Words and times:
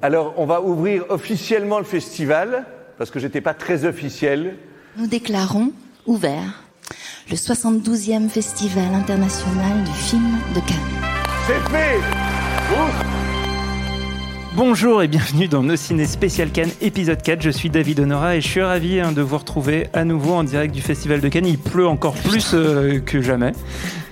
Alors, 0.00 0.34
on 0.36 0.46
va 0.46 0.62
ouvrir 0.62 1.02
officiellement 1.08 1.78
le 1.78 1.84
festival, 1.84 2.64
parce 2.98 3.10
que 3.10 3.18
j'étais 3.18 3.40
pas 3.40 3.52
très 3.52 3.84
officiel. 3.84 4.54
Nous 4.96 5.08
déclarons 5.08 5.72
ouvert 6.06 6.62
le 7.28 7.34
72e 7.34 8.28
Festival 8.28 8.94
international 8.94 9.82
du 9.82 9.90
film 9.90 10.36
de 10.54 10.60
Cannes. 10.60 10.78
C'est 11.48 11.68
fait 11.70 11.96
Ouf 12.70 13.04
Bonjour 14.54 15.02
et 15.02 15.08
bienvenue 15.08 15.48
dans 15.48 15.64
Nos 15.64 15.76
Ciné 15.76 16.06
Spécial 16.06 16.50
Cannes, 16.50 16.70
épisode 16.80 17.20
4. 17.20 17.42
Je 17.42 17.50
suis 17.50 17.68
David 17.68 17.98
Honora 17.98 18.36
et 18.36 18.40
je 18.40 18.46
suis 18.46 18.62
ravi 18.62 19.00
hein, 19.00 19.10
de 19.10 19.22
vous 19.22 19.38
retrouver 19.38 19.88
à 19.94 20.04
nouveau 20.04 20.34
en 20.34 20.44
direct 20.44 20.72
du 20.72 20.80
Festival 20.80 21.20
de 21.20 21.28
Cannes. 21.28 21.46
Il 21.46 21.58
pleut 21.58 21.88
encore 21.88 22.14
plus 22.14 22.54
euh, 22.54 23.00
que 23.00 23.20
jamais. 23.20 23.52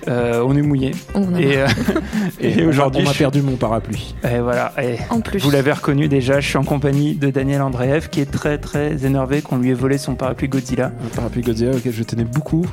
Euh, 0.07 0.43
on 0.45 0.55
est 0.55 0.61
mouillé. 0.61 0.91
et, 1.37 1.57
euh, 1.57 1.67
et 2.39 2.65
aujourd'hui, 2.65 3.03
on 3.05 3.09
a 3.09 3.13
perdu 3.13 3.41
mon 3.41 3.55
parapluie. 3.55 4.15
Et 4.23 4.39
voilà. 4.39 4.73
Et 4.81 4.97
En 5.09 5.21
plus. 5.21 5.39
Vous 5.39 5.51
l'avez 5.51 5.71
reconnu 5.71 6.07
déjà. 6.07 6.39
Je 6.39 6.47
suis 6.47 6.57
en 6.57 6.63
compagnie 6.63 7.15
de 7.15 7.29
Daniel 7.29 7.61
Andreev 7.61 8.09
qui 8.09 8.21
est 8.21 8.31
très 8.31 8.57
très 8.57 9.05
énervé 9.05 9.41
qu'on 9.41 9.57
lui 9.57 9.71
ait 9.71 9.75
volé 9.75 9.97
son 9.97 10.15
parapluie 10.15 10.47
Godzilla. 10.47 10.91
Un 11.05 11.15
parapluie 11.15 11.41
Godzilla 11.41 11.71
auquel 11.71 11.93
je 11.93 12.03
tenais 12.03 12.23
beaucoup. 12.25 12.65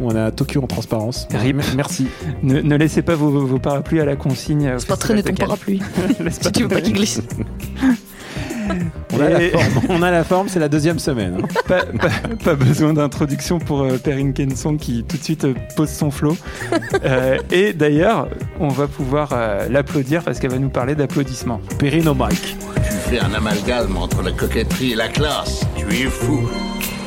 On 0.00 0.14
est 0.14 0.20
à 0.20 0.30
Tokyo 0.32 0.62
en 0.62 0.66
transparence. 0.66 1.28
Rip. 1.32 1.62
Merci. 1.76 2.08
Ne, 2.42 2.60
ne 2.60 2.76
laissez 2.76 3.02
pas 3.02 3.14
vos, 3.14 3.30
vos 3.30 3.58
parapluies 3.58 4.00
à 4.00 4.04
la 4.04 4.16
consigne. 4.16 4.74
C'est 4.78 4.88
pas 4.88 4.96
Festival 4.96 4.98
traîner 4.98 5.22
ton 5.22 5.34
parapluie. 5.34 5.80
Si 6.30 6.52
tu 6.52 6.62
veux 6.62 6.68
pas 6.68 6.80
qu'il 6.80 6.94
glisse. 6.94 7.20
On 9.14 9.20
a, 9.20 9.28
la 9.30 9.40
forme. 9.50 9.80
On 9.88 10.02
a 10.02 10.10
la 10.10 10.24
forme, 10.24 10.48
c'est 10.48 10.58
la 10.60 10.68
deuxième 10.68 10.98
semaine. 10.98 11.38
hein. 11.42 11.46
pas, 11.68 11.84
pas- 11.84 12.34
pas 12.44 12.54
besoin 12.54 12.92
d'introduction 12.94 13.58
pour 13.58 13.82
euh, 13.82 13.98
Perrine 13.98 14.32
Kenson 14.32 14.76
qui 14.76 15.04
tout 15.04 15.16
de 15.16 15.22
suite 15.22 15.44
euh, 15.44 15.54
pose 15.76 15.90
son 15.90 16.10
flot. 16.10 16.36
Euh, 17.04 17.38
et 17.50 17.72
d'ailleurs, 17.74 18.28
on 18.60 18.68
va 18.68 18.86
pouvoir 18.86 19.30
euh, 19.32 19.68
l'applaudir 19.68 20.22
parce 20.22 20.38
qu'elle 20.38 20.52
va 20.52 20.58
nous 20.58 20.70
parler 20.70 20.94
d'applaudissements. 20.94 21.60
Perrine 21.78 22.08
au 22.08 22.14
mic. 22.14 22.56
Tu 22.76 22.92
fais 23.10 23.18
un 23.20 23.32
amalgame 23.34 23.96
entre 23.96 24.22
la 24.22 24.30
coquetterie 24.32 24.92
et 24.92 24.94
la 24.94 25.08
classe. 25.08 25.66
Tu 25.76 25.84
es 25.94 26.04
fou. 26.06 26.48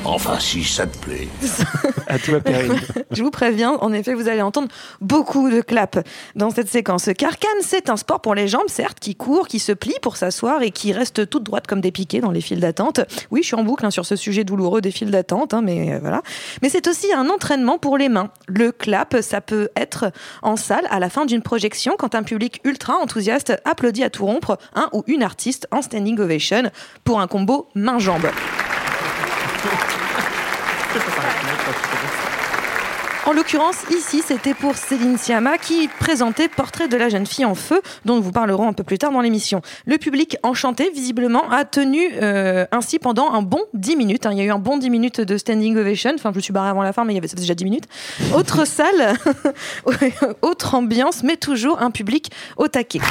Enfin, 0.08 0.40
si 0.40 0.64
ça 0.64 0.88
te 0.88 0.98
plaît. 0.98 1.28
À 2.10 2.18
toi, 2.18 2.40
Perrine. 2.40 2.80
Je 3.12 3.22
vous 3.22 3.32
préviens, 3.32 3.74
en 3.82 3.92
effet, 3.92 4.14
vous 4.14 4.30
allez 4.30 4.42
entendre 4.42 4.70
beaucoup 5.02 5.50
de 5.50 5.60
claps 5.60 6.00
dans 6.36 6.50
cette 6.50 6.70
séquence. 6.70 7.10
Car 7.18 7.38
Cannes, 7.38 7.52
c'est 7.62 7.90
un 7.90 7.98
sport 7.98 8.22
pour 8.22 8.34
les 8.34 8.48
jambes, 8.48 8.70
certes, 8.70 9.00
qui 9.02 9.16
court, 9.16 9.50
qui 9.50 9.60
se 9.60 9.74
plie 9.74 9.98
pour 10.02 10.16
s'asseoir 10.16 10.62
et 10.62 10.72
qui 10.72 10.94
reste 10.94 11.30
toute 11.30 11.44
droite 11.44 11.68
comme 11.68 11.82
des 11.82 11.92
piquets 11.92 12.22
dans 12.22 12.32
les 12.32 12.40
files 12.40 12.62
d'attente. 12.62 13.02
Oui, 13.30 13.42
je 13.42 13.48
suis 13.48 13.56
en 13.56 13.64
boucle 13.64 13.86
hein, 13.86 13.92
sur 13.92 14.06
ce 14.06 14.16
sujet 14.16 14.46
douloureux 14.46 14.80
des 14.80 14.92
files 14.92 15.12
d'attente, 15.12 15.54
hein, 15.54 15.62
mais 15.62 15.96
euh, 15.96 16.00
voilà. 16.00 16.22
Mais 16.62 16.70
c'est 16.70 16.88
aussi 16.88 17.12
un 17.12 17.28
entraînement 17.28 17.78
pour 17.78 17.98
les 17.98 18.08
mains. 18.08 18.30
Le 18.48 18.72
clap, 18.72 19.18
ça 19.22 19.42
peut 19.42 19.68
être 19.76 20.14
en 20.44 20.56
salle 20.56 20.88
à 20.90 21.00
la 21.00 21.10
fin 21.10 21.26
d'une 21.26 21.42
projection 21.42 21.96
quand 22.00 22.16
un 22.16 22.24
public 22.24 22.62
ultra 22.64 22.94
enthousiaste 22.96 23.62
applaudit 23.66 24.06
à 24.06 24.10
tout 24.10 24.26
rompre 24.26 24.58
un 24.76 24.88
ou 24.94 25.04
une 25.08 25.24
artiste 25.24 25.68
en 25.72 25.82
standing 25.82 26.18
ovation 26.20 26.72
pour 27.04 27.20
un 27.20 27.28
combo 27.28 27.68
main-jambe. 27.76 28.28
En 33.26 33.34
l'occurrence, 33.34 33.76
ici, 33.92 34.24
c'était 34.26 34.54
pour 34.54 34.78
Céline 34.78 35.18
Sciamma 35.18 35.58
qui 35.58 35.90
présentait 36.00 36.48
Portrait 36.48 36.88
de 36.88 36.96
la 36.96 37.10
jeune 37.10 37.26
fille 37.26 37.44
en 37.44 37.56
feu, 37.56 37.82
dont 38.06 38.16
nous 38.16 38.22
vous 38.22 38.32
parlerons 38.32 38.70
un 38.70 38.74
peu 38.74 38.86
plus 38.86 38.98
tard 38.98 39.12
dans 39.12 39.20
l'émission. 39.20 39.62
Le 39.86 39.98
public 39.98 40.38
enchanté, 40.44 40.90
visiblement, 40.92 41.44
a 41.52 41.66
tenu 41.66 42.10
euh, 42.22 42.66
ainsi 42.72 43.00
pendant 43.00 43.30
un 43.34 43.42
bon 43.42 43.60
10 43.74 43.98
minutes. 43.98 44.26
hein. 44.26 44.30
Il 44.32 44.38
y 44.38 44.42
a 44.42 44.46
eu 44.46 44.52
un 44.52 44.60
bon 44.60 44.78
10 44.78 44.90
minutes 44.90 45.20
de 45.20 45.38
standing 45.38 45.76
ovation. 45.76 46.12
Enfin, 46.16 46.32
je 46.32 46.38
me 46.38 46.42
suis 46.42 46.54
barré 46.54 46.70
avant 46.70 46.84
la 46.84 46.94
fin, 46.94 47.04
mais 47.04 47.12
il 47.12 47.16
y 47.16 47.20
avait 47.20 47.28
ça 47.28 47.36
faisait 47.36 47.44
déjà 47.44 47.56
10 47.56 47.66
minutes. 47.66 47.86
Autre 48.34 48.66
salle, 48.66 49.16
autre 50.42 50.76
ambiance, 50.76 51.22
mais 51.22 51.36
toujours 51.36 51.82
un 51.82 51.92
public 51.92 52.32
au 52.56 52.70
taquet. 52.70 53.02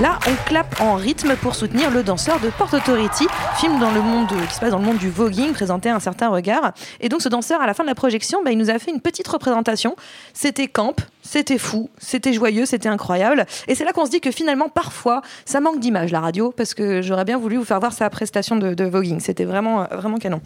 Là, 0.00 0.18
on 0.26 0.34
clappe 0.46 0.80
en 0.80 0.94
rythme 0.94 1.36
pour 1.36 1.54
soutenir 1.54 1.90
le 1.90 2.02
danseur 2.02 2.40
de 2.40 2.50
Port 2.50 2.72
Authority, 2.72 3.26
film 3.56 3.78
dans 3.78 3.90
le 3.90 4.02
monde 4.02 4.28
qui 4.48 4.54
se 4.54 4.60
passe 4.60 4.70
dans 4.70 4.78
le 4.78 4.84
monde 4.84 4.98
du 4.98 5.10
voguing, 5.10 5.52
présenté 5.52 5.88
un 5.88 6.00
certain 6.00 6.28
regard. 6.28 6.72
Et 7.00 7.08
donc, 7.08 7.22
ce 7.22 7.28
danseur, 7.28 7.60
à 7.60 7.66
la 7.66 7.74
fin 7.74 7.84
de 7.84 7.88
la 7.88 7.94
projection, 7.94 8.42
bah, 8.44 8.50
il 8.50 8.58
nous 8.58 8.70
a 8.70 8.78
fait 8.78 8.90
une 8.90 9.00
petite 9.00 9.26
représentation. 9.28 9.96
C'était 10.34 10.68
camp, 10.68 10.96
c'était 11.22 11.58
fou, 11.58 11.90
c'était 11.98 12.32
joyeux, 12.32 12.66
c'était 12.66 12.88
incroyable. 12.88 13.46
Et 13.68 13.74
c'est 13.74 13.84
là 13.84 13.92
qu'on 13.92 14.04
se 14.04 14.10
dit 14.10 14.20
que 14.20 14.30
finalement, 14.30 14.68
parfois, 14.68 15.22
ça 15.44 15.60
manque 15.60 15.80
d'image 15.80 16.12
la 16.12 16.20
radio, 16.20 16.52
parce 16.56 16.74
que 16.74 17.02
j'aurais 17.02 17.24
bien 17.24 17.38
voulu 17.38 17.56
vous 17.56 17.64
faire 17.64 17.80
voir 17.80 17.92
sa 17.92 18.10
prestation 18.10 18.56
de, 18.56 18.84
voguing. 18.84 19.20
C'était 19.20 19.44
vraiment, 19.44 19.82
euh, 19.82 19.96
vraiment 19.96 20.18
canon. 20.18 20.40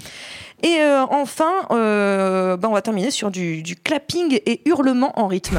Et 0.62 0.78
euh, 0.80 1.04
enfin, 1.10 1.52
euh, 1.72 2.56
bah, 2.56 2.68
on 2.70 2.74
va 2.74 2.82
terminer 2.82 3.10
sur 3.10 3.30
du, 3.30 3.62
du 3.62 3.76
clapping 3.76 4.40
et 4.46 4.62
hurlement 4.66 5.18
en 5.18 5.26
rythme. 5.26 5.58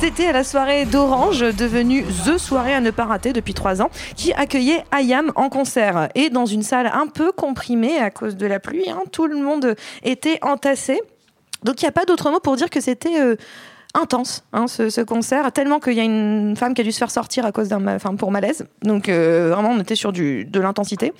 C'était 0.00 0.26
à 0.26 0.32
la 0.32 0.44
soirée 0.44 0.84
d'Orange, 0.84 1.40
devenue 1.40 2.04
The 2.04 2.36
Soirée 2.38 2.74
à 2.74 2.80
ne 2.80 2.90
pas 2.90 3.04
rater 3.04 3.32
depuis 3.32 3.54
trois 3.54 3.80
ans, 3.80 3.90
qui 4.16 4.32
accueillait 4.32 4.84
Ayam 4.92 5.32
en 5.34 5.48
concert. 5.48 6.08
Et 6.14 6.28
dans 6.28 6.46
une 6.46 6.62
salle 6.62 6.90
un 6.92 7.06
peu 7.06 7.32
comprimée 7.32 7.98
à 7.98 8.10
cause 8.10 8.36
de 8.36 8.46
la 8.46 8.60
pluie, 8.60 8.90
hein, 8.90 9.02
tout 9.12 9.26
le 9.26 9.36
monde 9.36 9.76
était 10.02 10.38
entassé. 10.42 11.00
Donc 11.64 11.80
il 11.80 11.84
n'y 11.84 11.88
a 11.88 11.92
pas 11.92 12.04
d'autre 12.04 12.30
mot 12.30 12.40
pour 12.40 12.56
dire 12.56 12.70
que 12.70 12.80
c'était 12.80 13.20
euh, 13.20 13.36
intense 13.94 14.42
hein, 14.54 14.66
ce, 14.68 14.88
ce 14.88 15.00
concert, 15.02 15.52
tellement 15.52 15.78
qu'il 15.78 15.92
y 15.92 16.00
a 16.00 16.04
une 16.04 16.56
femme 16.56 16.72
qui 16.74 16.80
a 16.80 16.84
dû 16.84 16.92
se 16.92 16.98
faire 16.98 17.10
sortir 17.10 17.44
à 17.44 17.52
cause 17.52 17.68
d'un, 17.68 17.98
pour 18.16 18.30
malaise. 18.30 18.64
Donc 18.82 19.08
euh, 19.08 19.50
vraiment 19.52 19.70
on 19.70 19.80
était 19.80 19.94
sur 19.94 20.12
de 20.12 20.60
l'intensité. 20.60 21.12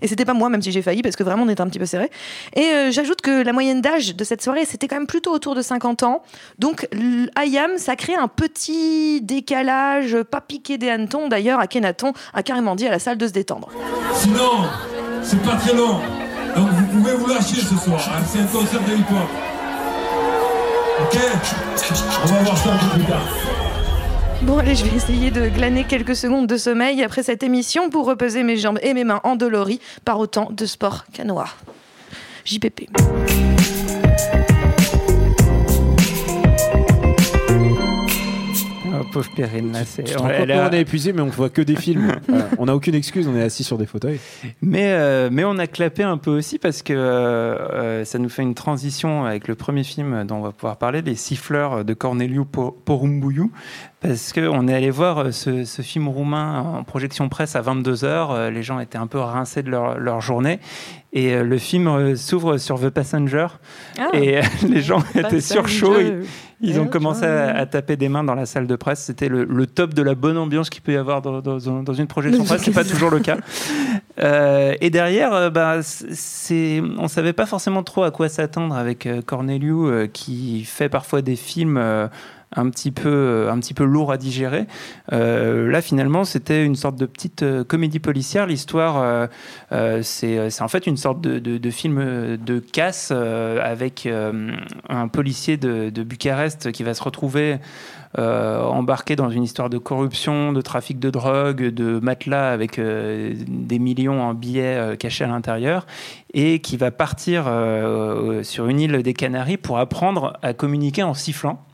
Et 0.00 0.06
c'était 0.06 0.24
pas 0.24 0.34
moi, 0.34 0.48
même 0.48 0.62
si 0.62 0.70
j'ai 0.70 0.82
failli, 0.82 1.02
parce 1.02 1.16
que 1.16 1.24
vraiment 1.24 1.42
on 1.42 1.48
était 1.48 1.60
un 1.60 1.66
petit 1.68 1.78
peu 1.80 1.86
serré. 1.86 2.10
Et 2.54 2.62
euh, 2.66 2.90
j'ajoute 2.92 3.20
que 3.20 3.42
la 3.42 3.52
moyenne 3.52 3.80
d'âge 3.80 4.14
de 4.14 4.24
cette 4.24 4.42
soirée, 4.42 4.64
c'était 4.64 4.86
quand 4.86 4.96
même 4.96 5.06
plutôt 5.08 5.32
autour 5.32 5.54
de 5.54 5.62
50 5.62 6.04
ans. 6.04 6.22
Donc 6.58 6.88
Ayam, 7.34 7.72
ça 7.78 7.96
crée 7.96 8.14
un 8.14 8.28
petit 8.28 9.20
décalage, 9.22 10.16
pas 10.22 10.40
piqué 10.40 10.78
des 10.78 10.88
hannetons. 10.88 11.28
D'ailleurs, 11.28 11.58
Akhenaton 11.60 12.12
a 12.32 12.42
carrément 12.42 12.76
dit 12.76 12.86
à 12.86 12.90
la 12.90 12.98
salle 12.98 13.18
de 13.18 13.26
se 13.26 13.32
détendre. 13.32 13.68
Sinon, 14.14 14.64
c'est 15.22 15.42
pas 15.42 15.56
très 15.56 15.74
long. 15.74 15.98
Donc 16.56 16.68
vous 16.68 16.86
pouvez 16.98 17.14
vous 17.14 17.26
lâcher 17.26 17.56
ce 17.56 17.74
soir. 17.76 18.00
hein. 18.12 18.22
C'est 18.26 18.40
un 18.40 18.46
concert 18.46 18.80
de 18.80 18.92
hip-hop. 18.94 19.49
Ok 21.02 21.18
On 22.22 22.26
va 22.26 22.42
voir 22.42 22.74
un 22.74 22.78
peu 22.78 22.98
plus 22.98 23.04
tard. 23.04 23.22
Bon, 24.42 24.58
allez, 24.58 24.74
je 24.74 24.84
vais 24.84 24.96
essayer 24.96 25.30
de 25.30 25.48
glaner 25.48 25.84
quelques 25.84 26.16
secondes 26.16 26.46
de 26.46 26.56
sommeil 26.56 27.02
après 27.02 27.22
cette 27.22 27.42
émission 27.42 27.90
pour 27.90 28.06
reposer 28.06 28.42
mes 28.42 28.56
jambes 28.56 28.78
et 28.82 28.92
mes 28.92 29.04
mains 29.04 29.20
endolories 29.24 29.80
par 30.04 30.18
autant 30.18 30.48
de 30.50 30.66
sport 30.66 31.04
canois. 31.12 31.48
JPP. 32.44 32.88
Oh, 39.00 39.04
pauvre 39.12 39.30
Perrine, 39.34 39.72
là, 39.72 39.84
c'est. 39.84 40.14
A- 40.16 40.20
on 40.20 40.72
est 40.72 40.80
épuisé, 40.80 41.12
mais 41.12 41.22
on 41.22 41.26
voit 41.28 41.48
que 41.48 41.62
des 41.62 41.76
films. 41.86 42.12
Voilà. 42.28 42.48
On 42.58 42.66
n'a 42.66 42.74
aucune 42.74 42.94
excuse, 42.94 43.26
on 43.28 43.36
est 43.36 43.42
assis 43.42 43.64
sur 43.64 43.78
des 43.78 43.86
fauteuils. 43.86 44.20
Mais, 44.62 44.92
euh, 44.92 45.28
mais 45.32 45.44
on 45.44 45.58
a 45.58 45.66
clapé 45.66 46.02
un 46.02 46.18
peu 46.18 46.30
aussi 46.30 46.58
parce 46.58 46.82
que 46.82 46.92
euh, 46.92 47.56
euh, 47.72 48.04
ça 48.04 48.18
nous 48.18 48.28
fait 48.28 48.42
une 48.42 48.54
transition 48.54 49.24
avec 49.24 49.48
le 49.48 49.54
premier 49.54 49.84
film 49.84 50.24
dont 50.24 50.36
on 50.36 50.42
va 50.42 50.52
pouvoir 50.52 50.76
parler, 50.76 51.02
Les 51.02 51.14
Siffleurs 51.14 51.84
de 51.84 51.94
Corneliu 51.94 52.44
Po- 52.44 52.72
Porumboiu. 52.84 53.50
Parce 54.00 54.32
qu'on 54.32 54.66
est 54.68 54.74
allé 54.74 54.90
voir 54.90 55.18
euh, 55.18 55.30
ce, 55.30 55.64
ce 55.64 55.82
film 55.82 56.08
roumain 56.08 56.60
en 56.60 56.84
projection 56.84 57.28
presse 57.28 57.54
à 57.56 57.62
22h. 57.62 58.48
Les 58.48 58.62
gens 58.62 58.80
étaient 58.80 58.98
un 58.98 59.06
peu 59.06 59.18
rincés 59.18 59.62
de 59.62 59.70
leur, 59.70 59.98
leur 59.98 60.20
journée. 60.20 60.58
Et 61.12 61.34
euh, 61.34 61.42
le 61.42 61.58
film 61.58 61.88
euh, 61.88 62.14
s'ouvre 62.16 62.56
sur 62.56 62.80
The 62.80 62.88
Passenger. 62.90 63.48
Ah. 63.98 64.08
Et 64.14 64.38
euh, 64.38 64.42
les 64.68 64.80
gens 64.80 65.02
étaient 65.14 65.40
surchauds. 65.40 65.98
Ils, 66.00 66.22
ils 66.62 66.78
ont 66.78 66.82
Ouais, 66.84 66.88
commencé 66.90 67.24
à, 67.24 67.56
à 67.56 67.66
taper 67.66 67.96
des 67.96 68.08
mains 68.08 68.22
dans 68.22 68.34
la 68.34 68.46
salle 68.46 68.66
de 68.66 68.76
presse. 68.76 69.00
C'était 69.02 69.28
le, 69.28 69.44
le 69.44 69.66
top 69.66 69.92
de 69.94 70.02
la 70.02 70.14
bonne 70.14 70.36
ambiance 70.38 70.70
qu'il 70.70 70.82
peut 70.82 70.92
y 70.92 70.96
avoir 70.96 71.20
dans, 71.22 71.40
dans- 71.40 71.82
dans 71.82 71.94
une 71.94 72.06
projection 72.06 72.44
presse. 72.44 72.62
C'est 72.62 72.70
pas 72.72 72.84
toujours 72.84 73.10
le 73.10 73.18
cas. 73.20 73.38
Euh, 74.22 74.74
et 74.80 74.90
derrière, 74.90 75.32
euh, 75.32 75.50
bah, 75.50 75.78
c'est, 75.82 76.82
on 76.98 77.08
savait 77.08 77.32
pas 77.32 77.46
forcément 77.46 77.82
trop 77.82 78.02
à 78.04 78.10
quoi 78.10 78.28
s'attendre 78.28 78.74
avec 78.76 79.06
euh, 79.06 79.22
Corneliu, 79.22 79.72
euh, 79.86 80.06
qui 80.06 80.64
fait 80.64 80.88
parfois 80.88 81.22
des 81.22 81.36
films. 81.36 81.76
euh, 81.78 82.08
un 82.56 82.68
petit 82.70 82.90
peu 82.90 83.08
euh, 83.08 83.52
un 83.52 83.58
petit 83.60 83.74
peu 83.74 83.84
lourd 83.84 84.12
à 84.12 84.16
digérer. 84.16 84.66
Euh, 85.12 85.70
là 85.70 85.80
finalement 85.80 86.24
c'était 86.24 86.64
une 86.64 86.74
sorte 86.74 86.96
de 86.96 87.06
petite 87.06 87.42
euh, 87.42 87.64
comédie 87.64 88.00
policière. 88.00 88.46
L'histoire 88.46 89.28
c'est 90.02 90.60
en 90.60 90.68
fait 90.68 90.86
une 90.86 90.96
sorte 90.96 91.20
de, 91.20 91.70
film 91.70 92.36
de 92.36 92.58
casse 92.58 93.10
avec 93.10 94.08
un 94.88 95.08
policier 95.08 95.56
de, 95.56 96.02
Bucarest 96.02 96.72
qui 96.72 96.82
va 96.82 96.94
se 96.94 97.02
retrouver 97.02 97.58
embarqué 98.16 99.16
dans 99.16 99.30
une 99.30 99.42
histoire 99.42 99.70
de 99.70 99.78
corruption, 99.78 100.52
de 100.52 100.60
trafic 100.60 100.98
de 100.98 101.10
drogue, 101.10 101.68
de 101.68 102.00
matelas 102.00 102.50
avec 102.52 102.80
des 102.80 103.78
millions 103.78 104.22
en 104.22 104.34
billets 104.34 104.96
cachés 104.98 105.24
à 105.24 105.28
l'intérieur, 105.28 105.86
et 106.34 106.60
qui 106.60 106.76
va 106.76 106.90
partir 106.90 107.44
sur 108.42 108.66
une 108.66 108.80
île 108.80 109.02
des 109.02 109.14
Canaries 109.14 109.58
pour 109.58 109.78
apprendre 109.78 110.38
à 110.42 110.52
communiquer 110.52 111.02
en 111.02 111.14
sifflant. 111.14 111.64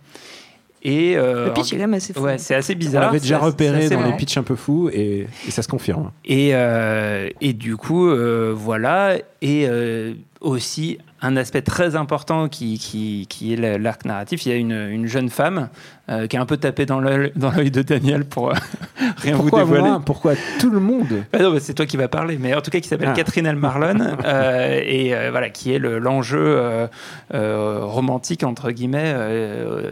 Et 0.88 1.16
euh, 1.16 1.46
Le 1.46 1.52
pitch 1.52 1.72
est 1.72 1.76
quand 1.76 1.82
même 1.82 1.94
assez 1.94 2.12
fou. 2.12 2.20
Ouais, 2.20 2.38
c'est 2.38 2.54
assez 2.54 2.74
On 2.74 2.78
bizarre. 2.78 3.02
l'avait 3.06 3.18
déjà 3.18 3.38
repéré 3.38 3.88
dans 3.88 4.02
les 4.06 4.12
pitchs 4.12 4.36
un 4.36 4.44
peu 4.44 4.54
fous 4.54 4.88
et, 4.92 5.26
et 5.46 5.50
ça 5.50 5.62
se 5.62 5.66
confirme. 5.68 6.12
Et, 6.24 6.50
euh, 6.52 7.28
et 7.40 7.54
du 7.54 7.76
coup, 7.76 8.06
euh, 8.08 8.54
voilà. 8.56 9.16
Et 9.42 9.66
euh, 9.68 10.14
aussi, 10.40 10.98
un 11.22 11.36
aspect 11.36 11.62
très 11.62 11.96
important 11.96 12.48
qui, 12.48 12.78
qui, 12.78 13.26
qui 13.28 13.52
est 13.54 13.78
l'arc 13.78 14.04
narratif, 14.04 14.44
il 14.46 14.48
y 14.50 14.52
a 14.52 14.56
une, 14.56 14.72
une 14.72 15.06
jeune 15.06 15.30
femme 15.30 15.68
euh, 16.10 16.26
qui 16.26 16.36
a 16.36 16.40
un 16.40 16.46
peu 16.46 16.56
tapé 16.58 16.84
dans 16.86 17.00
l'œil 17.00 17.32
de 17.70 17.82
Daniel 17.82 18.24
pour 18.24 18.50
euh, 18.50 18.54
rien 19.16 19.36
Pourquoi 19.36 19.64
vous 19.64 19.72
dévoiler. 19.74 19.90
moi 19.90 20.02
Pourquoi 20.04 20.34
tout 20.60 20.70
le 20.70 20.78
monde 20.80 21.06
Ah 21.32 21.38
bah, 21.38 21.58
c'est 21.58 21.74
toi 21.74 21.86
qui 21.86 21.96
vas 21.96 22.08
parler, 22.08 22.36
mais 22.40 22.54
en 22.54 22.60
tout 22.60 22.70
cas 22.70 22.80
qui 22.80 22.88
s'appelle 22.88 23.08
Ah. 23.12 23.16
Catherine 23.16 23.46
Elmarlon 23.46 24.16
euh, 24.24 24.80
et 24.84 25.14
euh, 25.14 25.30
voilà 25.30 25.48
qui 25.50 25.72
est 25.72 25.78
le- 25.78 25.98
l'enjeu 25.98 26.88
romantique 27.32 28.42
entre 28.44 28.70
guillemets 28.70 29.14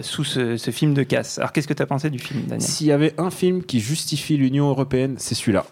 sous 0.02 0.24
ce, 0.24 0.56
ce 0.56 0.70
film 0.70 0.94
de 0.94 1.02
casse. 1.02 1.38
Alors 1.38 1.52
qu'est-ce 1.52 1.68
que 1.68 1.74
tu 1.74 1.82
as 1.82 1.86
pensé 1.86 2.10
du 2.10 2.18
film, 2.18 2.42
Daniel? 2.42 2.60
S'il 2.62 2.86
y 2.86 2.92
avait 2.92 3.14
un 3.18 3.30
film 3.30 3.62
qui 3.62 3.80
justifie 3.80 4.36
l'Union 4.36 4.68
européenne, 4.68 5.14
c'est 5.18 5.34
celui-là. 5.34 5.64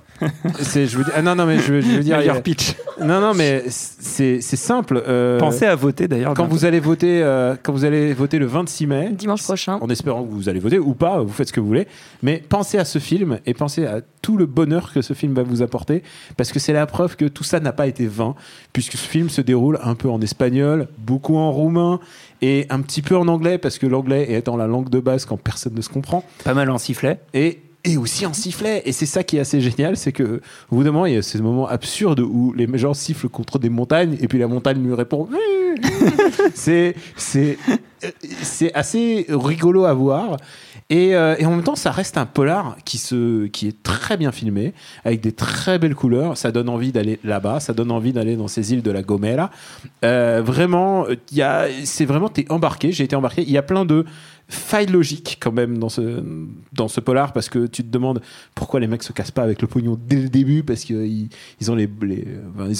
c'est, 0.60 0.86
je 0.86 0.98
ah 1.16 1.22
non, 1.22 1.34
non, 1.34 1.46
mais 1.46 1.58
je, 1.58 1.72
veux- 1.74 1.80
je 1.80 1.86
veux 1.96 2.00
dire, 2.02 2.18
Meilleur 2.22 2.42
pitch. 2.42 2.74
non, 3.00 3.20
non, 3.20 3.34
mais 3.34 3.64
c'est 3.68 4.40
simple. 4.40 5.02
Pensez 5.42 5.66
à 5.66 5.74
voter 5.74 6.08
d'ailleurs. 6.08 6.34
quand 6.34 6.46
vous 6.46 6.64
allez 6.64 6.80
voter, 6.80 7.22
euh, 7.22 7.54
quand 7.62 7.72
vous 7.72 7.84
allez 7.84 8.12
voter 8.12 8.38
le 8.38 8.46
26 8.46 8.86
mai, 8.86 9.10
Dimanche 9.12 9.42
prochain. 9.42 9.78
en 9.80 9.88
espérant 9.88 10.24
que 10.24 10.30
vous 10.30 10.48
allez 10.48 10.60
voter 10.60 10.78
ou 10.78 10.94
pas, 10.94 11.20
vous 11.20 11.32
faites 11.32 11.48
ce 11.48 11.52
que 11.52 11.60
vous 11.60 11.66
voulez, 11.66 11.86
mais 12.22 12.42
pensez 12.48 12.78
à 12.78 12.84
ce 12.84 12.98
film 12.98 13.38
et 13.46 13.54
pensez 13.54 13.86
à 13.86 14.00
tout 14.22 14.36
le 14.36 14.46
bonheur 14.46 14.92
que 14.92 15.02
ce 15.02 15.14
film 15.14 15.34
va 15.34 15.42
vous 15.42 15.62
apporter, 15.62 16.02
parce 16.36 16.52
que 16.52 16.58
c'est 16.58 16.72
la 16.72 16.86
preuve 16.86 17.16
que 17.16 17.24
tout 17.24 17.44
ça 17.44 17.60
n'a 17.60 17.72
pas 17.72 17.86
été 17.86 18.06
vain, 18.06 18.34
puisque 18.72 18.92
ce 18.92 19.06
film 19.06 19.28
se 19.28 19.40
déroule 19.40 19.78
un 19.82 19.94
peu 19.94 20.08
en 20.08 20.20
espagnol, 20.20 20.88
beaucoup 20.98 21.36
en 21.36 21.50
roumain 21.50 22.00
et 22.40 22.66
un 22.70 22.80
petit 22.80 23.02
peu 23.02 23.16
en 23.16 23.28
anglais, 23.28 23.58
parce 23.58 23.78
que 23.78 23.86
l'anglais 23.86 24.30
est 24.32 24.38
étant 24.38 24.56
la 24.56 24.66
langue 24.66 24.88
de 24.90 25.00
base 25.00 25.24
quand 25.24 25.36
personne 25.36 25.74
ne 25.74 25.80
se 25.80 25.88
comprend 25.88 26.24
Pas 26.44 26.54
mal 26.54 26.70
en 26.70 26.78
sifflet. 26.78 27.20
et, 27.34 27.60
et 27.84 27.96
aussi 27.96 28.26
en 28.26 28.32
sifflet. 28.32 28.82
Et 28.84 28.92
c'est 28.92 29.06
ça 29.06 29.24
qui 29.24 29.36
est 29.36 29.40
assez 29.40 29.60
génial, 29.60 29.96
c'est 29.96 30.12
que 30.12 30.40
au 30.70 30.76
bout 30.76 30.84
d'un 30.84 30.92
moment, 30.92 31.06
il 31.06 31.14
y 31.14 31.16
a 31.16 31.22
ces 31.22 31.40
moments 31.40 31.66
absurdes 31.66 32.20
où 32.20 32.52
les 32.52 32.68
gens 32.78 32.94
sifflent 32.94 33.28
contre 33.28 33.58
des 33.58 33.70
montagnes 33.70 34.16
et 34.20 34.28
puis 34.28 34.38
la 34.38 34.48
montagne 34.48 34.82
lui 34.82 34.94
répond. 34.94 35.28
c'est 36.54 36.94
assez 38.74 39.26
rigolo 39.28 39.84
à 39.84 39.94
voir. 39.94 40.36
Et, 40.90 41.14
euh, 41.14 41.36
et 41.38 41.46
en 41.46 41.52
même 41.52 41.62
temps, 41.62 41.76
ça 41.76 41.90
reste 41.90 42.18
un 42.18 42.26
polar 42.26 42.76
qui, 42.84 42.98
est 43.66 43.82
très 43.82 44.16
bien 44.16 44.30
filmé, 44.30 44.74
avec 45.04 45.20
des 45.22 45.32
très 45.32 45.78
belles 45.78 45.94
couleurs. 45.94 46.36
Ça 46.36 46.52
donne 46.52 46.68
envie 46.68 46.92
d'aller 46.92 47.18
là-bas, 47.24 47.60
ça 47.60 47.72
donne 47.72 47.90
envie 47.90 48.12
d'aller 48.12 48.36
dans 48.36 48.48
ces 48.48 48.72
îles 48.74 48.82
de 48.82 48.90
la 48.90 49.02
Gomera. 49.02 49.50
Euh, 50.04 50.42
vraiment, 50.44 51.06
c'est 51.84 52.04
vraiment, 52.04 52.28
t'es 52.28 52.44
embarqué. 52.50 52.92
J'ai 52.92 53.04
été 53.04 53.16
embarqué. 53.16 53.42
Il 53.42 53.50
y 53.50 53.58
a 53.58 53.62
plein 53.62 53.84
de 53.86 54.04
failles 54.52 54.86
logiques 54.86 55.38
quand 55.40 55.52
même 55.52 55.78
dans 55.78 55.88
ce, 55.88 56.22
dans 56.72 56.88
ce 56.88 57.00
polar 57.00 57.32
parce 57.32 57.48
que 57.48 57.66
tu 57.66 57.82
te 57.82 57.88
demandes 57.88 58.20
pourquoi 58.54 58.80
les 58.80 58.86
mecs 58.86 59.02
se 59.02 59.12
cassent 59.12 59.30
pas 59.30 59.42
avec 59.42 59.62
le 59.62 59.68
pognon 59.68 59.98
dès 60.06 60.16
le 60.16 60.28
début 60.28 60.62
parce 60.62 60.84
qu'ils 60.84 61.28
ils 61.60 61.70
ont 61.70 61.74
les, 61.74 61.88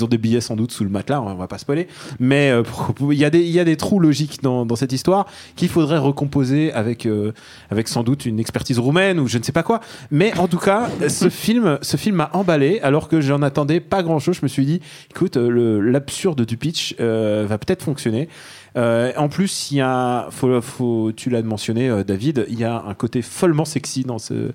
ont 0.03 0.07
des 0.07 0.19
billets 0.19 0.41
sans 0.41 0.57
doute 0.57 0.73
sous 0.73 0.85
le 0.85 0.91
matelas 0.91 1.21
on 1.21 1.35
va 1.35 1.49
pas 1.49 1.59
spoiler. 1.59 1.89
Mais 2.21 2.51
euh, 2.51 2.63
il 3.11 3.19
y 3.19 3.25
a 3.25 3.31
des 3.31 3.43
y 3.43 3.61
a 3.61 3.65
des 3.65 3.77
trous 3.77 3.99
logiques 3.99 4.43
dans, 4.43 4.67
dans 4.67 4.77
cette 4.77 4.93
histoire 4.93 5.27
qu'il 5.57 5.69
faudrait 5.69 5.99
recomposer 5.99 6.73
avec 6.73 7.07
euh, 7.07 7.33
avec 7.71 7.89
sans 7.89 8.03
doute 8.03 8.27
une 8.27 8.39
expertise 8.39 8.79
roumaine 8.79 9.19
ou 9.19 9.27
je 9.27 9.39
ne 9.39 9.43
sais 9.43 9.53
pas 9.53 9.63
quoi. 9.63 9.81
Mais 10.11 10.37
en 10.39 10.49
tout 10.49 10.59
cas 10.59 10.89
ce 11.09 11.29
film 11.29 11.79
ce 11.83 11.97
film 11.97 12.17
m'a 12.17 12.31
emballé 12.35 12.81
alors 12.81 13.09
que 13.09 13.21
j'en 13.21 13.43
attendais 13.43 13.81
pas 13.81 14.03
grand 14.03 14.19
chose 14.19 14.37
je 14.37 14.43
me 14.43 14.49
suis 14.49 14.67
dit 14.67 14.81
écoute 15.11 15.37
euh, 15.37 15.81
l'absurde 15.81 16.45
du 16.45 16.57
pitch 16.57 16.97
va 16.99 17.59
peut-être 17.59 17.83
fonctionner 17.83 18.29
euh, 18.77 19.13
en 19.17 19.29
plus, 19.29 19.71
il 19.71 19.79
y 19.79 19.81
a, 19.81 20.29
faut, 20.31 20.61
faut, 20.61 21.13
tu 21.15 21.31
l'as 21.31 21.43
mentionné, 21.43 21.89
euh, 21.89 22.05
David, 22.05 22.47
il 22.49 22.59
y 22.59 22.65
a 22.65 22.83
un 22.87 22.95
côté 22.95 23.23
follement 23.23 23.65
sexy 23.65 24.05
dans 24.05 24.19
ce, 24.19 24.53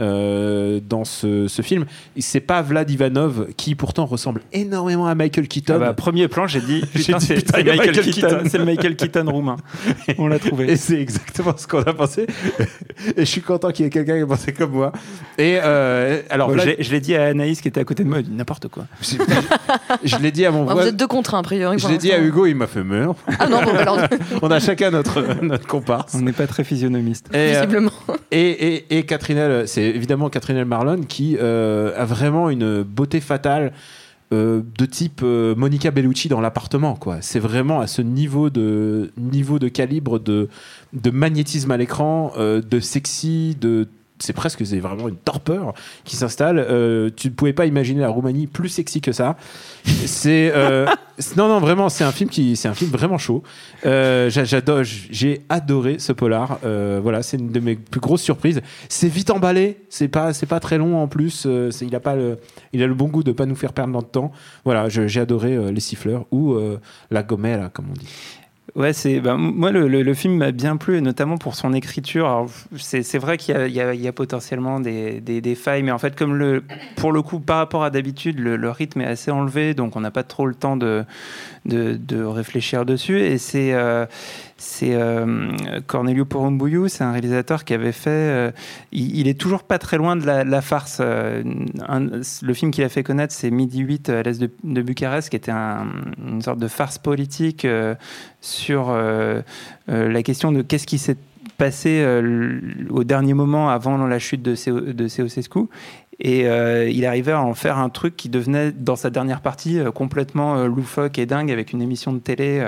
euh, 0.00 0.80
dans 0.86 1.04
ce, 1.04 1.48
ce 1.48 1.62
film. 1.62 1.84
C'est 2.18 2.40
pas 2.40 2.62
Vlad 2.62 2.90
Ivanov 2.90 3.48
qui 3.56 3.74
pourtant 3.74 4.06
ressemble 4.06 4.42
énormément 4.52 5.06
à 5.06 5.14
Michael 5.14 5.48
Keaton. 5.48 5.74
Ah 5.76 5.78
bah, 5.78 5.92
premier 5.94 6.28
plan, 6.28 6.46
j'ai 6.46 6.60
dit, 6.60 6.82
putain, 6.94 7.18
c'est 7.20 7.36
Michael, 7.56 7.76
Michael 7.78 7.94
Keaton, 8.04 8.10
Keaton. 8.28 8.42
c'est 8.50 8.58
le 8.58 8.64
Michael 8.64 8.96
Keaton 8.96 9.30
roumain. 9.30 9.56
On 10.18 10.28
l'a 10.28 10.38
trouvé. 10.38 10.70
Et 10.70 10.76
c'est 10.76 11.00
exactement 11.00 11.54
ce 11.56 11.66
qu'on 11.66 11.82
a 11.82 11.92
pensé. 11.94 12.26
Et 13.16 13.20
je 13.20 13.24
suis 13.24 13.40
content 13.42 13.70
qu'il 13.70 13.84
y 13.84 13.88
ait 13.88 13.90
quelqu'un 13.90 14.16
qui 14.16 14.22
a 14.22 14.26
pensé 14.26 14.52
comme 14.52 14.72
moi. 14.72 14.92
Et 15.38 15.58
euh, 15.62 16.22
alors, 16.30 16.48
Bon, 16.48 16.54
Vlad- 16.56 16.76
je 16.78 16.90
l'ai- 16.90 17.00
dit 17.00 17.14
à 17.14 17.24
Anaïs 17.26 17.60
qui 17.60 17.68
était 17.68 17.80
à 17.80 17.84
côté 17.84 18.02
de 18.04 18.08
moi, 18.08 18.18
elle 18.18 18.24
dit 18.24 18.32
n'importe 18.32 18.68
quoi. 18.68 18.86
je, 19.02 19.16
je 20.04 20.16
l'ai 20.18 20.30
dit 20.32 20.44
à 20.46 20.50
mon 20.50 20.62
Ah, 20.62 20.68
vous 20.68 20.72
voisin. 20.74 20.88
êtes 20.90 20.96
deux 20.96 21.06
contre 21.06 21.34
un, 21.34 21.40
a 21.40 21.42
priori. 21.42 21.78
Je 21.78 21.88
l'ai 21.88 21.98
dit 21.98 22.12
à. 22.12 22.18
Hugo, 22.20 22.46
il 22.46 22.54
m'a 22.54 22.66
fait 22.66 22.82
meur. 22.84 23.14
Ah 23.38 23.46
non, 23.48 23.62
bon, 23.62 23.72
bah 23.72 23.80
alors, 23.80 23.98
On 24.42 24.50
a 24.50 24.58
chacun 24.60 24.90
notre, 24.90 25.42
notre 25.42 25.66
comparse. 25.66 26.14
On 26.14 26.20
n'est 26.20 26.32
pas 26.32 26.46
très 26.46 26.64
physionomiste. 26.64 27.28
Et, 27.32 27.36
euh, 27.36 27.52
visiblement. 27.60 27.92
Et, 28.30 28.38
et, 28.38 28.98
et 28.98 29.02
Catherine, 29.04 29.66
c'est 29.66 29.82
évidemment 29.82 30.28
Catherine 30.30 30.64
Marlon 30.64 31.02
qui 31.02 31.36
euh, 31.40 31.92
a 31.96 32.04
vraiment 32.04 32.50
une 32.50 32.82
beauté 32.82 33.20
fatale 33.20 33.72
euh, 34.32 34.62
de 34.76 34.86
type 34.86 35.20
euh, 35.22 35.54
Monica 35.54 35.92
Bellucci 35.92 36.28
dans 36.28 36.40
l'appartement. 36.40 36.98
C'est 37.20 37.38
vraiment 37.38 37.80
à 37.80 37.86
ce 37.86 38.02
niveau 38.02 38.50
de, 38.50 39.12
niveau 39.16 39.58
de 39.58 39.68
calibre 39.68 40.18
de, 40.18 40.48
de 40.92 41.10
magnétisme 41.10 41.70
à 41.70 41.76
l'écran, 41.76 42.32
de 42.36 42.80
sexy, 42.80 43.56
de 43.60 43.88
c'est 44.18 44.32
presque 44.32 44.64
c'est 44.66 44.78
vraiment 44.80 45.08
une 45.08 45.16
torpeur 45.16 45.74
qui 46.04 46.16
s'installe. 46.16 46.58
Euh, 46.58 47.10
tu 47.14 47.28
ne 47.28 47.32
pouvais 47.34 47.52
pas 47.52 47.66
imaginer 47.66 48.00
la 48.00 48.08
Roumanie 48.08 48.46
plus 48.46 48.68
sexy 48.68 49.00
que 49.00 49.12
ça. 49.12 49.36
C'est 49.84 50.52
euh, 50.54 50.86
non 51.36 51.48
non 51.48 51.58
vraiment 51.60 51.88
c'est 51.88 52.04
un 52.04 52.12
film 52.12 52.30
qui 52.30 52.56
c'est 52.56 52.68
un 52.68 52.74
film 52.74 52.90
vraiment 52.90 53.18
chaud. 53.18 53.42
Euh, 53.84 54.30
j'a- 54.30 54.44
J'adore 54.44 54.82
j'ai 54.84 55.44
adoré 55.48 55.98
ce 55.98 56.12
polar. 56.12 56.58
Voilà 56.62 57.22
c'est 57.22 57.36
une 57.36 57.50
de 57.50 57.60
mes 57.60 57.76
plus 57.76 58.00
grosses 58.00 58.22
surprises. 58.22 58.60
C'est 58.88 59.08
vite 59.08 59.30
emballé. 59.30 59.78
C'est 59.90 60.08
pas 60.08 60.32
c'est 60.32 60.46
pas 60.46 60.60
très 60.60 60.78
long 60.78 61.00
en 61.02 61.08
plus. 61.08 61.46
Il 61.82 61.94
a 61.94 62.00
pas 62.00 62.16
le 62.16 62.38
il 62.72 62.82
a 62.82 62.86
le 62.86 62.94
bon 62.94 63.08
goût 63.08 63.22
de 63.22 63.32
pas 63.32 63.46
nous 63.46 63.56
faire 63.56 63.72
perdre 63.72 63.92
notre 63.92 64.10
temps. 64.10 64.32
Voilà 64.64 64.88
j'ai 64.88 65.20
adoré 65.20 65.72
les 65.72 65.80
siffleurs 65.80 66.24
ou 66.30 66.56
la 67.10 67.22
gomelle 67.22 67.70
comme 67.74 67.86
on 67.90 67.94
dit. 67.94 68.08
Ouais, 68.74 68.92
c'est 68.92 69.20
ben, 69.20 69.36
moi 69.36 69.70
le, 69.70 70.14
film 70.14 70.36
m'a 70.36 70.50
bien 70.50 70.76
plu, 70.76 71.00
notamment 71.00 71.38
pour 71.38 71.54
son 71.54 71.72
écriture. 71.72 72.46
C'est 72.76 73.18
vrai 73.18 73.38
qu'il 73.38 73.54
y, 73.68 73.80
a- 73.80 74.12
potentiellement 74.12 74.80
des, 74.80 75.54
failles, 75.54 75.82
mais 75.82 75.92
en 75.92 75.98
fait, 75.98 76.16
comme 76.16 76.34
le, 76.34 76.64
pour 76.96 77.12
le 77.12 77.22
coup, 77.22 77.38
par 77.38 77.58
rapport 77.58 77.84
à 77.84 77.90
d'habitude, 77.90 78.40
le, 78.40 78.70
rythme 78.70 79.02
est 79.02 79.06
assez 79.06 79.30
enlevé, 79.30 79.74
donc 79.74 79.96
on 79.96 80.00
n'a 80.00 80.10
pas 80.10 80.24
trop 80.24 80.46
le 80.46 80.54
temps 80.54 80.76
de, 80.76 81.04
de, 81.64 81.94
de 81.94 82.22
réfléchir 82.24 82.84
dessus. 82.84 83.20
Et 83.20 83.38
c'est 83.38 83.72
euh, 83.72 84.04
c'est 84.58 84.94
euh, 84.94 85.52
Corneliu 85.86 86.24
Porumboiu, 86.24 86.88
c'est 86.88 87.04
un 87.04 87.12
réalisateur 87.12 87.64
qui 87.64 87.74
avait 87.74 87.92
fait. 87.92 88.10
euh, 88.10 88.50
il, 88.90 89.28
est 89.28 89.38
toujours 89.38 89.62
pas 89.64 89.78
très 89.78 89.98
loin 89.98 90.16
de 90.16 90.24
la, 90.24 90.60
farce. 90.62 90.98
Euh, 91.00 91.42
le 92.42 92.54
film 92.54 92.70
qu'il 92.70 92.82
a 92.84 92.88
fait 92.88 93.02
connaître, 93.02 93.34
c'est 93.34 93.50
Midi 93.50 93.80
8 93.80 94.08
à 94.08 94.22
l'est 94.22 94.40
de, 94.40 94.82
Bucarest, 94.82 95.28
qui 95.28 95.36
était 95.36 95.50
un- 95.52 95.86
une 96.26 96.40
sorte 96.40 96.58
de 96.58 96.68
farce 96.68 96.98
politique. 96.98 97.66
sur 98.40 98.92
la 99.88 100.22
question 100.22 100.52
de 100.52 100.62
qu'est-ce 100.62 100.86
qui 100.86 100.98
s'est 100.98 101.16
passé 101.58 102.04
au 102.90 103.04
dernier 103.04 103.34
moment 103.34 103.70
avant 103.70 103.96
la 104.06 104.18
chute 104.18 104.42
de, 104.42 104.54
CO, 104.54 104.80
de 104.80 105.08
Ceausescu. 105.08 105.68
Et 106.18 106.46
euh, 106.46 106.88
il 106.88 107.04
arrivait 107.04 107.32
à 107.32 107.42
en 107.42 107.54
faire 107.54 107.78
un 107.78 107.88
truc 107.88 108.16
qui 108.16 108.28
devenait, 108.28 108.72
dans 108.72 108.96
sa 108.96 109.10
dernière 109.10 109.40
partie, 109.40 109.78
euh, 109.78 109.90
complètement 109.90 110.56
euh, 110.56 110.66
loufoque 110.66 111.18
et 111.18 111.26
dingue, 111.26 111.50
avec 111.50 111.72
une 111.72 111.82
émission 111.82 112.12
de 112.12 112.18
télé 112.18 112.64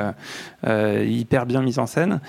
hyper 0.65 1.47
bien 1.47 1.63
mise 1.63 1.79
en 1.79 1.87
scène. 1.87 2.21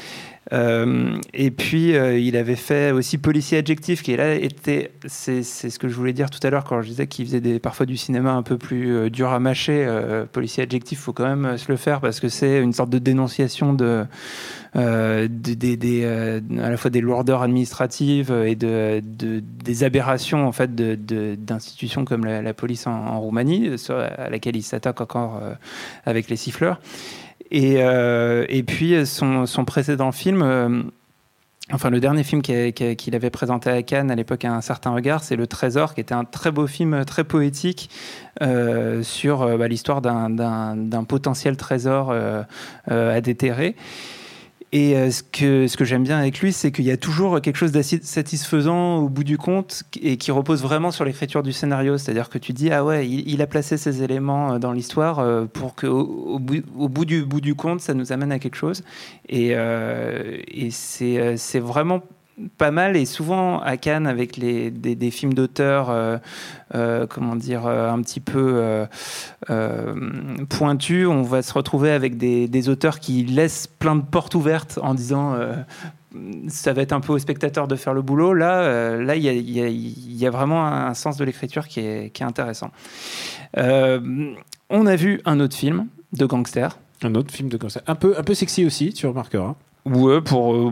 Euh, 0.52 1.18
et 1.34 1.52
puis, 1.52 1.96
euh, 1.96 2.18
il 2.18 2.36
avait 2.36 2.56
fait 2.56 2.92
aussi 2.92 3.18
Policier 3.18 3.60
Adjectif, 3.60 4.02
qui 4.02 4.16
là 4.16 4.34
était, 4.34 4.92
c'est 5.06 5.44
ce 5.44 5.78
que 5.78 5.88
je 5.88 5.96
voulais 5.96 6.14
dire 6.14 6.30
tout 6.30 6.40
à 6.46 6.50
l'heure 6.50 6.64
quand 6.64 6.82
je 6.82 6.88
disais 6.90 7.08
qu'il 7.08 7.26
faisait 7.26 7.60
parfois 7.60 7.86
du 7.86 7.98
cinéma 7.98 8.32
un 8.32 8.42
peu 8.44 8.58
plus 8.58 8.96
euh, 8.96 9.10
dur 9.10 9.30
à 9.30 9.40
mâcher. 9.40 9.88
Policier 10.32 10.64
Adjectif, 10.64 11.00
faut 11.00 11.14
quand 11.14 11.36
même 11.36 11.58
se 11.58 11.72
le 11.72 11.78
faire 11.78 12.02
parce 12.02 12.20
que 12.20 12.30
c'est 12.30 12.62
une 12.62 12.74
sorte 12.74 12.90
de 12.90 13.00
dénonciation 13.00 13.74
de, 13.74 14.06
à 14.74 15.28
la 16.70 16.78
fois 16.78 16.90
des 16.90 17.02
lourdeurs 17.02 17.42
administratives 17.42 18.32
et 18.32 18.56
de, 18.56 19.02
de- 19.04 19.44
des 19.64 19.84
aberrations 19.84 20.48
en 20.48 20.52
fait 20.52 20.74
d'institutions 20.76 22.06
comme 22.06 22.26
la, 22.26 22.54
police 22.54 22.88
en, 22.88 23.20
Roumanie, 23.20 23.70
à 23.90 24.30
laquelle 24.30 24.56
il 24.56 24.64
s'attaque 24.64 25.02
encore 25.02 25.42
avec 26.06 26.30
les 26.30 26.36
siffleurs. 26.36 26.80
Et, 27.52 27.78
euh, 27.80 28.46
et 28.48 28.64
puis 28.64 29.06
son, 29.06 29.46
son 29.46 29.66
précédent 29.66 30.12
film, 30.12 30.42
euh, 30.44 30.84
enfin 31.72 31.90
le 31.90 32.00
dernier 32.00 32.24
film 32.24 32.42
qu'il 32.44 33.16
avait 33.16 33.30
présenté 33.32 33.70
à 33.72 33.82
Cannes 33.82 34.12
à 34.12 34.16
l'époque 34.16 34.46
à 34.46 34.54
un 34.54 34.62
certain 34.62 34.92
regard, 34.92 35.24
c'est 35.24 35.36
Le 35.36 35.48
Trésor, 35.48 35.96
qui 35.96 36.02
était 36.02 36.14
un 36.14 36.26
très 36.26 36.52
beau 36.52 36.68
film, 36.68 37.04
très 37.06 37.24
poétique, 37.24 37.90
euh, 38.42 39.02
sur 39.02 39.42
euh, 39.42 39.58
bah, 39.58 39.68
l'histoire 39.68 40.02
d'un- 40.02 41.04
potentiel 41.08 41.58
trésor 41.58 42.12
euh, 42.12 42.44
euh, 42.92 43.18
à 43.18 43.22
déterrer. 43.22 43.76
Et 44.72 44.96
euh, 44.96 45.10
ce 45.10 45.24
que, 45.24 45.68
ce 45.68 45.78
que 45.78 45.84
j'aime 45.84 46.04
bien 46.04 46.20
avec 46.20 46.40
lui, 46.40 46.54
c'est 46.54 46.72
qu'il 46.72 46.86
y 46.86 46.92
a 46.92 46.98
toujours 46.98 47.42
quelque 47.42 47.56
chose 47.56 47.72
d'assez 47.72 48.00
satisfaisant 48.04 48.98
au 48.98 49.10
bout 49.10 49.24
du 49.24 49.38
compte 49.38 49.84
et 50.00 50.18
qui 50.18 50.30
repose 50.32 50.62
vraiment 50.62 50.92
sur 50.92 51.06
l'écriture 51.06 51.42
du 51.42 51.52
scénario. 51.52 51.98
C'est-à-dire 51.98 52.30
que 52.30 52.38
tu 52.38 52.54
dis, 52.54 52.72
ah 52.72 52.86
ouais, 52.86 53.10
il, 53.10 53.42
a 53.42 53.48
placé 53.48 53.78
ces 53.78 54.04
éléments 54.04 54.54
euh, 54.54 54.60
dans 54.60 54.72
l'histoire 54.72 55.20
euh, 55.20 55.46
pour 55.46 55.76
qu'au 55.76 55.90
au 55.90 56.40
bout, 56.40 57.06
du 57.06 57.24
bout 57.24 57.42
du 57.42 57.56
compte, 57.56 57.82
ça 57.82 57.96
nous 57.96 58.12
amène 58.12 58.32
à 58.32 58.38
quelque 58.38 58.58
chose. 58.58 58.84
Et, 59.28 59.52
euh, 59.54 60.38
et 60.48 60.70
c'est 60.70 61.60
vraiment 61.60 62.02
pas 62.58 62.72
mal 62.72 62.96
et 62.96 63.06
souvent 63.06 63.60
à 63.60 63.78
Cannes 63.78 64.08
avec 64.08 64.40
des, 64.40 65.12
films 65.12 65.34
d'auteurs 65.34 65.90
euh, 65.90 66.18
euh, 66.76 67.08
comment 67.08 67.36
dire 67.36 67.66
euh, 67.66 67.92
un 67.92 68.02
petit 68.02 68.20
peu 68.20 68.86
pointus 70.50 71.08
on 71.08 71.22
va 71.24 71.42
se 71.42 71.54
retrouver 71.54 71.92
avec 71.92 72.18
des, 72.18 72.70
auteurs 72.70 73.00
qui 73.00 73.24
laissent 73.24 73.68
plein 73.68 73.96
de 73.96 74.04
portes 74.04 74.36
ouvertes 74.36 74.80
en 74.82 74.94
disant 74.94 75.38
ça 76.48 76.74
va 76.74 76.82
être 76.82 76.94
un 76.94 77.02
peu 77.02 77.14
au 77.14 77.20
spectateur 77.20 77.68
de 77.68 77.76
faire 77.76 77.94
le 77.94 78.02
boulot 78.02 78.34
là 78.34 78.98
là 78.98 79.16
il 79.16 79.24
y 79.24 80.26
a, 80.26 80.30
vraiment 80.30 80.66
un 80.66 80.94
sens 80.94 81.18
de 81.18 81.26
l'écriture 81.26 81.68
qui 81.68 81.80
est, 81.80 82.22
intéressant 82.22 82.72
on 83.56 84.86
a 84.86 84.96
vu 84.96 85.22
un 85.26 85.40
autre 85.40 85.56
film 85.56 85.88
de 86.14 86.26
gangster 86.26 86.78
Un 87.04 87.16
autre 87.16 87.34
film 87.34 87.50
de 87.50 87.58
concert. 87.58 87.82
Un 87.88 87.96
peu, 87.96 88.16
un 88.18 88.24
peu 88.24 88.34
sexy 88.34 88.66
aussi, 88.66 88.94
tu 88.94 89.08
remarqueras. 89.08 89.56
Ouais, 89.86 90.20
pour 90.22 90.54
euh, 90.54 90.72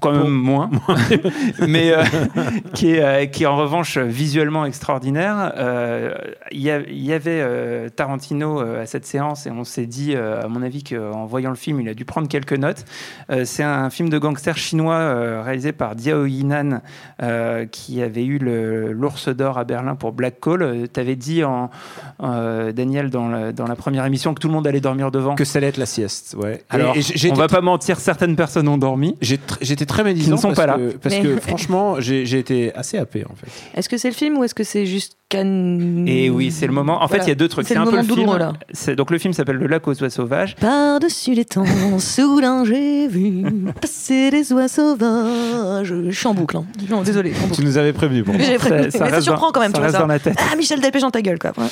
quand 0.00 0.12
même 0.12 0.30
moins, 0.30 0.70
mais 1.68 1.92
euh, 1.92 2.02
qui, 2.74 2.92
est, 2.94 3.02
euh, 3.02 3.26
qui 3.26 3.42
est 3.42 3.46
en 3.46 3.54
revanche 3.56 3.98
visuellement 3.98 4.64
extraordinaire. 4.64 5.52
Il 6.50 6.60
y, 6.62 7.12
avait 7.12 7.90
Tarantino 7.90 8.60
à 8.60 8.86
cette 8.86 9.04
séance 9.06 9.46
et 9.46 9.50
on 9.50 9.62
s'est 9.64 9.86
dit, 9.86 10.16
à 10.16 10.48
mon 10.48 10.62
avis, 10.62 10.82
qu'en 10.82 11.26
voyant 11.26 11.50
le 11.50 11.56
film, 11.56 11.80
il 11.80 11.88
a 11.88 11.94
dû 11.94 12.04
prendre 12.04 12.28
quelques 12.28 12.54
notes. 12.54 12.84
C'est 13.44 13.62
un 13.62 13.90
film 13.90 14.08
de 14.08 14.18
gangster 14.18 14.56
chinois 14.56 15.42
réalisé 15.42 15.72
par 15.72 15.94
Diao 15.94 16.24
Yinan 16.26 16.80
qui 17.70 18.02
avait 18.02 18.24
eu 18.24 18.38
l'ours 18.92 19.28
d'or 19.28 19.58
à 19.58 19.64
Berlin 19.64 19.94
pour 19.94 20.12
Black 20.12 20.40
Call. 20.40 20.88
tu 20.92 20.98
avais 21.00 21.16
dit, 21.16 21.44
en, 21.44 21.70
Daniel, 22.18 23.10
dans, 23.10 23.28
le- 23.28 23.52
dans 23.52 23.66
la 23.66 23.76
première 23.76 24.06
émission, 24.06 24.34
que 24.34 24.40
tout 24.40 24.48
le 24.48 24.54
monde 24.54 24.66
allait 24.66 24.80
dormir 24.80 25.10
devant. 25.10 25.34
Que 25.34 25.44
ça 25.44 25.58
allait 25.58 25.68
être 25.68 25.76
la 25.76 25.86
sieste, 25.86 26.34
ouais. 26.38 26.64
Alors, 26.70 26.96
Et- 26.96 27.26
et 27.26 27.30
on 27.30 27.34
va 27.34 27.48
pas 27.48 27.60
mentir, 27.60 28.00
certaines 28.00 28.29
personnes 28.36 28.68
ont 28.68 28.78
dormi. 28.78 29.16
J'étais 29.20 29.86
très 29.86 30.04
médisant 30.04 30.24
Qui 30.26 30.30
ne 30.32 30.36
sont 30.36 30.48
parce 30.48 30.56
pas 30.58 30.66
là. 30.66 30.76
que, 30.76 30.96
parce 30.96 31.14
Mais- 31.16 31.22
que 31.22 31.40
franchement, 31.40 32.00
j'ai 32.00 32.26
j'ai 32.26 32.38
été 32.38 32.74
assez 32.74 32.98
happé 32.98 33.24
en 33.30 33.34
fait. 33.34 33.48
Est-ce 33.78 33.88
que 33.88 33.96
c'est 33.98 34.08
le 34.08 34.14
film 34.14 34.38
ou 34.38 34.44
est-ce 34.44 34.54
que 34.54 34.64
c'est 34.64 34.86
juste 34.86 35.16
Et 35.34 36.30
oui, 36.30 36.50
c'est 36.50 36.66
le 36.66 36.72
moment. 36.72 37.02
En 37.02 37.08
fait, 37.08 37.18
il 37.18 37.28
y 37.28 37.32
a 37.32 37.34
deux 37.34 37.48
trucs. 37.48 37.66
C'est 37.66 37.76
un 37.76 37.84
peu 37.84 37.92
le 37.96 38.02
film. 38.02 38.16
douloureux, 38.16 38.38
là. 38.38 38.52
C'est- 38.72 38.96
Donc 38.96 39.10
le 39.10 39.18
film 39.18 39.32
s'appelle 39.32 39.56
Le 39.56 39.66
lac 39.66 39.86
aux 39.86 39.94
oies 40.02 40.10
sauvages. 40.10 40.56
Par-dessus 40.56 41.34
les 41.34 41.44
temps, 41.44 41.64
soudain 41.98 42.64
j'ai 42.64 43.06
vu 43.08 43.44
passer 43.80 44.30
des 44.30 44.52
oies 44.52 44.68
sauvages. 44.68 45.94
Je 46.08 46.10
suis 46.10 46.26
en 46.26 46.34
boucle. 46.34 46.56
hein. 46.56 46.64
Non, 46.90 47.02
désolé. 47.02 47.32
en 47.36 47.46
boucle. 47.46 47.54
Tu 47.60 47.64
nous 47.64 47.76
avais 47.78 47.92
prévenu 47.92 48.22
pour 48.24 48.34
Mais 48.34 48.44
j'ai 48.44 48.56
prévenu. 48.58 48.82
Mais 48.84 48.90
ça 48.90 49.04
reste 49.04 49.22
surprend 49.22 49.46
dans- 49.46 49.52
quand 49.52 49.60
même, 49.60 49.70
Ça 49.70 49.74
tu 49.78 49.80
vois 49.80 49.86
reste 49.88 49.98
dans 50.00 50.06
la 50.06 50.18
tête. 50.18 50.36
Ah, 50.52 50.56
Michel 50.56 50.80
Delpech 50.80 51.02
dans 51.02 51.10
ta 51.10 51.22
gueule, 51.22 51.38
quoi. 51.38 51.52
Ouais. 51.56 51.66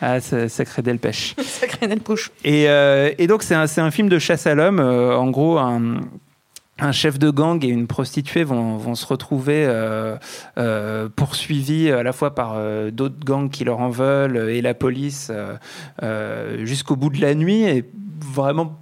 Ah, 0.00 0.20
ça, 0.20 0.48
sacré 0.48 0.82
Delpech. 0.82 1.34
Sacré 1.44 1.86
Nel 1.86 2.00
Pouche. 2.00 2.30
Et, 2.44 2.68
euh, 2.68 3.10
et 3.18 3.26
donc, 3.28 3.42
c'est 3.44 3.54
un, 3.54 3.66
c'est 3.68 3.80
un 3.80 3.90
film 3.92 4.08
de 4.08 4.18
chasse 4.18 4.46
à 4.48 4.54
l'homme. 4.54 4.80
Euh, 4.80 5.16
en 5.16 5.30
gros, 5.30 5.58
un, 5.58 6.00
un 6.78 6.92
chef 6.92 7.18
de 7.18 7.30
gang 7.30 7.64
et 7.64 7.68
une 7.68 7.86
prostituée 7.86 8.44
vont, 8.44 8.94
se 8.94 9.06
retrouver 9.06 9.64
euh, 9.66 10.16
euh, 10.58 11.08
poursuivis 11.14 11.90
à 11.90 12.02
la 12.02 12.12
fois 12.12 12.34
par 12.34 12.54
euh, 12.56 12.90
d'autres 12.90 13.24
gangs 13.24 13.50
qui 13.50 13.64
leur 13.64 13.80
en 13.80 13.90
veulent 13.90 14.50
et 14.50 14.62
la 14.62 14.74
police 14.74 15.30
jusqu'au 16.58 16.96
bout 16.96 17.10
de 17.10 17.20
la 17.20 17.34
nuit. 17.34 17.62
Et 17.62 17.84
vraiment, 18.20 18.78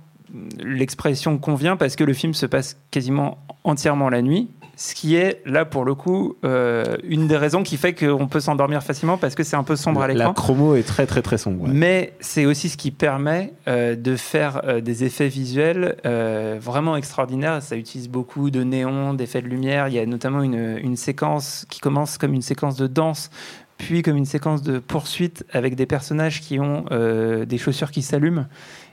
l'expression 0.61 1.39
convient 1.39 1.77
parce 1.77 1.97
que 1.97 2.05
le 2.05 2.13
film 2.13 2.35
se 2.35 2.47
passe 2.47 2.79
quasiment 2.91 3.39
entièrement 3.65 4.09
la 4.09 4.23
nuit. 4.23 4.49
Ce 4.83 4.95
qui 4.95 5.15
est, 5.15 5.43
là, 5.45 5.67
pour 5.67 5.85
le 5.85 5.95
coup, 5.95 6.37
euh, 6.43 6.97
une 7.05 7.29
des 7.29 7.37
raisons 7.37 7.63
qui 7.63 7.77
fait 7.77 7.93
qu'on 7.93 8.29
peut 8.29 8.41
s'endormir 8.41 8.83
facilement 8.83 9.19
parce 9.19 9.35
que 9.35 9.43
c'est 9.43 9.55
un 9.57 9.63
peu 9.63 9.77
sombre 9.77 10.01
à 10.01 10.09
La 10.09 10.15
l'écran. 10.15 10.33
chromo 10.33 10.75
est 10.75 10.85
très 10.85 11.05
très 11.07 11.21
très 11.21 11.37
sombre. 11.37 11.65
ouais. 11.65 11.71
Mais 11.71 12.15
c'est 12.21 12.47
aussi 12.47 12.71
ce 12.71 12.79
qui 12.79 12.91
permet 12.91 13.53
euh, 13.69 13.95
de 13.95 14.17
faire 14.17 14.63
euh, 14.65 14.81
des 14.81 15.05
effets 15.05 15.29
visuels 15.29 15.97
vraiment 16.63 16.97
extraordinaires. 16.97 17.63
Ça 17.63 17.77
utilise 17.77 18.09
beaucoup 18.09 18.51
de 18.51 18.63
néons, 18.65 19.13
d'effets 19.13 19.43
de 19.43 19.49
lumière. 19.49 19.89
Il 19.89 19.93
y 19.93 19.99
a 19.99 20.07
notamment 20.07 20.43
une, 20.43 20.79
une 20.83 20.97
séquence 20.97 21.67
qui 21.69 21.81
commence 21.81 22.17
comme 22.17 22.33
une 22.33 22.41
séquence 22.41 22.77
de 22.77 22.87
danse, 22.87 23.29
puis 23.77 24.01
comme 24.01 24.17
une 24.17 24.25
séquence 24.25 24.63
de 24.63 24.79
poursuite 24.79 25.45
avec 25.53 25.75
des 25.75 25.85
personnages 25.85 26.41
qui 26.41 26.59
ont 26.59 26.87
euh, 26.91 27.45
des 27.45 27.59
chaussures 27.59 27.91
qui 27.91 28.01
s'allument. 28.01 28.47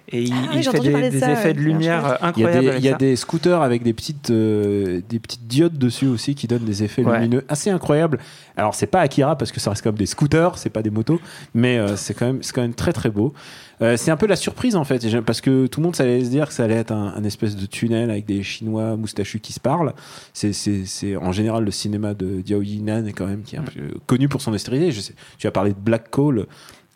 Et 0.10 0.24
il, 0.24 0.34
Ah 0.34 0.38
oui, 0.54 0.60
il 0.60 0.64
fait 0.64 0.80
des, 1.12 1.20
ça, 1.20 1.32
effets 1.34 1.48
ouais. 1.50 1.54
de 1.54 1.60
lumière 1.60 2.02
Il 2.36 2.42
y 2.42 2.46
a, 2.46 2.50
incroyables. 2.50 2.72
des, 2.72 2.78
il 2.78 2.84
y 2.86 2.90
a 2.90 2.94
des 2.98 3.16
scooters 3.18 3.62
avec 3.62 3.84
des 3.84 3.92
petites, 3.94 4.30
euh, 4.30 5.02
des 5.10 5.20
petites 5.20 5.48
diodes 5.48 5.78
dessus 5.78 6.08
aussi 6.08 6.34
qui 6.34 6.48
donnent 6.48 6.64
des 6.66 6.84
effets 6.84 7.04
Ouais. 7.04 7.18
lumineux 7.18 7.44
assez 7.50 7.70
incroyables. 7.70 8.20
Alors 8.56 8.74
c'est 8.74 8.88
pas 8.88 9.02
Akira 9.02 9.38
parce 9.38 9.52
que 9.52 9.60
ça 9.60 9.70
reste 9.70 9.82
comme 9.84 9.96
des 9.98 10.06
scooters, 10.06 10.58
c'est 10.58 10.70
pas 10.70 10.82
des 10.82 10.90
motos, 10.90 11.20
mais 11.54 11.78
euh, 11.78 11.96
c'est 11.98 12.14
quand 12.14 12.26
même 12.26 12.42
c'est 12.42 12.54
quand 12.54 12.62
même 12.62 12.74
très 12.74 12.94
très 12.94 13.10
beau. 13.10 13.34
Euh, 13.82 13.96
c'est 13.98 14.10
un 14.10 14.18
peu 14.18 14.26
la 14.26 14.36
surprise 14.38 14.76
en 14.76 14.84
fait, 14.86 15.06
parce 15.22 15.40
que 15.42 15.68
tout 15.68 15.82
le 15.82 15.86
monde 15.86 15.96
allait 16.00 16.24
se 16.24 16.30
dire 16.30 16.48
que 16.48 16.54
ça 16.54 16.64
allait 16.64 16.74
être 16.76 16.92
un, 16.92 17.14
un 17.16 17.24
espèce 17.26 17.56
de 17.56 17.66
tunnel 17.68 18.10
avec 18.10 18.26
des 18.26 18.42
Chinois 18.44 18.96
moustachus 18.96 19.40
qui 19.42 19.54
se 19.54 19.60
parlent. 19.60 19.94
C'est 20.34 20.54
c'est 20.54 20.86
c'est 20.86 21.16
en 21.18 21.32
général 21.34 21.66
le 21.66 21.72
cinéma 21.72 22.14
de 22.14 22.42
Diao 22.42 22.62
Yinan 22.62 23.06
est 23.06 23.14
quand 23.14 23.28
même 23.28 23.44
qui 23.44 23.56
est 23.56 23.60
un 23.60 23.64
peu 23.64 23.82
connu 24.08 24.30
pour 24.30 24.42
son 24.42 24.54
austérité. 24.54 24.90
Tu 25.38 25.48
as 25.48 25.52
parlé 25.52 25.72
de 25.72 25.80
Black 25.80 26.10
Call. 26.10 26.46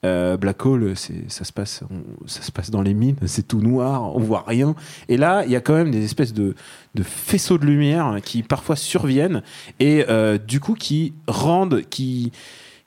Euh, 0.04 0.36
Black 0.36 0.66
Hole, 0.66 0.94
ça 0.96 1.44
se 1.44 1.54
passe, 1.54 1.84
on- 1.92 2.28
ça 2.28 2.42
se 2.42 2.52
passe 2.52 2.72
dans 2.72 2.82
les 2.82 2.96
mines, 2.96 3.18
c'est 3.28 3.48
tout 3.48 3.62
noir, 3.62 4.16
on 4.16 4.20
voit 4.20 4.44
rien. 4.48 4.74
Et 5.10 5.18
là, 5.18 5.44
il 5.46 5.52
y 5.52 5.56
a 5.56 5.62
quand 5.62 5.76
même 5.76 5.92
des 5.92 6.04
espèces 6.04 6.34
de, 6.34 6.56
de 6.96 7.04
faisceaux 7.04 7.60
de 7.60 7.66
lumière 7.68 8.16
qui 8.24 8.42
parfois 8.42 8.76
surviennent 8.76 9.44
et 9.80 10.04
euh, 10.10 10.40
du 10.40 10.60
coup 10.60 10.74
qui 10.74 11.14
rendent, 11.28 11.84
qui, 11.92 12.32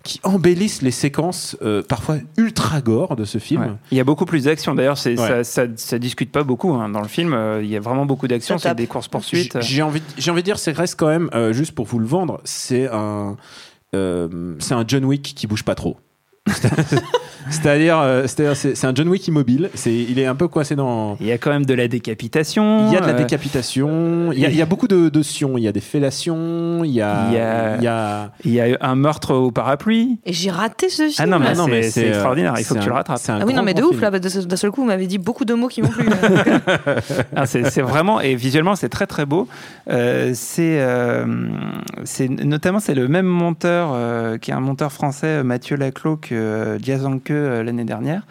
qui 0.02 0.18
embellissent 0.25 0.83
les 0.83 0.90
séquences 0.90 1.56
euh, 1.62 1.83
parfois 1.83 2.16
ultra 2.37 2.80
gore 2.80 3.14
de 3.14 3.25
ce 3.25 3.38
film. 3.38 3.62
Ouais. 3.62 3.71
Il 3.92 3.97
y 3.97 4.00
a 4.00 4.04
beaucoup 4.04 4.25
plus 4.26 4.44
d'action. 4.44 4.75
D'ailleurs, 4.75 4.99
Ouais. 5.06 5.16
ça, 5.16 5.44
ça, 5.44 5.62
ça 5.76 5.99
discute 6.00 6.33
pas 6.33 6.42
beaucoup 6.42 6.73
hein. 6.75 6.88
dans 6.88 7.00
le 7.00 7.06
film. 7.09 7.33
euh, 7.33 7.62
Il 7.62 7.71
y 7.71 7.76
a 7.76 7.80
vraiment 7.80 8.06
beaucoup 8.06 8.26
d'action. 8.26 8.59
Ça 8.59 8.71
C'est 8.71 8.75
des 8.75 8.87
courses 8.88 9.06
poursuites. 9.09 9.56
J'ai 9.61 9.76
j'ai 9.76 9.83
envie, 9.83 10.02
j'ai 10.18 10.33
envie 10.33 10.42
de 10.42 10.47
dire, 10.47 10.59
c'est 10.59 10.73
reste 10.73 10.99
quand 10.99 11.06
même, 11.09 11.30
euh, 11.33 11.52
juste 11.52 11.73
pour 11.76 11.87
vous 11.87 12.00
le 12.00 12.06
vendre, 12.06 12.40
c'est 12.42 12.88
un, 12.90 13.37
euh, 13.94 14.56
c'est 14.59 14.75
un 14.75 14.85
John 14.87 15.04
Wick 15.04 15.23
qui 15.37 15.47
bouge 15.47 15.62
pas 15.62 15.76
trop. 15.76 15.97
C'est-à-dire, 17.50 17.98
euh, 18.00 18.22
c'est-à-dire, 18.22 18.56
c'est 18.56 18.74
c'est 18.74 18.86
un 18.86 18.94
John 18.94 19.06
Wick 19.08 19.28
immobile. 19.28 19.68
C'est, 19.74 19.94
il 19.94 20.18
est 20.18 20.24
un 20.24 20.34
peu 20.34 20.48
coincé 20.48 20.76
dans. 20.76 21.16
Il 21.20 21.26
y 21.26 21.32
a 21.32 21.36
quand 21.36 21.50
même 21.50 21.66
de 21.66 21.74
la 21.74 21.88
décapitation. 21.88 22.86
Il 22.88 22.94
y 22.94 22.96
a 22.96 23.00
de 23.00 23.06
la 23.06 23.12
euh, 23.12 23.18
décapitation, 23.18 24.32
il 24.32 24.38
y 24.38 24.46
a, 24.46 24.48
il 24.48 24.56
y 24.56 24.62
a 24.62 24.66
beaucoup 24.66 24.88
de, 24.88 25.10
de 25.10 25.22
sions, 25.22 25.58
il 25.58 25.64
y 25.64 25.68
a 25.68 25.72
des 25.72 25.80
fellations, 25.82 26.84
il 26.84 26.92
y 26.92 27.02
a, 27.02 27.26
Il 27.28 27.34
y 27.34 27.38
a- 27.38 27.76
il 27.76 27.82
y 27.84 27.86
a- 27.88 28.30
Il 28.46 28.52
y 28.52 28.60
a 28.60 28.78
un 28.80 28.94
meurtre 28.96 29.34
au 29.34 29.50
parapluie. 29.50 30.18
Et 30.24 30.32
j'ai 30.32 30.50
raté 30.50 30.88
ce 30.88 31.02
film. 31.02 31.14
Ah 31.18 31.26
non, 31.26 31.38
mais 31.38 31.48
Ah 31.50 31.54
non, 31.54 31.64
c'est, 31.66 31.70
mais 31.70 31.82
c'est 31.82 31.90
c'est, 31.90 32.04
euh, 32.06 32.08
extraordinaire. 32.10 32.54
Il 32.56 32.64
faut 32.64 32.74
c'est 32.74 32.78
que 32.80 32.84
tu 32.84 32.88
le 32.88 32.94
rattrapes. 32.94 33.18
c'est 33.20 33.32
un 33.32 33.40
Ah 33.42 33.44
oui, 33.46 33.52
non, 33.52 33.62
mais 33.62 33.74
de 33.74 33.80
grand 33.80 33.90
ouf, 33.90 33.98
film. 33.98 34.10
là, 34.10 34.18
d'un 34.18 34.40
d'un 34.46 34.56
seul 34.56 34.70
coup, 34.70 34.80
vous 34.80 34.86
m'avez 34.86 35.06
dit 35.06 35.18
beaucoup 35.18 35.44
de 35.44 35.52
mots 35.52 35.68
qui 35.68 35.82
m'ont 35.82 35.88
plu. 35.88 36.06
Ah, 37.36 37.44
c'est, 37.46 37.68
c'est 37.70 37.82
vraiment 37.82 38.20
et 38.22 38.34
visuellement 38.36 38.74
c'est 38.74 38.88
très 38.88 39.06
très 39.06 39.26
beau. 39.26 39.48
Euh, 39.90 40.30
c'est, 40.34 40.78
euh, 40.80 41.26
c'est 42.04 42.28
notamment 42.28 42.80
c'est 42.80 42.94
le 42.94 43.06
même 43.08 43.26
monteur 43.26 43.90
euh, 43.92 44.38
qui 44.38 44.50
est 44.50 44.54
un 44.54 44.60
monteur 44.60 44.92
français, 44.92 45.42
Mathieu 45.44 45.76
Laclos, 45.76 46.16
que 46.16 46.33
euh, 46.34 46.78
Diazanque 46.78 47.30
euh, 47.30 47.62
l'année 47.62 47.84
dernière. 47.84 48.22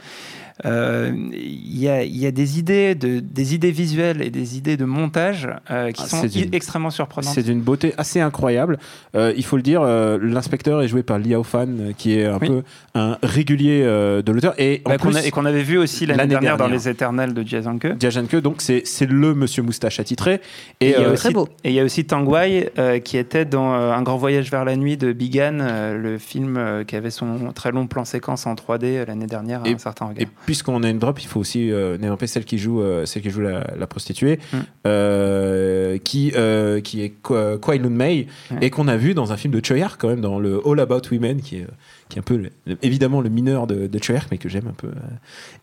Euh, 0.65 1.11
il 1.33 1.77
y, 1.79 1.89
a, 1.89 2.03
il 2.03 2.15
y 2.17 2.25
a 2.25 2.31
des 2.31 2.59
idées, 2.59 2.95
de, 2.95 3.19
des 3.19 3.55
idées 3.55 3.71
visuelles 3.71 4.21
et 4.21 4.29
des 4.29 4.57
idées 4.57 4.77
de 4.77 4.85
montage 4.85 5.47
euh, 5.71 5.91
qui 5.91 6.03
Ah, 6.05 6.07
sont 6.07 6.27
extrêmement 6.51 6.89
surprenantes. 6.91 7.33
C'est 7.33 7.43
d'une 7.43 7.61
beauté 7.61 7.93
assez 7.97 8.19
incroyable. 8.19 8.77
Euh, 9.15 9.33
il 9.35 9.43
faut 9.43 9.55
le 9.57 9.63
dire, 9.63 9.81
euh, 9.81 10.17
l'inspecteur 10.21 10.81
est 10.81 10.87
joué 10.87 11.03
par 11.03 11.19
Liao 11.19 11.43
Fan, 11.43 11.93
qui 11.97 12.17
est 12.19 12.25
un 12.25 12.37
Oui. 12.39 12.47
peu 12.47 12.63
un 12.95 13.17
régulier 13.23 13.81
euh, 13.83 14.21
de 14.21 14.31
l'auteur. 14.31 14.53
Et 14.57 14.81
Bah, 14.85 14.97
qu'on 14.97 15.11
et 15.11 15.31
qu'on 15.31 15.45
avait 15.45 15.63
vu 15.63 15.77
aussi 15.77 16.05
l'année 16.05 16.27
dernière, 16.27 16.57
dans. 16.57 16.67
Les 16.67 16.87
Éternels 16.89 17.33
de 17.33 17.45
Jazanke. 17.45 17.87
Diajanke, 17.97 18.35
donc 18.37 18.61
c'est 18.61 18.83
le 19.09 19.33
monsieur 19.35 19.63
moustache 19.63 19.99
attitré. 19.99 20.39
Et, 20.79 20.87
Et, 20.87 20.89
il 20.89 20.91
y 20.91 20.95
a 20.95 20.99
euh, 21.07 21.13
aussi, 21.13 21.23
Très 21.23 21.33
beau. 21.33 21.47
et 21.63 21.69
il 21.69 21.75
y 21.75 21.79
a 21.79 21.83
aussi 21.83 22.05
Tang 22.05 22.27
Wai 22.27 22.69
euh, 22.77 22.99
qui 22.99 23.17
était 23.17 23.45
dans 23.45 23.73
euh, 23.73 23.91
Un 23.91 24.01
grand 24.01 24.17
voyage 24.17 24.49
vers 24.51 24.65
la 24.65 24.75
nuit 24.75 24.97
de 24.97 25.11
Bigan, 25.13 25.59
euh, 25.61 25.97
le 25.97 26.17
film 26.17 26.57
euh, 26.57 26.83
qui 26.83 26.95
avait 26.95 27.09
son 27.11 27.51
très 27.53 27.71
long 27.71 27.85
plan 27.87 28.05
séquence 28.05 28.45
en 28.47 28.53
3D 28.55 28.83
euh, 28.83 29.05
l'année 29.05 29.27
dernière 29.27 29.63
à 29.63 29.67
Et- 29.67 29.73
un 29.73 29.77
certain 29.77 30.05
regard. 30.05 30.21
Et 30.23 30.27
puisqu'on 30.45 30.83
a 30.83 30.89
une 30.89 30.99
drop, 30.99 31.21
il 31.21 31.27
faut 31.27 31.39
aussi 31.39 31.71
euh, 31.71 31.97
name 31.97 32.15
celle 32.25 32.45
qui 32.45 32.57
joue, 32.57 32.81
euh, 32.81 33.05
celle 33.05 33.21
qui 33.21 33.29
joue 33.29 33.41
la, 33.41 33.65
la 33.77 33.87
prostituée, 33.87 34.39
Mm. 34.53 34.57
euh, 34.87 35.97
qui, 35.97 36.31
euh, 36.35 36.81
qui 36.81 37.01
est 37.03 37.13
Kwa- 37.23 37.57
Kwai 37.59 37.77
Lun 37.77 37.89
Mei, 37.89 38.27
et 38.61 38.69
qu'on 38.69 38.87
a 38.87 38.97
vu 38.97 39.13
dans 39.13 39.31
un 39.31 39.37
film 39.37 39.53
de 39.53 39.61
Choi 39.65 39.87
quand 39.97 40.07
même, 40.09 40.21
dans 40.21 40.39
le 40.39 40.61
All 40.65 40.79
About 40.79 41.01
Women, 41.11 41.41
qui 41.41 41.57
est, 41.57 41.67
qui 42.13 42.19
est 42.19 42.21
un 42.21 42.23
peu 42.23 42.37
le- 42.37 42.51
le- 42.65 42.77
évidemment 42.81 43.19
le 43.21 43.29
mineur 43.29 43.67
de, 43.67 43.87
de 43.87 44.03
Choi 44.03 44.15
Ark, 44.17 44.27
mais 44.31 44.37
que 44.37 44.47
j'aime 44.49 44.67
un 44.67 44.73
peu, 44.73 44.87
euh, 44.87 44.91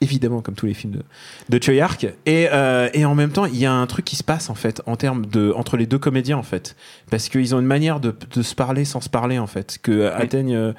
évidemment 0.01 0.41
comme 0.43 0.55
tous 0.55 0.67
les 0.67 0.75
films 0.75 0.93
de, 0.95 1.03
de 1.57 1.63
Choi 1.63 1.81
Ark. 1.83 2.07
Et, 2.27 2.49
euh, 2.53 2.89
et 2.93 3.05
en 3.05 3.15
même 3.15 3.31
temps, 3.31 3.47
il 3.47 3.57
y 3.57 3.67
a 3.67 3.73
un 3.73 3.87
truc 3.87 4.05
qui 4.05 4.17
se 4.17 4.25
passe 4.25 4.51
en 4.51 4.55
fait 4.55 4.83
en 4.87 4.97
termes 4.97 5.27
de 5.27 5.53
entre 5.57 5.77
les 5.77 5.87
deux 5.87 5.99
comédiens 5.99 6.37
en 6.37 6.43
fait, 6.43 6.77
parce 7.11 7.29
qu'ils 7.29 7.55
ont 7.55 7.61
une 7.61 7.67
manière 7.67 8.01
de, 8.01 8.15
de 8.35 8.43
se 8.43 8.55
parler 8.55 8.85
sans 8.85 9.01
se 9.01 9.09
parler 9.09 9.39
en 9.39 9.47
fait, 9.47 9.79
que 9.83 10.07
atteignent. 10.11 10.55
euh, 10.55 10.73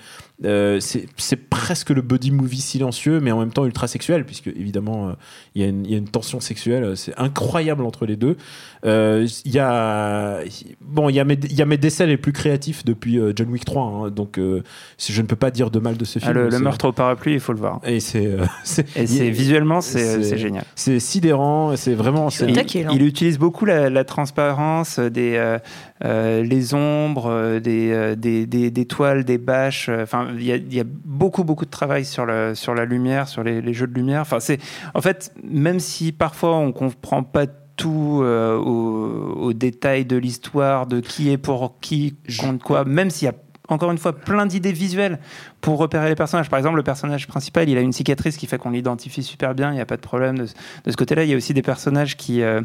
euh, 0.44 0.80
c'est 0.80 1.36
presque 1.52 1.92
le 1.92 2.02
buddy 2.02 2.32
movie 2.32 2.62
silencieux, 2.62 3.20
mais 3.20 3.32
en 3.32 3.38
même 3.40 3.52
temps 3.54 3.64
ultra 3.64 3.88
sexuel, 3.88 4.26
puisque 4.26 4.48
évidemment 4.48 5.10
euh, 5.10 5.14
il 5.54 5.62
y, 5.62 5.66
a 5.66 5.68
une- 5.68 5.86
il 5.86 5.92
y 5.92 5.94
a 5.94 6.00
une 6.00 6.08
tension 6.10 6.40
sexuelle, 6.40 6.84
euh, 6.84 6.96
c'est 6.96 7.14
incroyable 7.20 7.84
entre 7.86 8.08
les 8.08 8.16
deux. 8.16 8.38
Euh, 8.84 9.28
Il 9.46 9.52
y 9.52 9.60
a 9.60 10.40
bon, 10.82 11.10
il 11.10 11.16
y 11.16 11.20
a 11.20 11.26
mes 11.26 11.38
il 11.44 11.54
y 11.56 11.62
a 11.62 11.66
mes 11.68 11.78
décès 11.78 12.08
les 12.08 12.18
plus 12.18 12.34
créatifs 12.34 12.84
depuis 12.84 13.20
euh, 13.20 13.34
John 13.36 13.50
Wick 13.50 13.66
3, 13.66 13.84
hein, 13.84 14.10
donc 14.10 14.40
euh, 14.40 14.64
je 14.98 15.22
ne 15.22 15.28
peux 15.28 15.36
pas 15.36 15.52
dire 15.52 15.61
de 15.70 15.80
mal 15.80 15.98
de 15.98 16.06
ce 16.06 16.18
Ah, 16.24 16.28
film. 16.34 16.48
le, 16.50 16.60
meurtre 16.60 16.86
au 16.88 16.92
parapluie, 16.92 17.34
il 17.34 17.40
faut 17.40 17.54
le 17.54 17.60
voir. 17.60 17.80
et 17.86 18.00
c'est 18.00 18.26
euh, 18.26 18.46
visuellement, 18.96 19.82
c'est 19.82 20.38
génial. 20.38 20.64
c'est 20.76 21.00
sidérant, 21.00 21.76
c'est 21.76 21.94
vraiment 21.94 22.30
Il, 22.30 22.54
taquet, 22.54 22.84
là. 22.84 22.92
il 22.94 23.04
utilise 23.04 23.38
beaucoup 23.38 23.66
la, 23.66 23.90
la 23.90 24.04
transparence, 24.04 24.98
des, 25.00 25.34
euh, 25.36 25.60
euh, 26.04 26.42
les 26.44 26.74
ombres, 26.74 27.28
euh, 27.30 27.60
des, 27.60 27.92
euh, 27.92 28.16
des, 28.16 28.46
des, 28.48 28.72
des 28.72 28.86
toiles, 28.86 29.24
des 29.26 29.38
bâches. 29.38 29.90
euh, 29.90 30.04
Enfin, 30.04 30.30
il 30.36 30.44
y 30.46 30.52
a, 30.52 30.56
il 30.56 30.74
y 30.74 30.80
a 30.80 30.86
beaucoup, 30.86 31.44
beaucoup 31.44 31.66
de 31.66 31.70
travail 31.70 32.06
sur, 32.06 32.26
le, 32.26 32.56
sur 32.56 32.74
la 32.74 32.86
lumière, 32.86 33.28
sur 33.28 33.44
les, 33.44 33.62
les 33.62 33.74
jeux 33.74 33.88
de 33.88 33.94
lumière. 33.94 34.22
Enfin, 34.22 34.40
c'est, 34.40 34.58
en 34.96 35.02
fait, 35.02 35.34
même 35.44 35.80
si 35.80 36.12
parfois 36.12 36.56
on 36.58 36.72
comprend 36.72 37.24
pas 37.24 37.46
tout 37.78 38.20
euh, 38.22 38.58
au, 38.58 39.34
au 39.40 39.54
détail 39.54 40.06
de 40.06 40.18
l'histoire, 40.18 40.86
de 40.88 41.00
qui 41.00 41.32
est 41.32 41.38
pour 41.38 41.80
qui, 41.82 42.16
contre 42.40 42.64
quoi, 42.64 42.84
même 42.86 43.10
s'il 43.10 43.26
y 43.28 43.30
a 43.30 43.34
encore 43.70 43.92
une 43.92 43.98
fois 43.98 44.14
plein 44.14 44.46
d'idées 44.46 44.74
visuelles 44.74 45.18
pour 45.62 45.78
repérer 45.78 46.10
les 46.10 46.16
personnages. 46.16 46.50
Par 46.50 46.58
exemple, 46.60 46.76
le 46.78 46.84
personnage 46.84 47.28
principal, 47.28 47.70
il 47.70 47.78
a 47.78 47.82
une 47.82 47.94
cicatrice 47.94 48.36
qui 48.38 48.48
fait 48.48 48.58
qu'on 48.58 48.72
l'identifie 48.72 49.24
super 49.24 49.54
bien, 49.56 49.72
il 49.72 49.76
n'y 49.76 49.82
a 49.82 49.86
pas 49.86 49.96
de 49.98 50.02
problème 50.02 50.38
de, 50.40 50.46
ce- 50.48 50.54
de 50.86 50.92
ce 50.92 50.98
côté-là. 50.98 51.24
Il 51.24 51.30
y 51.30 51.34
a 51.34 51.38
aussi 51.38 51.54
des 51.54 51.62
personnages 51.62 52.18
qui, 52.18 52.42
euh, 52.42 52.62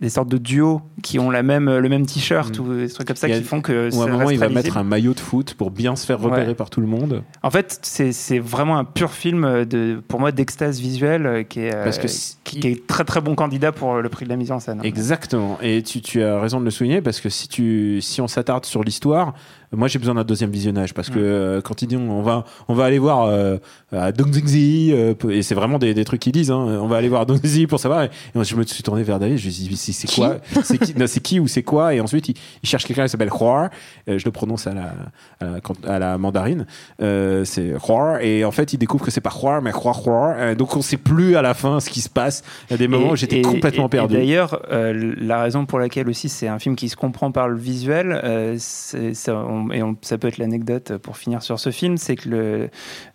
des 0.00 0.08
sortes 0.08 0.28
de 0.28 0.38
duos 0.38 0.80
qui 1.02 1.18
ont 1.18 1.30
la 1.30 1.42
même, 1.42 1.76
le 1.78 1.88
même 1.88 2.06
t-shirt 2.06 2.58
Mm. 2.58 2.62
ou 2.62 2.74
des 2.76 2.88
trucs 2.88 3.06
comme 3.08 3.16
ça 3.16 3.26
a- 3.26 3.30
qui 3.30 3.42
font 3.42 3.60
que 3.60 3.94
ou 3.94 4.02
à 4.02 4.04
un 4.04 4.08
moment 4.08 4.30
il 4.30 4.38
va 4.38 4.48
mettre 4.48 4.76
un 4.76 4.84
maillot 4.84 5.12
de 5.14 5.20
foot 5.20 5.54
pour 5.54 5.70
bien 5.70 5.96
se 5.96 6.06
faire 6.06 6.20
repérer 6.20 6.46
Ouais. 6.48 6.54
par 6.54 6.70
tout 6.70 6.80
le 6.80 6.86
monde. 6.86 7.22
En 7.42 7.50
fait, 7.50 7.78
c'est 7.82 8.38
vraiment 8.38 8.78
un 8.78 8.84
pur 8.84 9.10
film 9.12 9.64
de, 9.64 10.00
pour 10.06 10.20
moi 10.20 10.30
d'extase 10.32 10.78
visuelle 10.80 11.26
euh, 11.26 11.42
qui 11.42 11.60
est, 11.60 11.74
euh, 11.74 11.84
Parce 11.84 11.98
que 11.98 12.06
qui, 12.44 12.60
qui 12.60 12.68
est 12.68 12.86
très 12.86 13.04
très 13.04 13.20
bon 13.20 13.34
candidat 13.34 13.72
pour 13.72 13.96
le 13.96 14.08
prix 14.08 14.24
de 14.24 14.30
la 14.30 14.36
mise 14.36 14.52
en 14.52 14.60
scène. 14.60 14.80
Exactement. 14.84 15.58
Et 15.62 15.82
tu, 15.82 16.00
tu 16.00 16.22
as 16.22 16.40
raison 16.40 16.60
de 16.60 16.64
le 16.64 16.70
souligner 16.70 17.00
parce 17.00 17.20
que 17.20 17.28
si, 17.28 17.48
tu, 17.48 18.00
si 18.00 18.20
on 18.20 18.28
s'attarde 18.28 18.64
sur 18.66 18.84
l'histoire, 18.84 19.34
moi 19.72 19.88
j'ai 19.88 19.98
besoin 19.98 20.14
d'un 20.14 20.24
deuxième 20.24 20.50
visionnage 20.50 20.94
parce 20.94 21.10
que 21.10 21.18
euh, 21.18 21.60
quand 21.60 21.82
ils 21.82 21.86
disent 21.88 21.98
on 21.98 22.22
va, 22.22 22.35
on 22.68 22.74
va 22.74 22.84
aller 22.84 22.98
voir 22.98 23.22
euh, 23.24 23.58
à 23.92 24.12
Dongzingzi, 24.12 24.90
euh, 24.92 25.14
et 25.30 25.42
c'est 25.42 25.54
vraiment 25.54 25.78
des, 25.78 25.94
des 25.94 26.04
trucs 26.04 26.20
qu'ils 26.20 26.32
disent, 26.32 26.50
hein, 26.50 26.78
on 26.82 26.86
va 26.86 26.96
aller 26.96 27.08
voir 27.08 27.22
à 27.22 27.24
Dongzingzi 27.24 27.66
pour 27.66 27.80
savoir. 27.80 28.04
Et, 28.04 28.10
je 28.34 28.54
me 28.56 28.62
suis 28.64 28.82
tourné 28.82 29.02
vers 29.02 29.18
David, 29.18 29.38
je 29.38 29.44
lui 29.48 29.54
ai 29.54 29.66
dit 29.68 29.76
c'est 29.76 30.10
quoi? 30.14 30.36
C'est 30.62 30.78
qui, 30.78 30.94
non, 30.98 31.06
c'est 31.06 31.20
qui 31.20 31.40
ou 31.40 31.46
c'est 31.48 31.62
quoi? 31.62 31.94
Et 31.94 32.00
ensuite 32.00 32.28
il, 32.28 32.34
il 32.62 32.68
cherche 32.68 32.84
quelqu'un 32.84 33.04
qui 33.04 33.10
s'appelle 33.10 33.30
Huar, 33.30 33.70
euh, 34.08 34.18
je 34.18 34.24
le 34.24 34.30
prononce 34.30 34.66
à 34.66 34.74
la, 34.74 34.92
à 35.40 35.44
la, 35.52 35.60
quand- 35.60 35.84
à 35.86 35.98
la 35.98 36.18
mandarine, 36.18 36.66
euh, 37.02 37.44
c'est 37.44 37.74
Huar, 37.88 38.20
et 38.20 38.44
en 38.44 38.50
fait 38.50 38.72
il 38.72 38.78
découvre 38.78 39.04
que 39.04 39.10
c'est 39.10 39.20
pas 39.20 39.32
Huar 39.42 39.62
mais 39.62 39.70
Huar 39.72 40.00
Huar, 40.06 40.56
donc 40.56 40.76
on 40.76 40.82
sait 40.82 40.96
plus 40.96 41.36
à 41.36 41.42
la 41.42 41.54
fin 41.54 41.80
ce 41.80 41.90
qui 41.90 42.00
se 42.00 42.08
passe. 42.10 42.42
Il 42.68 42.72
y 42.72 42.74
a 42.74 42.78
des 42.78 42.88
moments 42.88 43.10
où 43.12 43.16
j'étais 43.16 43.42
complètement 43.42 43.88
perdu. 43.88 44.14
D'ailleurs, 44.14 44.60
la 44.70 45.42
raison 45.42 45.66
pour 45.66 45.78
laquelle 45.78 46.08
aussi 46.08 46.28
c'est 46.28 46.48
un 46.48 46.58
film 46.58 46.76
qui 46.76 46.88
se 46.88 46.96
comprend 46.96 47.30
par 47.32 47.48
le 47.48 47.56
visuel, 47.56 48.20
c'est- 48.58 49.14
ça, 49.14 49.34
on- 49.36 49.70
et 49.70 49.82
on- 49.82 49.96
ça 50.02 50.18
peut 50.18 50.28
être 50.28 50.38
l'anecdote 50.38 50.96
pour 50.98 51.16
finir 51.16 51.42
sur 51.42 51.58
ce 51.58 51.70
film, 51.70 51.96
c'est 51.96 52.16
que 52.16 52.25
le, 52.26 52.68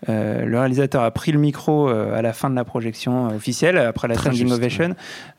euh, 0.10 0.46
le 0.46 0.60
réalisateur 0.60 1.04
a 1.04 1.12
pris 1.12 1.32
le 1.32 1.40
micro 1.40 1.90
euh, 1.90 2.18
à 2.18 2.22
la 2.22 2.34
fin 2.34 2.50
de 2.50 2.56
la 2.56 2.64
projection 2.64 3.30
euh, 3.30 3.36
officielle, 3.36 3.78
après 3.78 4.08
la 4.08 4.16
Très 4.16 4.30
standing 4.30 4.48
juste, 4.48 4.58
ovation, 4.58 4.96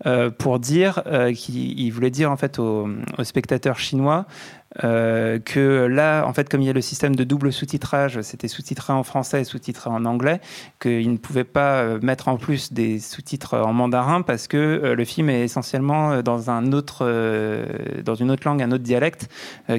euh, 0.07 0.31
pour 0.31 0.59
dire 0.59 1.03
qu'il 1.35 1.81
il 1.81 1.91
voulait 1.91 2.11
dire 2.11 2.31
en 2.31 2.37
fait 2.37 2.59
aux, 2.59 2.89
aux 3.19 3.25
spectateurs 3.25 3.79
chinois 3.79 4.27
euh, 4.85 5.39
que 5.39 5.87
là, 5.87 6.25
en 6.27 6.33
fait, 6.33 6.49
comme 6.49 6.63
il 6.63 6.67
y 6.67 6.71
a 6.71 6.73
le 6.73 6.81
système 6.81 7.15
de 7.15 7.25
double 7.25 7.53
sous-titrage, 7.53 8.21
c'était 8.23 8.49
sous-titré 8.49 8.93
en 8.93 9.03
français 9.03 9.43
et 9.43 9.45
sous-titré 9.45 9.91
en 9.91 10.05
anglais, 10.05 10.41
qu'il 10.81 11.11
ne 11.11 11.19
pouvait 11.19 11.45
pas 11.45 11.83
euh, 11.83 11.99
mettre 12.03 12.29
en 12.29 12.37
plus 12.37 12.73
des 12.73 12.99
sous-titres 12.99 13.59
en 13.59 13.73
mandarin 13.73 14.23
parce 14.23 14.49
que 14.49 14.57
euh, 14.57 14.95
le 14.95 15.05
film 15.05 15.29
est 15.29 15.43
essentiellement 15.43 16.23
dans 16.23 16.51
un 16.51 16.73
autre, 16.73 17.03
dans 18.03 18.15
une 18.15 18.31
autre 18.31 18.47
langue, 18.47 18.63
un 18.63 18.73
autre 18.73 18.83
dialecte, 18.83 19.29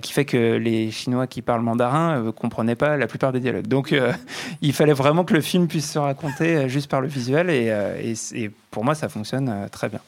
qui 0.02 0.14
fait 0.14 0.26
que 0.26 0.58
les 0.58 0.92
Chinois 0.92 1.28
qui 1.28 1.42
parlent 1.42 1.62
mandarin 1.62 2.22
ne 2.22 2.32
comprenaient 2.32 2.76
pas 2.76 2.98
la 2.98 3.08
plupart 3.08 3.32
des 3.32 3.40
dialogues. 3.40 3.68
Donc, 3.68 3.96
il 4.62 4.74
fallait 4.74 4.94
vraiment 4.94 5.24
que 5.24 5.34
le 5.34 5.42
film 5.42 5.68
puisse 5.68 5.92
se 5.92 6.00
raconter 6.00 6.70
juste 6.70 6.90
par 6.90 7.02
le 7.02 7.08
visuel 7.08 7.50
et, 7.50 8.52
pour 8.72 8.84
moi, 8.84 8.96
ça 8.96 9.10
fonctionne 9.10 9.68
très 9.72 9.90
bien. 9.90 10.00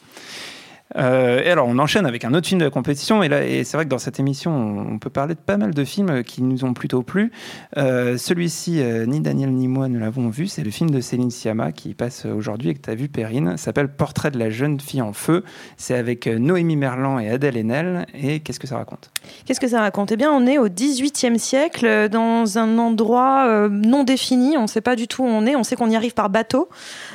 Euh, 0.97 1.41
et 1.43 1.49
alors, 1.49 1.67
on 1.67 1.79
enchaîne 1.79 2.05
avec 2.05 2.25
un 2.25 2.33
autre 2.33 2.47
film 2.47 2.59
de 2.59 2.65
la 2.65 2.71
compétition. 2.71 3.23
Et 3.23 3.63
c'est 3.63 3.77
vrai 3.77 3.85
que 3.85 3.89
dans 3.89 3.97
cette 3.97 4.19
émission, 4.19 4.51
on, 4.89 4.99
peut 4.99 5.09
parler 5.09 5.35
de 5.35 5.39
pas 5.39 5.57
mal 5.57 5.73
de 5.73 5.83
films 5.83 6.23
qui 6.23 6.41
nous 6.41 6.63
ont 6.63 6.73
plutôt 6.73 7.03
plu. 7.03 7.31
Euh, 7.77 8.17
Celui-ci, 8.17 8.81
euh, 8.81 9.05
ni 9.05 9.19
Daniel 9.19 9.51
ni 9.51 9.67
moi 9.67 9.87
ne 9.87 9.99
l'avons 9.99 10.29
vu. 10.29 10.47
C'est 10.47 10.63
le 10.63 10.71
film 10.71 10.89
de 10.89 11.01
Céline 11.01 11.31
Sciamma 11.31 11.71
qui 11.71 11.93
passe 11.93 12.25
aujourd'hui 12.25 12.69
et 12.69 12.73
que 12.75 12.81
tu 12.81 12.89
as 12.89 12.95
vu, 12.95 13.07
Perrine. 13.07 13.57
S'appelle 13.57 13.89
Portrait 13.89 14.31
de 14.31 14.39
la 14.39 14.49
jeune 14.49 14.79
fille 14.79 15.01
en 15.01 15.13
feu. 15.13 15.43
C'est 15.77 15.95
avec 15.95 16.27
euh, 16.27 16.37
Noémie 16.37 16.77
Merlan 16.77 17.19
et 17.19 17.29
Adèle 17.29 17.57
Haenel. 17.57 18.05
Et 18.13 18.39
qu'est-ce 18.39 18.59
que 18.59 18.67
ça 18.67 18.77
raconte? 18.77 19.11
Qu'est-ce 19.45 19.59
que 19.59 19.67
ça 19.67 19.81
raconte? 19.81 20.11
Eh 20.11 20.17
bien, 20.17 20.31
on 20.31 20.45
est 20.45 20.57
au 20.57 20.69
XVIIIe 20.69 21.39
siècle, 21.39 21.85
euh, 21.85 22.07
dans 22.07 22.57
un 22.57 22.77
endroit 22.77 23.45
euh, 23.47 23.69
non 23.69 24.03
défini. 24.03 24.57
On 24.57 24.63
ne 24.63 24.67
sait 24.67 24.81
pas 24.81 24.95
du 24.95 25.07
tout 25.07 25.23
où 25.23 25.27
on 25.27 25.45
est. 25.45 25.55
On 25.55 25.63
sait 25.63 25.75
qu'on 25.75 25.89
y 25.89 25.95
arrive 25.95 26.13
par 26.13 26.29
bateau. 26.29 26.69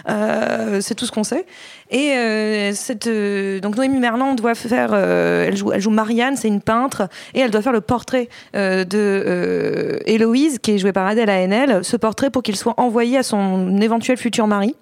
Euh, 0.08 0.80
c'est 0.80 0.94
tout 0.94 1.06
ce 1.06 1.12
qu'on 1.12 1.24
sait. 1.24 1.46
Et 1.90 2.12
euh, 2.12 2.72
cette, 2.72 3.06
euh, 3.08 3.58
donc 3.60 3.76
Noémie 3.76 3.98
Merlan 3.98 4.34
doit 4.34 4.54
faire, 4.54 4.90
euh, 4.92 5.46
elle, 5.46 5.56
joue, 5.56 5.72
elle 5.72 5.80
joue 5.80 5.90
Marianne, 5.90 6.36
c'est 6.36 6.48
une 6.48 6.60
peintre, 6.60 7.08
et 7.34 7.40
elle 7.40 7.50
doit 7.50 7.62
faire 7.62 7.72
le 7.72 7.80
portrait 7.80 8.28
euh, 8.54 8.84
de 8.84 8.98
euh, 8.98 9.98
Héloïse, 10.06 10.58
qui 10.60 10.72
est 10.72 10.78
jouée 10.78 10.92
par 10.92 11.06
Adèle 11.06 11.28
Haenel, 11.30 11.80
ce 11.82 11.96
portrait 11.96 12.30
pour 12.30 12.42
qu'il 12.42 12.54
soit 12.56 12.74
envoyé 12.76 13.18
à 13.18 13.22
son 13.22 13.76
éventuel 13.80 14.16
futur 14.16 14.46
mari, 14.46 14.76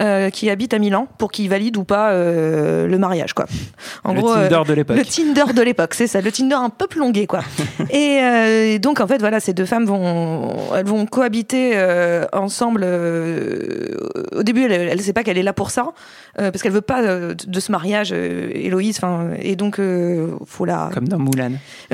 euh, 0.00 0.28
qui 0.30 0.50
habite 0.50 0.74
à 0.74 0.78
Milan, 0.78 1.08
pour 1.18 1.32
qu'il 1.32 1.48
valide 1.48 1.76
ou 1.78 1.84
pas 1.84 2.10
euh, 2.10 2.86
le 2.86 2.98
mariage. 2.98 3.32
Quoi. 3.32 3.46
En 4.04 4.12
Le 4.12 4.20
gros, 4.20 4.32
euh, 4.32 4.48
Tinder 4.48 4.62
de 4.68 4.74
l'époque. 4.74 4.96
le 4.98 5.04
Tinder 5.04 5.52
de 5.54 5.62
l'époque, 5.62 5.94
c'est 5.94 6.06
ça, 6.06 6.20
le 6.20 6.30
Tinder 6.30 6.56
un 6.56 6.70
peu 6.70 6.86
plongué, 6.86 7.26
quoi. 7.26 7.40
et 7.90 8.18
euh, 8.22 8.78
donc, 8.78 9.00
en 9.00 9.06
fait, 9.06 9.18
voilà, 9.18 9.40
ces 9.40 9.54
deux 9.54 9.64
femmes 9.66 9.86
vont, 9.86 10.54
elles 10.76 10.84
vont 10.86 11.06
cohabiter 11.06 11.72
euh, 11.74 12.26
ensemble. 12.32 12.82
euh, 12.84 13.96
au 14.36 14.42
début, 14.42 14.64
elle 14.70 14.96
ne 14.96 15.02
sait 15.02 15.12
pas 15.12 15.22
qu'elle 15.22 15.38
est 15.38 15.42
là 15.42 15.52
pour 15.52 15.70
ça, 15.70 15.86
euh, 16.38 16.49
parce 16.50 16.62
qu'elle 16.62 16.72
veut 16.72 16.80
pas 16.80 17.02
euh, 17.02 17.34
de 17.34 17.60
ce 17.60 17.70
mariage, 17.72 18.10
euh, 18.12 18.50
Héloïse. 18.54 18.96
Enfin, 18.98 19.30
et 19.40 19.56
donc, 19.56 19.78
euh, 19.78 20.28
faut 20.46 20.64
la. 20.64 20.90
Comme 20.92 21.08
dans 21.08 21.18
Moulin. 21.18 21.52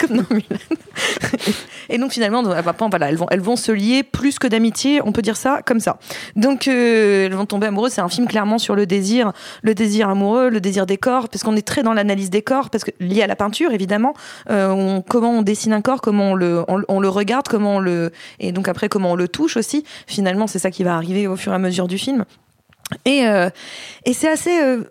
Comme 0.00 0.16
dans 0.18 0.24
Mulan. 0.34 0.44
et 1.88 1.98
donc 1.98 2.12
finalement, 2.12 2.42
voilà, 2.42 3.08
elles 3.08 3.16
vont, 3.16 3.26
elles 3.30 3.40
vont 3.40 3.56
se 3.56 3.72
lier 3.72 4.02
plus 4.02 4.38
que 4.38 4.46
d'amitié, 4.46 5.00
on 5.04 5.12
peut 5.12 5.22
dire 5.22 5.36
ça 5.36 5.60
comme 5.64 5.80
ça. 5.80 5.98
Donc 6.36 6.68
euh, 6.68 7.26
elles 7.26 7.34
vont 7.34 7.46
tomber 7.46 7.66
amoureuses. 7.66 7.92
C'est 7.92 8.00
un 8.00 8.08
film 8.08 8.26
clairement 8.26 8.58
sur 8.58 8.74
le 8.76 8.86
désir, 8.86 9.32
le 9.62 9.74
désir 9.74 10.08
amoureux, 10.08 10.50
le 10.50 10.60
désir 10.60 10.86
des 10.86 10.96
corps, 10.96 11.28
parce 11.28 11.42
qu'on 11.42 11.56
est 11.56 11.66
très 11.66 11.82
dans 11.82 11.92
l'analyse 11.92 12.30
des 12.30 12.42
corps, 12.42 12.70
parce 12.70 12.84
que 12.84 12.90
lié 13.00 13.22
à 13.22 13.26
la 13.26 13.36
peinture 13.36 13.72
évidemment, 13.72 14.14
euh, 14.50 14.70
on- 14.70 15.02
comment 15.02 15.30
on 15.32 15.42
dessine 15.42 15.72
un 15.72 15.80
corps, 15.82 16.00
comment 16.00 16.32
on 16.32 16.34
le, 16.34 16.64
on, 16.68 16.82
on 16.88 17.00
le 17.00 17.08
regarde, 17.08 17.48
comment 17.48 17.76
on 17.76 17.80
le, 17.80 18.12
et 18.40 18.52
donc 18.52 18.68
après 18.68 18.88
comment 18.88 19.12
on 19.12 19.16
le 19.16 19.28
touche 19.28 19.56
aussi. 19.56 19.84
Finalement, 20.06 20.46
c'est 20.46 20.58
ça 20.58 20.70
qui 20.70 20.84
va 20.84 20.94
arriver 20.94 21.26
au 21.26 21.36
fur 21.36 21.52
et 21.52 21.56
à 21.56 21.58
mesure 21.58 21.88
du 21.88 21.98
film. 21.98 22.24
Et, 23.04 23.26
euh, 23.26 23.50
et 24.04 24.12
c'est 24.12 24.28
assez, 24.28 24.60
euh, 24.60 24.84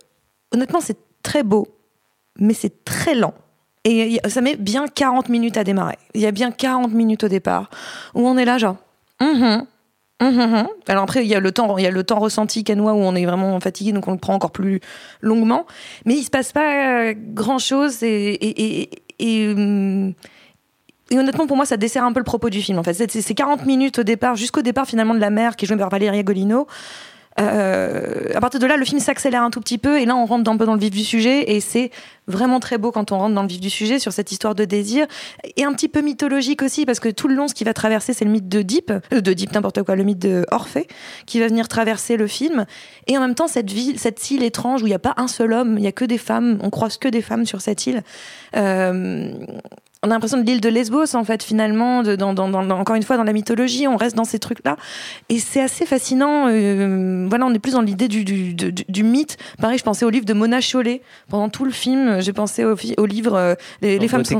honnêtement, 0.51 0.81
c'est 0.81 0.97
très 1.21 1.43
beau, 1.43 1.67
mais 2.37 2.53
c'est 2.53 2.83
très 2.83 3.15
lent. 3.15 3.33
Et 3.85 4.19
ça 4.29 4.39
met 4.39 4.55
bien 4.55 4.87
40 4.87 5.27
minutes 5.27 5.57
à 5.57 5.65
démarrer. 5.65 5.97
Il 6.13 6.21
y 6.21 6.25
a 6.25 6.31
bien 6.31 6.51
40 6.51 6.93
minutes 6.93 7.25
au 7.25 7.27
départ 7.27 7.69
où 8.13 8.25
on 8.25 8.37
est 8.37 8.45
là, 8.45 8.57
genre, 8.57 8.77
hum. 9.19 9.65
Alors 10.87 11.03
après, 11.03 11.25
il 11.25 11.27
y 11.27 11.35
a 11.35 11.41
le 11.41 11.51
temps, 11.51 11.77
il 11.77 11.83
y 11.83 11.87
a 11.87 11.91
le 11.91 12.03
temps 12.03 12.19
ressenti 12.19 12.63
canois 12.63 12.93
où 12.93 12.97
on 12.97 13.13
est 13.13 13.25
vraiment 13.25 13.59
fatigué, 13.59 13.91
donc 13.91 14.07
on 14.07 14.13
le 14.13 14.17
prend 14.17 14.33
encore 14.33 14.51
plus 14.51 14.79
longuement. 15.19 15.65
Mais 16.05 16.15
il 16.15 16.23
se 16.23 16.29
passe 16.29 16.53
pas 16.53 17.13
grand 17.13 17.59
chose 17.59 18.03
et, 18.03 18.89
honnêtement, 21.11 21.45
pour 21.45 21.57
moi, 21.57 21.65
ça 21.65 21.75
dessert 21.75 22.05
un 22.05 22.13
peu 22.13 22.19
le 22.19 22.25
propos 22.25 22.49
du 22.49 22.61
film. 22.61 22.79
En 22.79 22.83
fait, 22.83 22.93
c'est 22.93 23.09
c'est 23.09 23.33
40 23.33 23.65
minutes 23.65 23.99
au 23.99 24.03
départ, 24.03 24.35
jusqu'au 24.35 24.61
départ 24.61 24.85
finalement 24.85 25.13
de 25.13 25.19
la 25.19 25.29
mère 25.29 25.57
qui 25.57 25.65
est 25.65 25.67
jouée 25.67 25.77
par 25.77 25.89
Valéria 25.89 26.23
Golino. 26.23 26.67
Euh, 27.39 28.27
à 28.35 28.39
partir 28.39 28.59
de 28.59 28.65
là, 28.65 28.77
le 28.77 28.85
film 28.85 28.99
s'accélère 28.99 29.41
un 29.41 29.49
tout 29.49 29.59
petit 29.59 29.77
peu 29.77 29.99
et 29.99 30.05
là, 30.05 30.15
on 30.15 30.25
rentre 30.25 30.49
un 30.49 30.57
peu 30.57 30.65
dans 30.65 30.73
le 30.73 30.79
vif 30.79 30.91
du 30.91 31.03
sujet 31.03 31.51
et 31.51 31.59
c'est 31.59 31.91
vraiment 32.27 32.59
très 32.59 32.77
beau 32.77 32.91
quand 32.91 33.11
on 33.11 33.17
rentre 33.17 33.35
dans 33.35 33.41
le 33.41 33.47
vif 33.47 33.59
du 33.59 33.69
sujet 33.69 33.99
sur 33.99 34.13
cette 34.13 34.31
histoire 34.31 34.55
de 34.55 34.65
désir. 34.65 35.05
Et 35.57 35.63
un 35.63 35.73
petit 35.73 35.89
peu 35.89 36.01
mythologique 36.01 36.61
aussi 36.61 36.85
parce 36.85 36.99
que 36.99 37.09
tout 37.09 37.27
le 37.27 37.35
long, 37.35 37.47
ce 37.47 37.53
qui 37.53 37.63
va 37.63 37.73
traverser, 37.73 38.13
c'est 38.13 38.25
le 38.25 38.31
mythe 38.31 38.47
Deep, 38.47 38.91
euh, 38.91 39.21
de 39.21 39.33
Deep 39.33 39.53
n'importe 39.53 39.83
quoi, 39.83 39.95
le 39.95 40.03
mythe 40.03 40.19
de 40.19 40.45
Orphée 40.51 40.87
qui 41.25 41.39
va 41.39 41.47
venir 41.47 41.67
traverser 41.67 42.17
le 42.17 42.27
film. 42.27 42.65
Et 43.07 43.17
en 43.17 43.21
même 43.21 43.35
temps 43.35 43.47
cette 43.47 43.71
ville, 43.71 43.99
cette 43.99 44.31
île 44.31 44.43
étrange 44.43 44.83
où 44.83 44.85
il 44.85 44.89
n'y 44.89 44.95
a 44.95 44.99
pas 44.99 45.13
un 45.17 45.27
seul 45.27 45.53
homme, 45.53 45.77
il 45.77 45.81
n'y 45.81 45.87
a 45.87 45.91
que 45.91 46.05
des 46.05 46.17
femmes, 46.17 46.59
on 46.61 46.69
croise 46.69 46.97
que 46.97 47.07
des 47.07 47.21
femmes 47.21 47.45
sur 47.45 47.61
cette 47.61 47.85
île. 47.87 48.03
Euh, 48.55 49.33
on 50.03 50.07
a 50.11 50.13
l'impression 50.13 50.37
de 50.37 50.43
l'île 50.43 50.59
de 50.59 50.69
Lesbos 50.69 51.15
en 51.15 51.23
fait 51.23 51.41
finalement 51.41 51.99
encore 51.99 52.95
une 52.95 53.03
fois 53.03 53.15
dans 53.15 53.23
la 53.23 53.31
mythologie 53.31 53.87
on 53.87 53.95
reste 53.95 54.15
dans 54.15 54.25
ces 54.25 54.37
trucs 54.37 54.63
là 54.65 54.75
et 55.29 55.39
c'est 55.39 55.61
assez 55.61 55.85
fascinant 55.85 56.47
euh, 56.49 57.25
voilà 57.29 57.45
on 57.45 57.53
est 57.53 57.59
plus 57.59 57.71
dans 57.71 57.81
l'idée 57.81 58.09
du, 58.09 58.23
du 58.53 59.03
mythe. 59.03 59.37
Pareil 59.59 59.77
je 59.77 59.83
pensais 59.83 60.05
au 60.05 60.09
livre 60.09 60.25
de 60.25 60.33
Mona 60.33 60.59
Chollet 60.59 61.01
pendant 61.29 61.49
tout 61.49 61.63
le 61.63 61.71
film 61.71 62.12
j'ai 62.21 62.33
pensé 62.33 62.63
au, 62.65 63.05
livre 63.05 63.35
euh, 63.35 63.55
les, 63.81 63.99
les 63.99 64.07
femmes 64.07 64.23
sont, 64.25 64.37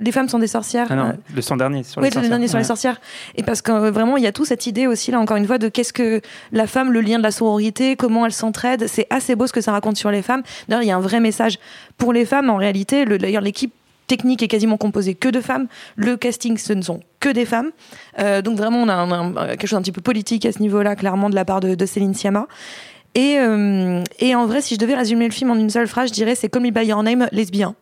les 0.00 0.12
femmes 0.12 0.28
sont 0.28 0.38
des 0.38 0.46
sorcières 0.46 0.86
Ah 0.90 0.96
non, 0.96 1.04
Euh, 1.08 1.12
le 1.34 1.42
son 1.42 1.56
dernier 1.56 1.82
sur 1.82 1.98
oui, 2.00 2.04
les 2.04 2.08
le 2.10 2.14
sorcières. 2.14 2.30
dernier 2.30 2.48
sur 2.48 2.58
les 2.58 2.64
sorcières. 2.64 3.00
Et 3.36 3.42
parce 3.42 3.62
que 3.62 3.72
euh, 3.72 3.90
vraiment, 3.90 4.16
il 4.16 4.22
y 4.22 4.26
a 4.26 4.32
tout 4.32 4.44
cette 4.44 4.66
idée 4.66 4.86
aussi, 4.86 5.10
là, 5.10 5.18
encore 5.20 5.36
une 5.36 5.46
fois, 5.46 5.58
de 5.58 5.68
qu'est-ce 5.68 5.92
que 5.92 6.20
la 6.52 6.66
femme, 6.66 6.92
le 6.92 7.00
lien 7.00 7.18
de 7.18 7.22
la 7.22 7.30
sororité, 7.30 7.96
comment 7.96 8.26
elles 8.26 8.32
s'entraident. 8.32 8.86
C'est 8.88 9.06
assez 9.10 9.34
beau 9.36 9.46
ce 9.46 9.52
que 9.52 9.60
ça 9.60 9.72
raconte 9.72 9.96
sur 9.96 10.10
les 10.10 10.22
femmes. 10.22 10.42
D'ailleurs, 10.68 10.82
il 10.82 10.88
y 10.88 10.92
a 10.92 10.96
un 10.96 11.00
vrai 11.00 11.20
message 11.20 11.58
pour 11.98 12.12
les 12.12 12.24
femmes. 12.24 12.50
En 12.50 12.56
réalité, 12.56 13.04
le- 13.04 13.18
d'ailleurs, 13.18 13.42
l'équipe 13.42 13.72
technique 14.08 14.42
est 14.42 14.48
quasiment 14.48 14.76
composée 14.76 15.14
que 15.14 15.28
de 15.28 15.40
femmes. 15.40 15.68
Le 15.96 16.16
casting, 16.16 16.58
ce 16.58 16.72
ne 16.74 16.82
sont 16.82 17.00
que 17.20 17.28
des 17.30 17.46
femmes. 17.46 17.70
Euh, 18.18 18.42
donc 18.42 18.58
vraiment, 18.58 18.82
on 18.82 18.88
a, 18.88 18.94
un- 18.94 19.36
un- 19.36 19.46
quelque 19.56 19.66
chose 19.66 19.78
d'un 19.78 19.82
petit 19.82 19.92
peu 19.92 20.02
politique 20.02 20.44
à 20.44 20.52
ce 20.52 20.58
niveau-là, 20.58 20.96
clairement, 20.96 21.30
de 21.30 21.34
la 21.34 21.44
part 21.44 21.60
de, 21.60 21.74
de 21.76 21.86
Céline 21.86 22.12
Sciamma. 22.12 22.46
Et, 23.14 23.38
euh, 23.38 24.02
et 24.18 24.34
en 24.34 24.46
vrai, 24.46 24.62
si 24.62 24.74
je 24.74 24.80
devais 24.80 24.94
résumer 24.94 25.26
le 25.26 25.32
film 25.32 25.50
en 25.50 25.56
une 25.56 25.70
seule 25.70 25.86
phrase, 25.86 26.08
je 26.08 26.14
dirais 26.14 26.34
c'est 26.34 26.48
Call 26.48 26.62
Me 26.62 26.70
By 26.70 26.86
Your 26.86 27.02
Name, 27.02 27.28
lesbien. 27.32 27.74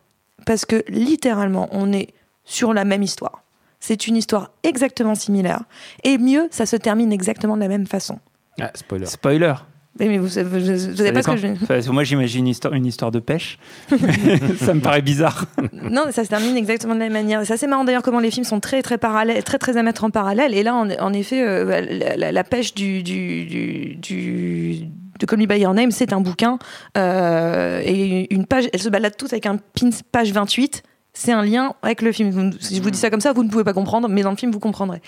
Parce 0.46 0.64
que 0.64 0.84
littéralement, 0.88 1.68
on 1.72 1.92
est 1.92 2.08
sur 2.44 2.72
la 2.74 2.84
même 2.84 3.02
histoire. 3.02 3.42
C'est 3.78 4.06
une 4.06 4.16
histoire 4.16 4.50
exactement 4.62 5.14
similaire. 5.14 5.62
Et 6.04 6.18
mieux, 6.18 6.48
ça 6.50 6.66
se 6.66 6.76
termine 6.76 7.12
exactement 7.12 7.56
de 7.56 7.62
la 7.62 7.68
même 7.68 7.86
façon. 7.86 8.18
Ah, 8.60 8.70
spoiler. 8.74 9.06
Spoiler. 9.06 9.54
Mais, 9.98 10.06
mais 10.06 10.18
vous, 10.18 10.28
Ça 10.28 10.44
savez 10.44 11.12
pas 11.12 11.22
ce 11.22 11.28
que 11.30 11.36
je. 11.36 11.48
Enfin, 11.62 11.80
moi, 11.92 12.04
j'imagine 12.04 12.40
une 12.46 12.48
histoire, 12.48 12.72
une 12.74 12.86
histoire 12.86 13.10
de 13.10 13.18
pêche. 13.18 13.58
ça 14.60 14.72
me 14.74 14.80
paraît 14.80 15.02
bizarre. 15.02 15.46
Non, 15.72 16.04
ça 16.12 16.22
se 16.24 16.28
termine 16.28 16.56
exactement 16.56 16.94
de 16.94 17.00
la 17.00 17.06
même 17.06 17.12
manière. 17.14 17.44
C'est 17.44 17.54
assez 17.54 17.66
marrant 17.66 17.84
d'ailleurs 17.84 18.02
comment 18.02 18.20
les 18.20 18.30
films 18.30 18.44
sont 18.44 18.60
très 18.60 18.82
très 18.82 18.98
parallèles, 18.98 19.42
très 19.42 19.58
très 19.58 19.76
à 19.76 19.82
mettre 19.82 20.04
en 20.04 20.10
parallèle. 20.10 20.54
Et 20.54 20.62
là, 20.62 20.74
en, 20.74 20.88
en 20.90 21.12
effet, 21.12 21.42
euh, 21.46 21.64
bah, 21.64 21.80
la, 21.80 22.16
la- 22.16 22.32
la 22.32 22.44
pêche 22.44 22.74
du, 22.74 23.02
du, 23.02 23.44
du, 23.46 23.96
du- 23.96 24.76
de 25.18 25.26
Call 25.26 25.38
Me 25.40 25.46
By 25.46 25.58
Your 25.60 25.74
Name, 25.74 25.90
c'est 25.90 26.12
un 26.12 26.20
bouquin 26.20 26.58
euh, 26.96 27.82
et 27.84 28.32
une 28.32 28.46
page. 28.46 28.68
Elle 28.72 28.80
se 28.80 28.88
balade 28.88 29.16
toute 29.16 29.32
avec 29.32 29.46
un 29.46 29.56
pins 29.56 29.90
page 30.12 30.32
28. 30.32 30.82
C'est 31.20 31.32
un 31.32 31.44
lien 31.44 31.74
avec 31.82 32.00
le 32.00 32.12
film. 32.12 32.54
Si 32.60 32.76
je 32.76 32.82
vous 32.82 32.90
dis 32.90 32.98
ça 32.98 33.10
comme 33.10 33.20
ça, 33.20 33.34
vous 33.34 33.44
ne 33.44 33.50
pouvez 33.50 33.62
pas 33.62 33.74
comprendre, 33.74 34.08
mais 34.08 34.22
dans 34.22 34.30
le 34.30 34.36
film, 34.36 34.52
vous 34.52 34.58
comprendrez. 34.58 35.02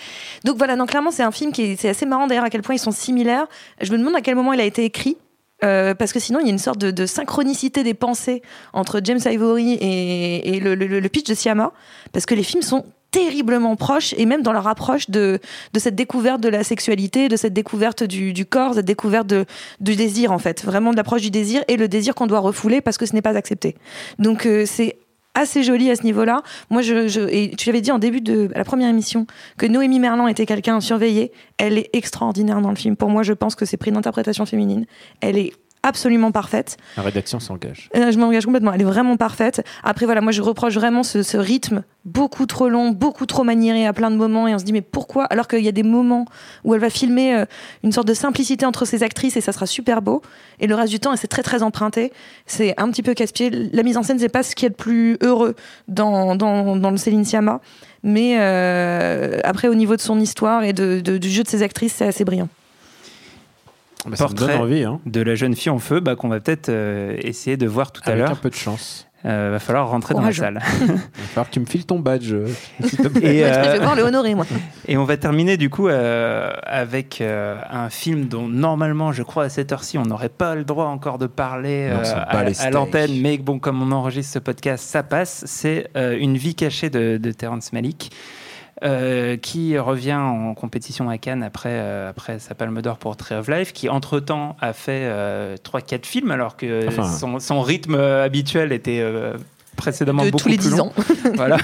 Donc 0.44 0.58
voilà, 0.58 0.76
donc 0.76 0.90
clairement, 0.90 1.10
c'est 1.10 1.22
un 1.22 1.30
film 1.30 1.52
qui 1.52 1.62
est, 1.62 1.84
assez 1.86 2.04
marrant 2.04 2.26
d'ailleurs 2.26 2.44
à 2.44 2.50
quel 2.50 2.60
point 2.60 2.74
ils 2.74 2.78
sont 2.78 2.90
similaires. 2.90 3.46
Je 3.80 3.90
me 3.92 3.96
demande 3.96 4.14
à 4.14 4.20
quel 4.20 4.34
moment 4.34 4.52
il 4.52 4.60
a 4.60 4.64
été 4.64 4.84
écrit. 4.84 5.16
euh, 5.64 5.94
parce 5.94 6.12
que 6.12 6.20
sinon, 6.20 6.40
il 6.40 6.46
y 6.46 6.50
a 6.50 6.52
une 6.52 6.58
sorte 6.58 6.80
de, 6.80 7.06
synchronicité 7.06 7.82
des 7.82 7.94
pensées 7.94 8.42
entre 8.74 9.00
James 9.02 9.20
Ivory 9.24 9.78
et, 9.80 10.60
le, 10.60 11.08
pitch 11.08 11.26
de 11.28 11.34
Siama, 11.34 11.72
parce 12.12 12.26
que 12.26 12.34
les 12.34 12.42
films 12.42 12.62
sont 12.62 12.84
terriblement 13.10 13.74
proches, 13.76 14.14
et 14.18 14.26
même 14.26 14.42
dans 14.42 14.52
leur 14.52 14.66
approche 14.68 15.08
de, 15.08 15.40
cette 15.76 15.94
découverte 15.94 16.42
de 16.42 16.50
la 16.50 16.62
sexualité, 16.62 17.30
de 17.30 17.36
cette 17.36 17.54
découverte 17.54 18.02
du, 18.02 18.34
du 18.34 18.44
corps, 18.44 18.74
cette 18.74 18.84
découverte 18.84 19.32
du 19.80 19.96
désir, 19.96 20.30
en 20.30 20.38
fait. 20.38 20.62
Vraiment 20.62 20.90
de 20.90 20.96
l'approche 20.96 21.22
du 21.22 21.30
désir 21.30 21.64
et 21.68 21.78
le 21.78 21.88
désir 21.88 22.14
qu'on 22.14 22.26
doit 22.26 22.40
refouler 22.40 22.82
parce 22.82 22.98
que 22.98 23.06
ce 23.06 23.14
n'est 23.14 23.22
pas 23.22 23.34
accepté. 23.34 23.76
Donc, 24.18 24.44
euh, 24.44 24.64
c'est 24.66 24.98
assez 25.34 25.62
joli 25.62 25.90
à 25.90 25.96
ce 25.96 26.02
niveau-là. 26.02 26.42
Moi, 26.70 26.82
je, 26.82 27.08
je- 27.08 27.20
et 27.30 27.52
tu 27.56 27.68
l'avais 27.68 27.80
dit 27.80 27.90
en 27.90 27.98
début 27.98 28.20
de 28.20 28.50
la 28.54 28.64
première 28.64 28.88
émission 28.88 29.26
que 29.56 29.66
Noémie 29.66 29.98
Merlan 30.00 30.26
était 30.28 30.46
quelqu'un 30.46 30.76
à 30.76 30.80
surveiller. 30.80 31.32
Elle 31.58 31.78
est 31.78 31.90
extraordinaire 31.92 32.60
dans 32.60 32.70
le 32.70 32.76
film. 32.76 32.96
Pour 32.96 33.08
moi, 33.08 33.22
je 33.22 33.32
pense 33.32 33.54
que 33.54 33.64
c'est 33.64 33.76
pris 33.76 33.92
d'interprétation 33.92 34.44
féminine. 34.46 34.84
Elle 35.20 35.38
est 35.38 35.52
absolument 35.82 36.30
parfaite. 36.32 36.76
La 36.96 37.02
rédaction 37.02 37.40
s'engage. 37.40 37.90
Euh, 37.96 38.10
je 38.12 38.18
m'engage 38.18 38.44
complètement. 38.44 38.72
Elle 38.72 38.80
est 38.82 38.84
vraiment 38.84 39.16
parfaite. 39.16 39.64
Après, 39.82 40.06
voilà, 40.06 40.20
moi, 40.20 40.32
je 40.32 40.40
reproche 40.42 40.74
vraiment 40.74 41.02
ce, 41.02 41.22
ce 41.22 41.36
rythme 41.36 41.82
beaucoup 42.04 42.46
trop 42.46 42.68
long, 42.68 42.90
beaucoup 42.90 43.26
trop 43.26 43.44
maniéré 43.44 43.86
à 43.86 43.92
plein 43.92 44.10
de 44.10 44.16
moments. 44.16 44.46
Et 44.48 44.54
on 44.54 44.58
se 44.58 44.64
dit, 44.64 44.72
mais 44.72 44.80
pourquoi? 44.82 45.24
Alors 45.24 45.48
qu'il 45.48 45.64
y 45.64 45.68
a 45.68 45.72
des 45.72 45.82
moments 45.82 46.24
où 46.64 46.74
elle 46.74 46.80
va 46.80 46.90
filmer 46.90 47.34
euh, 47.34 47.44
une 47.82 47.92
sorte 47.92 48.06
de 48.08 48.14
simplicité 48.14 48.64
entre 48.66 48.84
ses 48.84 49.02
actrices 49.02 49.36
et 49.36 49.40
ça 49.40 49.52
sera 49.52 49.66
super 49.66 50.02
beau. 50.02 50.22
Et 50.60 50.66
le 50.66 50.74
reste 50.74 50.90
du 50.92 51.00
temps, 51.00 51.14
c'est 51.16 51.26
très, 51.28 51.42
très 51.42 51.62
emprunté. 51.62 52.12
C'est 52.46 52.74
un 52.80 52.88
petit 52.90 53.02
peu 53.02 53.14
casse-pied. 53.14 53.50
La 53.50 53.82
mise 53.82 53.96
en 53.96 54.02
scène, 54.02 54.18
c'est 54.18 54.28
pas 54.28 54.42
ce 54.42 54.54
qui 54.54 54.66
est 54.66 54.70
le 54.70 54.74
plus 54.74 55.16
heureux 55.22 55.54
dans, 55.88 56.36
dans, 56.36 56.76
dans 56.76 56.90
le 56.90 56.96
Céline 56.96 57.24
Sciamma. 57.24 57.60
Mais 58.04 58.36
euh, 58.40 59.38
après, 59.44 59.68
au 59.68 59.74
niveau 59.74 59.94
de 59.96 60.00
son 60.00 60.18
histoire 60.20 60.64
et 60.64 60.72
de, 60.72 61.00
de- 61.00 61.18
du 61.18 61.28
jeu 61.30 61.42
de 61.44 61.48
ses 61.48 61.62
actrices, 61.62 61.94
c'est 61.94 62.06
assez 62.06 62.24
brillant. 62.24 62.48
Bah, 64.06 64.16
ça 64.16 64.24
me 64.24 64.28
donne 64.30 64.38
Portrait 64.38 64.56
envie, 64.56 64.84
hein. 64.84 65.00
de 65.06 65.20
la 65.22 65.34
jeune 65.34 65.54
fille 65.54 65.70
en 65.70 65.78
feu 65.78 66.00
bah, 66.00 66.16
qu'on 66.16 66.28
va 66.28 66.40
peut-être 66.40 66.68
euh, 66.70 67.16
essayer 67.20 67.56
de 67.56 67.66
voir 67.66 67.92
tout 67.92 68.02
à 68.04 68.10
Avec 68.10 68.24
un 68.24 68.26
l'heure. 68.28 68.36
peu 68.40 68.50
de 68.50 68.54
chance. 68.54 69.06
Euh, 69.24 69.50
va 69.52 69.60
falloir 69.60 69.88
rentrer 69.88 70.14
Courage. 70.14 70.40
dans 70.40 70.50
la 70.50 70.60
salle. 70.60 70.68
Il 70.80 70.86
va 70.88 70.96
falloir 71.28 71.46
que 71.48 71.52
tu 71.54 71.60
me 71.60 71.64
files 71.66 71.86
ton 71.86 72.00
badge. 72.00 72.32
euh, 72.32 72.48
s'il 72.84 72.98
te 72.98 73.06
plaît. 73.06 73.36
Et, 73.36 73.42
Ouais, 73.44 73.52
je 73.52 73.58
euh, 73.68 73.72
vais 73.74 73.78
voir 73.78 73.94
le 73.94 74.02
honorer, 74.02 74.34
moi. 74.34 74.44
Et 74.88 74.96
on 74.96 75.04
va 75.04 75.16
terminer 75.16 75.56
du 75.56 75.70
coup 75.70 75.86
euh, 75.86 76.50
avec 76.64 77.20
euh, 77.20 77.56
un 77.70 77.88
film 77.88 78.26
dont 78.26 78.48
normalement, 78.48 79.12
je 79.12 79.22
crois 79.22 79.44
à 79.44 79.48
cette 79.48 79.70
heure-ci, 79.70 79.96
on 79.98 80.02
n'aurait 80.02 80.28
pas 80.28 80.56
le 80.56 80.64
droit 80.64 80.86
encore 80.86 81.18
de 81.18 81.28
parler 81.28 81.88
Non, 81.90 82.00
euh, 82.04 82.56
à, 82.58 82.70
l'antenne, 82.70 83.20
mais 83.20 83.38
bon, 83.38 83.60
comme 83.60 83.80
on 83.80 83.92
enregistre 83.92 84.32
ce 84.32 84.38
podcast, 84.40 84.84
ça 84.84 85.04
passe. 85.04 85.44
C'est 85.46 85.86
euh, 85.96 86.18
Une 86.18 86.36
vie 86.36 86.56
cachée 86.56 86.90
de, 86.90 87.16
de 87.18 87.30
Terrence 87.30 87.72
Malick. 87.72 88.10
Euh, 88.82 89.36
qui 89.36 89.78
revient 89.78 90.14
en 90.14 90.54
compétition 90.54 91.08
à 91.08 91.18
Cannes 91.18 91.42
après, 91.42 91.70
euh, 91.72 92.10
après 92.10 92.38
sa 92.38 92.54
palme 92.54 92.80
d'or 92.82 92.98
pour 92.98 93.16
Tree 93.16 93.34
of 93.36 93.48
Life, 93.48 93.72
qui 93.72 93.88
entre-temps 93.88 94.56
a 94.60 94.72
fait 94.72 95.08
3-4 95.62 96.04
films, 96.04 96.30
alors 96.30 96.56
que 96.56 96.88
Enfin. 96.88 97.04
son, 97.10 97.38
son 97.38 97.60
rythme 97.62 97.94
euh, 97.94 98.24
habituel 98.24 98.72
était 98.72 99.00
euh, 99.00 99.34
précédemment 99.76 100.24
De 100.24 100.30
beaucoup 100.30 100.44
tous 100.44 100.48
les 100.50 100.56
plus 100.56 100.70
10 100.70 100.76
long. 100.78 100.86
ans. 100.86 100.92
voilà. 101.34 101.56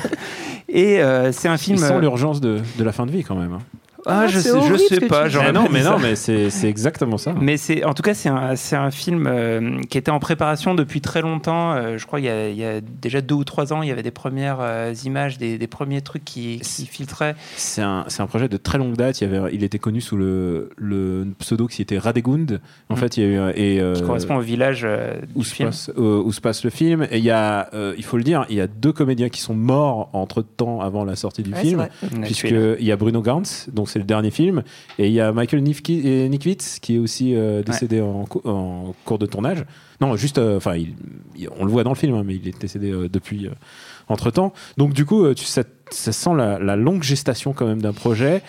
Et 0.68 1.00
euh, 1.02 1.32
c'est 1.32 1.48
un 1.48 1.56
film... 1.56 1.76
Ils 1.78 1.84
sont 1.84 1.98
l'urgence 1.98 2.40
de, 2.40 2.60
de 2.78 2.84
la 2.84 2.92
fin 2.92 3.06
de 3.06 3.10
vie 3.10 3.24
quand 3.24 3.34
même. 3.36 3.52
hein. 3.54 3.60
Ah, 4.08 4.20
Ah, 4.22 4.26
je 4.26 4.38
sais, 4.40 4.48
je 4.50 5.06
pas. 5.06 5.28
j'aurais 5.28 5.46
Ah 5.48 5.52
non, 5.52 5.64
pas 5.64 5.70
mais 5.72 5.82
non, 5.84 5.98
mais 5.98 6.16
c'est 6.16 6.50
c'est 6.50 6.68
exactement 6.68 7.18
ça. 7.18 7.34
Mais 7.40 7.56
c'est, 7.56 7.84
en 7.84 7.94
tout 7.94 8.02
cas, 8.02 8.14
c'est 8.14 8.28
un, 8.28 8.56
c'est 8.56 8.76
un 8.76 8.90
film 8.90 9.26
euh, 9.26 9.80
qui 9.90 9.98
était 9.98 10.10
en 10.10 10.18
préparation 10.18 10.74
depuis 10.74 11.00
très 11.00 11.20
longtemps. 11.22 11.72
Euh, 11.74 11.98
je 11.98 12.06
crois 12.06 12.18
qu'il 12.20 12.28
y, 12.28 12.32
a, 12.32 12.48
il 12.48 12.56
y 12.56 12.64
a 12.64 12.80
déjà 12.80 13.20
deux 13.20 13.34
ou 13.36 13.44
trois 13.44 13.72
ans, 13.72 13.82
il 13.82 13.88
y 13.88 13.92
avait 13.92 14.02
des 14.02 14.10
premières 14.10 14.58
euh, 14.60 14.94
images, 15.04 15.38
des, 15.38 15.58
des 15.58 15.66
premiers 15.66 16.00
trucs 16.00 16.24
qui, 16.24 16.60
qui 16.60 16.86
filtraient. 16.86 17.36
C'est 17.56 17.82
un, 17.82 18.04
c'est 18.08 18.22
un 18.22 18.26
projet 18.26 18.48
de 18.48 18.56
très 18.56 18.78
longue 18.78 18.96
date. 18.96 19.20
Il, 19.20 19.30
y 19.30 19.34
avait, 19.36 19.54
il 19.54 19.62
était 19.62 19.78
connu 19.78 20.00
sous 20.00 20.16
le, 20.16 20.70
le 20.76 21.26
pseudo 21.38 21.66
qui 21.66 21.82
était 21.82 21.98
Radegund. 21.98 22.60
En 22.90 22.94
Mm. 22.94 22.96
fait, 22.96 23.16
il 23.18 23.22
y 23.22 23.26
a 23.26 23.28
eu 23.28 23.52
et 23.54 23.80
euh, 23.80 23.92
qui 23.94 24.02
correspond 24.02 24.36
au 24.36 24.40
village 24.40 24.82
euh, 24.84 25.14
où 25.34 25.40
du 25.40 25.44
se, 25.48 25.54
film. 25.54 25.68
passe, 25.68 25.90
euh, 25.98 26.22
où 26.24 26.32
se 26.32 26.40
passe 26.40 26.64
le 26.64 26.70
film. 26.70 27.06
Et 27.10 27.18
il 27.18 27.24
y 27.24 27.30
a, 27.30 27.68
euh, 27.74 27.94
il 27.98 28.04
faut 28.04 28.16
le 28.16 28.24
dire, 28.24 28.46
il 28.48 28.56
y 28.56 28.60
a 28.60 28.66
deux 28.66 28.92
comédiens 28.92 29.28
qui 29.28 29.40
sont 29.40 29.54
morts 29.54 30.08
entre 30.14 30.42
temps 30.42 30.80
avant 30.80 31.04
la 31.04 31.14
sortie 31.16 31.42
du 31.42 31.52
Ouais, 31.52 31.60
film. 31.60 31.78
là. 31.80 31.88
Puisqu'il 32.22 32.76
y 32.84 32.90
a 32.92 32.96
Bruno 32.96 33.20
Gantz, 33.22 33.68
donc 33.72 33.88
c'est 33.88 33.97
le 33.98 34.04
dernier 34.04 34.30
film, 34.30 34.62
et 34.98 35.06
il 35.08 35.12
y 35.12 35.20
a 35.20 35.32
Michael 35.32 35.62
Nikwitz, 35.62 36.78
qui 36.80 36.96
est 36.96 36.98
aussi 36.98 37.34
euh, 37.34 37.62
décédé 37.62 38.00
en, 38.00 38.24
cou- 38.24 38.42
en 38.44 38.94
cours 39.04 39.18
de 39.18 39.26
tournage. 39.26 39.64
Non, 40.00 40.16
juste, 40.16 40.38
euh, 40.38 40.56
enfin, 40.56 40.76
on 41.58 41.64
le 41.64 41.70
voit 41.70 41.84
dans 41.84 41.90
le 41.90 41.96
film, 41.96 42.14
hein, 42.14 42.22
mais 42.24 42.36
il 42.36 42.46
est 42.48 42.58
décédé 42.60 42.90
euh, 42.90 43.08
depuis 43.08 43.48
entre 44.08 44.30
temps. 44.30 44.52
Donc, 44.76 44.92
du 44.94 45.04
coup, 45.04 45.34
tu, 45.34 45.44
ça, 45.44 45.62
ça 45.90 46.12
sent 46.12 46.34
la, 46.36 46.58
la 46.58 46.76
longue 46.76 47.02
gestation 47.02 47.52
quand 47.52 47.66
même 47.66 47.82
d'un 47.82 47.92
projet. 47.92 48.42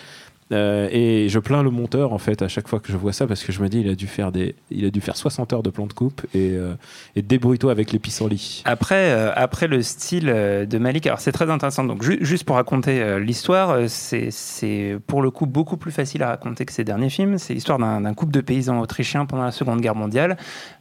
Euh, 0.52 0.88
et 0.90 1.28
je 1.28 1.38
plains 1.38 1.62
le 1.62 1.70
monteur 1.70 2.12
en 2.12 2.18
fait 2.18 2.42
à 2.42 2.48
chaque 2.48 2.66
fois 2.66 2.80
que 2.80 2.90
je 2.90 2.96
vois 2.96 3.12
ça 3.12 3.28
parce 3.28 3.44
que 3.44 3.52
je 3.52 3.62
me 3.62 3.68
dis 3.68 3.80
il 3.82 3.88
a 3.88 3.94
dû 3.94 4.08
faire 4.08 4.32
des 4.32 4.56
il 4.72 4.84
a 4.84 4.90
dû 4.90 5.00
faire 5.00 5.16
60 5.16 5.52
heures 5.52 5.62
de 5.62 5.70
plan 5.70 5.86
de 5.86 5.92
coupe 5.92 6.22
et, 6.34 6.50
euh, 6.56 6.74
et 7.14 7.22
débrouille-toi 7.22 7.70
avec 7.70 7.92
les 7.92 8.00
pissenlits. 8.00 8.62
Après, 8.64 9.12
euh, 9.12 9.30
après 9.36 9.68
le 9.68 9.80
style 9.82 10.28
euh, 10.28 10.66
de 10.66 10.78
Malik, 10.78 11.06
alors 11.06 11.20
c'est 11.20 11.30
très 11.30 11.48
intéressant. 11.50 11.84
Donc 11.84 12.02
ju- 12.02 12.18
juste 12.20 12.42
pour 12.44 12.56
raconter 12.56 13.20
l'histoire, 13.20 13.76
c'est 13.88 14.98
pour 15.06 15.22
le 15.22 15.30
coup 15.30 15.46
beaucoup 15.46 15.76
plus 15.76 15.92
facile 15.92 16.22
à 16.24 16.28
raconter 16.28 16.64
que 16.64 16.72
ces 16.72 16.82
derniers 16.84 17.10
films. 17.10 17.38
C'est 17.38 17.54
l'histoire 17.54 17.78
d'un 17.78 18.14
couple 18.14 18.32
de 18.32 18.40
paysans 18.40 18.80
autrichiens 18.80 19.26
pendant 19.26 19.44
la 19.44 19.52
Seconde 19.52 19.80
Guerre 19.80 19.94
mondiale, 19.94 20.36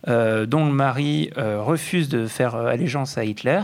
dont 0.08 0.65
le 0.65 0.71
mari 0.73 1.29
refuse 1.38 2.10
de 2.10 2.25
faire 2.25 2.55
allégeance 2.55 3.17
à 3.17 3.23
Hitler 3.23 3.62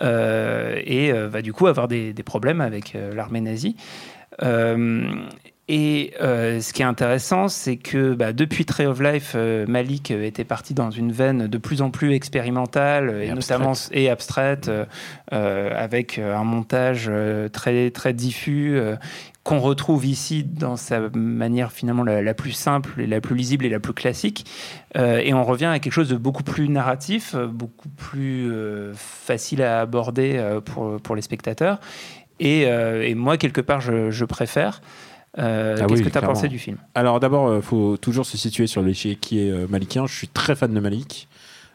et 0.00 1.12
va 1.12 1.42
du 1.42 1.52
coup 1.52 1.66
avoir 1.66 1.88
des, 1.88 2.12
des 2.12 2.22
problèmes 2.22 2.60
avec 2.60 2.96
l'armée 3.14 3.40
nazie. 3.40 3.76
Euh, 4.42 5.04
Et 5.66 6.12
euh, 6.20 6.60
ce 6.60 6.74
qui 6.74 6.82
est 6.82 6.84
intéressant, 6.84 7.48
c'est 7.48 7.78
que 7.78 8.12
bah, 8.12 8.34
depuis 8.34 8.66
Tree 8.66 8.84
of 8.84 9.00
Life, 9.00 9.32
euh, 9.34 9.64
Malik 9.66 10.10
était 10.10 10.44
parti 10.44 10.74
dans 10.74 10.90
une 10.90 11.10
veine 11.10 11.46
de 11.46 11.58
plus 11.58 11.80
en 11.80 11.90
plus 11.90 12.12
expérimentale 12.12 13.22
et, 13.22 13.28
Et 13.28 13.32
notamment 13.32 13.72
et 13.90 14.10
abstraite, 14.10 14.68
euh, 14.68 14.84
euh, 15.32 15.70
avec 15.74 16.18
un 16.18 16.44
montage 16.44 17.10
très 17.52 17.90
très 17.90 18.12
diffus 18.12 18.78
qu'on 19.42 19.60
retrouve 19.60 20.06
ici 20.06 20.42
dans 20.44 20.76
sa 20.76 21.00
manière 21.14 21.70
finalement 21.72 22.02
la, 22.02 22.22
la 22.22 22.34
plus 22.34 22.52
simple 22.52 23.00
et 23.00 23.06
la 23.06 23.20
plus 23.20 23.36
lisible 23.36 23.64
et 23.64 23.70
la 23.70 23.80
plus 23.80 23.92
classique. 23.94 24.44
Euh, 24.96 25.18
et 25.18 25.32
on 25.34 25.44
revient 25.44 25.66
à 25.66 25.78
quelque 25.78 25.92
chose 25.92 26.08
de 26.08 26.16
beaucoup 26.16 26.42
plus 26.42 26.68
narratif, 26.68 27.36
beaucoup 27.36 27.90
plus 27.90 28.50
euh, 28.50 28.92
facile 28.94 29.62
à 29.62 29.80
aborder 29.80 30.36
euh, 30.36 30.60
pour 30.60 31.00
pour 31.00 31.14
les 31.14 31.22
spectateurs. 31.22 31.78
Et, 32.40 32.66
euh, 32.66 33.02
et 33.02 33.14
moi 33.14 33.36
quelque 33.36 33.60
part, 33.60 33.80
je, 33.80 34.10
je 34.10 34.24
préfère. 34.24 34.80
Euh, 35.38 35.76
Ah 35.76 35.86
Qu'est-ce 35.86 35.92
oui, 35.92 35.98
que 35.98 36.02
tu 36.04 36.08
as 36.08 36.20
clairement. 36.20 36.34
pensé 36.34 36.48
du 36.48 36.58
film? 36.58 36.76
Alors 36.94 37.18
d'abord, 37.20 37.56
il 37.56 37.62
faut 37.62 37.96
toujours 37.96 38.26
se 38.26 38.36
situer 38.36 38.66
sur 38.66 38.82
l'échiquier 38.82 39.50
euh, 39.50 39.66
malikien. 39.68 40.06
Je 40.06 40.14
suis 40.14 40.28
très 40.28 40.54
fan 40.54 40.72
de 40.72 40.80
Malik. 40.80 41.28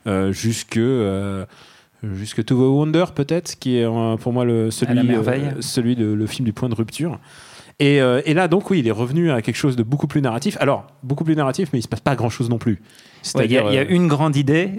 Euh, 0.08 0.32
jusque, 0.32 0.78
euh, 0.78 1.46
jusque 2.04 2.44
To 2.46 2.56
the 2.56 2.60
Wonder, 2.60 3.06
peut-être, 3.14 3.60
qui 3.60 3.78
est 3.78 3.84
euh, 3.84 4.16
pour 4.16 4.32
moi 4.32 4.46
le, 4.46 4.72
celui, 4.72 4.98
euh, 5.14 5.62
celui 5.62 5.98
de 5.98 6.06
le 6.06 6.26
film 6.26 6.46
du 6.46 6.54
point 6.54 6.70
de 6.70 6.76
rupture. 6.76 7.20
Et, 7.80 8.02
euh, 8.02 8.22
et 8.26 8.34
là, 8.34 8.48
donc, 8.48 8.70
oui, 8.70 8.80
il 8.80 8.88
est 8.88 8.92
revenu 8.92 9.32
à 9.32 9.42
quelque 9.42 9.56
chose 9.58 9.76
de 9.76 9.84
beaucoup 9.84 10.08
plus 10.08 10.22
narratif. 10.22 10.58
Alors, 10.60 10.88
beaucoup 11.04 11.24
plus 11.26 11.36
narratif, 11.36 11.70
mais 11.74 11.80
il 11.80 11.82
se 11.82 11.88
passe 11.88 12.02
pas 12.02 12.16
grand-chose 12.16 12.50
non 12.50 12.58
plus. 12.58 12.82
Ouais, 13.36 13.46
Il 13.46 13.52
y, 13.52 13.58
a- 13.58 13.64
il 13.70 13.74
y 13.74 13.78
a 13.78 13.82
euh, 13.82 13.86
une 13.90 14.08
grande 14.08 14.36
idée, 14.38 14.72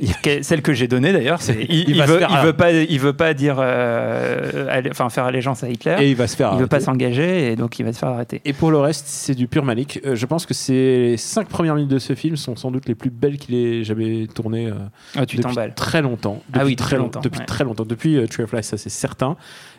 celle 0.42 0.62
que 0.62 0.72
j'ai 0.72 0.88
donnée 0.88 1.12
d'ailleurs. 1.12 1.42
c'est 1.42 1.62
Il, 1.68 1.90
Il 1.90 2.02
veut, 2.02 2.18
faire- 2.18 2.28
il 2.30 2.46
veut 2.46 2.52
pas, 2.54 2.72
il 2.72 2.98
veut 2.98 3.12
pas 3.12 3.34
dire, 3.34 3.56
euh, 3.58 4.66
aller- 4.70 4.90
enfin 4.90 5.08
faire 5.10 5.24
allégeance 5.24 5.62
à 5.62 5.68
Hitler. 5.68 5.96
et 6.00 6.10
il 6.10 6.16
va 6.16 6.26
se 6.26 6.36
faire. 6.36 6.50
il 6.54 6.60
veut 6.60 6.66
pas 6.66 6.80
s'engager 6.80 7.52
et 7.52 7.56
donc 7.56 7.78
il 7.78 7.84
va 7.84 7.92
se 7.92 7.98
faire 7.98 8.08
arrêter. 8.08 8.40
Et 8.44 8.52
pour 8.52 8.70
le 8.70 8.78
reste, 8.78 9.06
c'est 9.08 9.34
du 9.34 9.46
pur 9.46 9.64
Malik. 9.64 10.00
Euh, 10.04 10.14
je 10.16 10.26
pense 10.26 10.46
que 10.46 10.54
ces 10.54 11.10
les 11.10 11.16
cinq 11.16 11.48
premières 11.48 11.74
minutes 11.74 11.90
de 11.90 11.98
ce 11.98 12.14
film 12.14 12.36
sont 12.36 12.56
sans 12.56 12.70
doute 12.70 12.86
les 12.88 12.94
plus 12.94 13.10
belles 13.10 13.38
qu'il 13.38 13.54
ait 13.54 13.84
jamais 13.84 14.26
tournées 14.34 14.68
euh, 14.68 14.74
Ah, 15.16 15.26
tu 15.26 15.36
depuis 15.36 15.54
très 15.74 16.02
longtemps. 16.02 16.42
Ah 16.52 16.58
Depuis 16.60 16.66
oui, 16.66 16.76
très 16.76 16.86
très 16.88 16.96
long- 16.96 17.02
longtemps, 17.04 17.20
Depuis 17.20 17.40
ouais. 17.40 17.44
très 17.46 17.64
longtemps. 17.64 17.84
Depuis 17.84 18.16
euh, 18.16 18.26
Tree 18.26 18.42
of 18.44 18.52
Life, 18.52 18.64
ça 18.64 18.76
c'est 18.78 18.88
certain. 18.90 19.36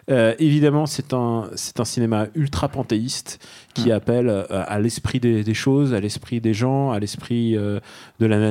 Euh, 0.09 0.33
évidemment, 0.39 0.87
c'est 0.87 1.13
un, 1.13 1.45
c'est 1.55 1.79
un 1.79 1.85
cinéma 1.85 2.25
ultra 2.35 2.67
panthéiste 2.69 3.39
qui 3.75 3.89
Mm. 3.89 3.91
appelle 3.91 4.29
euh, 4.29 4.43
à 4.49 4.79
l'esprit 4.79 5.19
des, 5.19 5.43
des 5.43 5.53
choses, 5.53 5.93
à 5.93 5.99
l'esprit 5.99 6.41
des 6.41 6.53
gens, 6.53 6.91
à 6.91 6.99
l'esprit 6.99 7.55
euh, 7.55 7.79
de 8.19 8.25
la 8.25 8.37
nature. 8.39 8.50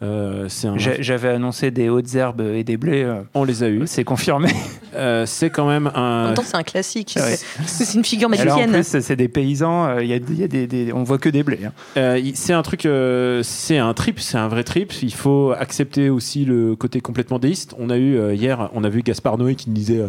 Euh, 0.00 0.46
c'est 0.48 0.68
un- 0.68 0.78
J'ai- 0.78 1.02
J'avais 1.02 1.28
annoncé 1.30 1.72
des 1.72 1.88
hautes 1.88 2.14
herbes 2.14 2.40
et 2.40 2.62
des 2.62 2.76
blés. 2.76 3.02
euh, 3.02 3.22
on 3.34 3.42
les 3.42 3.64
a 3.64 3.68
eus. 3.68 3.82
C'est 3.86 4.04
confirmé. 4.04 4.48
Euh, 4.94 5.26
c'est 5.26 5.50
quand 5.50 5.66
même 5.66 5.88
En 5.94 5.98
un. 6.00 6.24
même 6.26 6.34
temps, 6.34 6.42
c'est 6.44 6.56
un 6.56 6.62
classique. 6.62 7.14
Ouais. 7.16 7.36
C'est 7.66 7.94
une 7.94 8.04
figure 8.04 8.28
Alors, 8.32 8.54
en 8.56 8.60
magicienne. 8.66 8.70
plus, 9.00 9.00
c'est 9.02 9.16
des 9.16 9.26
paysans. 9.28 9.86
euh, 9.86 10.02
Il 10.04 10.08
y 10.08 10.12
a, 10.12 10.16
il 10.16 10.38
y 10.38 10.44
a 10.44 10.48
des, 10.48 10.66
des- 10.68 10.92
on 10.92 11.02
voit 11.02 11.18
que 11.18 11.28
des 11.28 11.42
blés. 11.42 11.58
hein. 11.66 11.72
Euh, 11.96 12.20
c'est 12.34 12.52
un 12.52 12.62
truc, 12.62 12.86
euh, 12.86 13.42
c'est 13.42 13.78
un 13.78 13.92
trip, 13.92 14.20
c'est 14.20 14.38
un 14.38 14.46
vrai 14.48 14.62
trip. 14.62 14.92
Il 15.02 15.12
faut 15.12 15.52
accepter 15.58 16.10
aussi 16.10 16.44
le 16.44 16.76
côté 16.76 17.00
complètement 17.00 17.38
déiste. 17.40 17.74
On 17.78 17.90
a 17.90 17.96
eu 17.96 18.16
euh, 18.16 18.34
hier, 18.34 18.70
on 18.74 18.84
a 18.84 18.88
vu 18.88 19.02
Gaspard 19.02 19.36
Noé 19.36 19.56
qui 19.56 19.68
nous 19.68 19.74
disait 19.76 20.02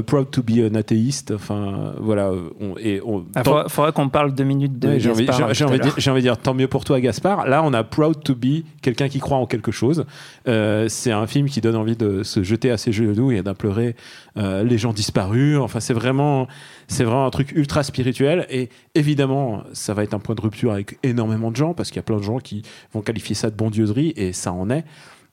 proud 0.00 0.30
to 0.30 0.42
be 0.42 0.60
an 0.60 0.74
atheist. 0.74 1.32
Enfin, 1.32 1.92
voilà. 2.00 2.28
euh, 2.28 2.48
on- 2.60 2.76
et 2.78 3.00
on, 3.04 3.24
Ah, 3.34 3.42
tant- 3.42 3.68
faudra, 3.68 3.92
qu'on 3.92 4.08
parle 4.08 4.32
deux 4.34 4.44
minutes 4.44 4.78
de 4.78 4.88
Ouais, 4.88 5.00
j'ai 5.00 5.10
envie, 5.10 5.26
j'ai- 5.26 5.64
de 5.66 5.82
dire, 5.82 5.94
j'ai 5.98 6.10
envie 6.10 6.20
de 6.22 6.26
dire 6.26 6.38
tant 6.38 6.54
mieux 6.54 6.68
pour 6.68 6.84
toi 6.84 7.00
Gaspard. 7.00 7.46
Là, 7.48 7.62
on 7.64 7.72
a 7.74 7.84
proud 7.84 8.22
to 8.24 8.34
be 8.34 8.62
quelqu'un 8.80 9.08
qui 9.08 9.18
croit 9.18 9.36
en 9.36 9.46
quelque 9.46 9.72
chose. 9.72 10.06
Euh, 10.48 10.86
c'est 10.88 11.10
un 11.12 11.26
film 11.26 11.48
qui 11.48 11.60
donne 11.60 11.76
envie 11.76 11.96
de 11.96 12.22
se 12.22 12.42
jeter 12.42 12.70
à 12.70 12.78
ses 12.78 12.92
genoux 12.92 13.32
et 13.32 13.42
d'implorer 13.42 13.96
euh, 14.38 14.62
les 14.64 14.78
gens 14.78 14.92
disparus. 14.94 15.58
Enfin, 15.58 15.80
c'est 15.80 15.92
vraiment, 15.92 16.46
c'est 16.88 17.04
vraiment 17.04 17.26
un 17.26 17.30
truc 17.30 17.52
ultra 17.52 17.82
spirituel. 17.82 18.46
Et 18.50 18.70
évidemment, 18.94 19.62
ça 19.74 19.92
va 19.92 20.04
être 20.04 20.14
un 20.14 20.18
point 20.20 20.34
de 20.34 20.40
rupture 20.40 20.72
avec 20.72 20.98
énormément 21.02 21.50
de 21.50 21.56
gens 21.56 21.74
parce 21.74 21.90
qu'il 21.90 21.96
y 21.96 22.00
a 22.00 22.04
plein 22.04 22.16
de 22.16 22.22
gens 22.22 22.38
qui 22.38 22.62
vont 22.94 23.02
qualifier 23.02 23.34
ça 23.34 23.50
de 23.50 23.56
bondieuserie 23.56 24.12
et 24.16 24.32
ça 24.32 24.52
en 24.52 24.70
est. 24.70 24.84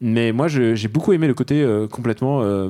Mais 0.02 0.32
moi, 0.32 0.48
je- 0.48 0.76
j'ai 0.76 0.88
beaucoup 0.88 1.12
aimé 1.14 1.28
le 1.28 1.34
côté 1.34 1.62
euh, 1.62 1.86
complètement 1.88 2.42
euh, 2.42 2.70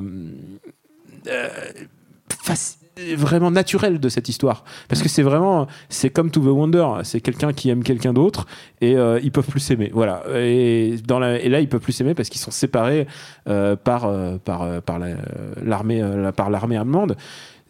vraiment 3.16 3.50
naturel 3.50 3.98
de 4.00 4.08
cette 4.08 4.28
histoire. 4.28 4.64
Parce 4.88 5.02
que 5.02 5.08
c'est 5.08 5.22
vraiment 5.22 5.66
c'est 5.88 6.10
comme 6.10 6.30
To 6.30 6.40
the 6.40 6.46
Wonder. 6.46 6.86
C'est 7.04 7.20
quelqu'un 7.20 7.52
qui 7.52 7.70
aime 7.70 7.82
quelqu'un 7.82 8.12
d'autre 8.12 8.46
et 8.80 8.96
euh, 8.96 9.20
ils 9.22 9.32
peuvent 9.32 9.46
plus 9.46 9.60
s'aimer. 9.60 9.90
Voilà. 9.92 10.22
Et 10.34 10.96
dans 11.06 11.22
et 11.22 11.48
là 11.48 11.60
ils 11.60 11.68
peuvent 11.68 11.80
plus 11.80 11.92
s'aimer 11.92 12.14
parce 12.14 12.28
qu'ils 12.28 12.40
sont 12.40 12.50
séparés 12.50 13.06
euh, 13.48 13.76
par 13.76 14.04
euh, 14.06 14.38
par 14.38 14.62
euh, 14.62 14.80
par 14.80 14.98
la- 14.98 15.16
l'armée 15.64 16.02
euh, 16.02 16.22
la- 16.22 16.32
par 16.32 16.50
l'armée 16.50 16.76
allemande. 16.76 17.16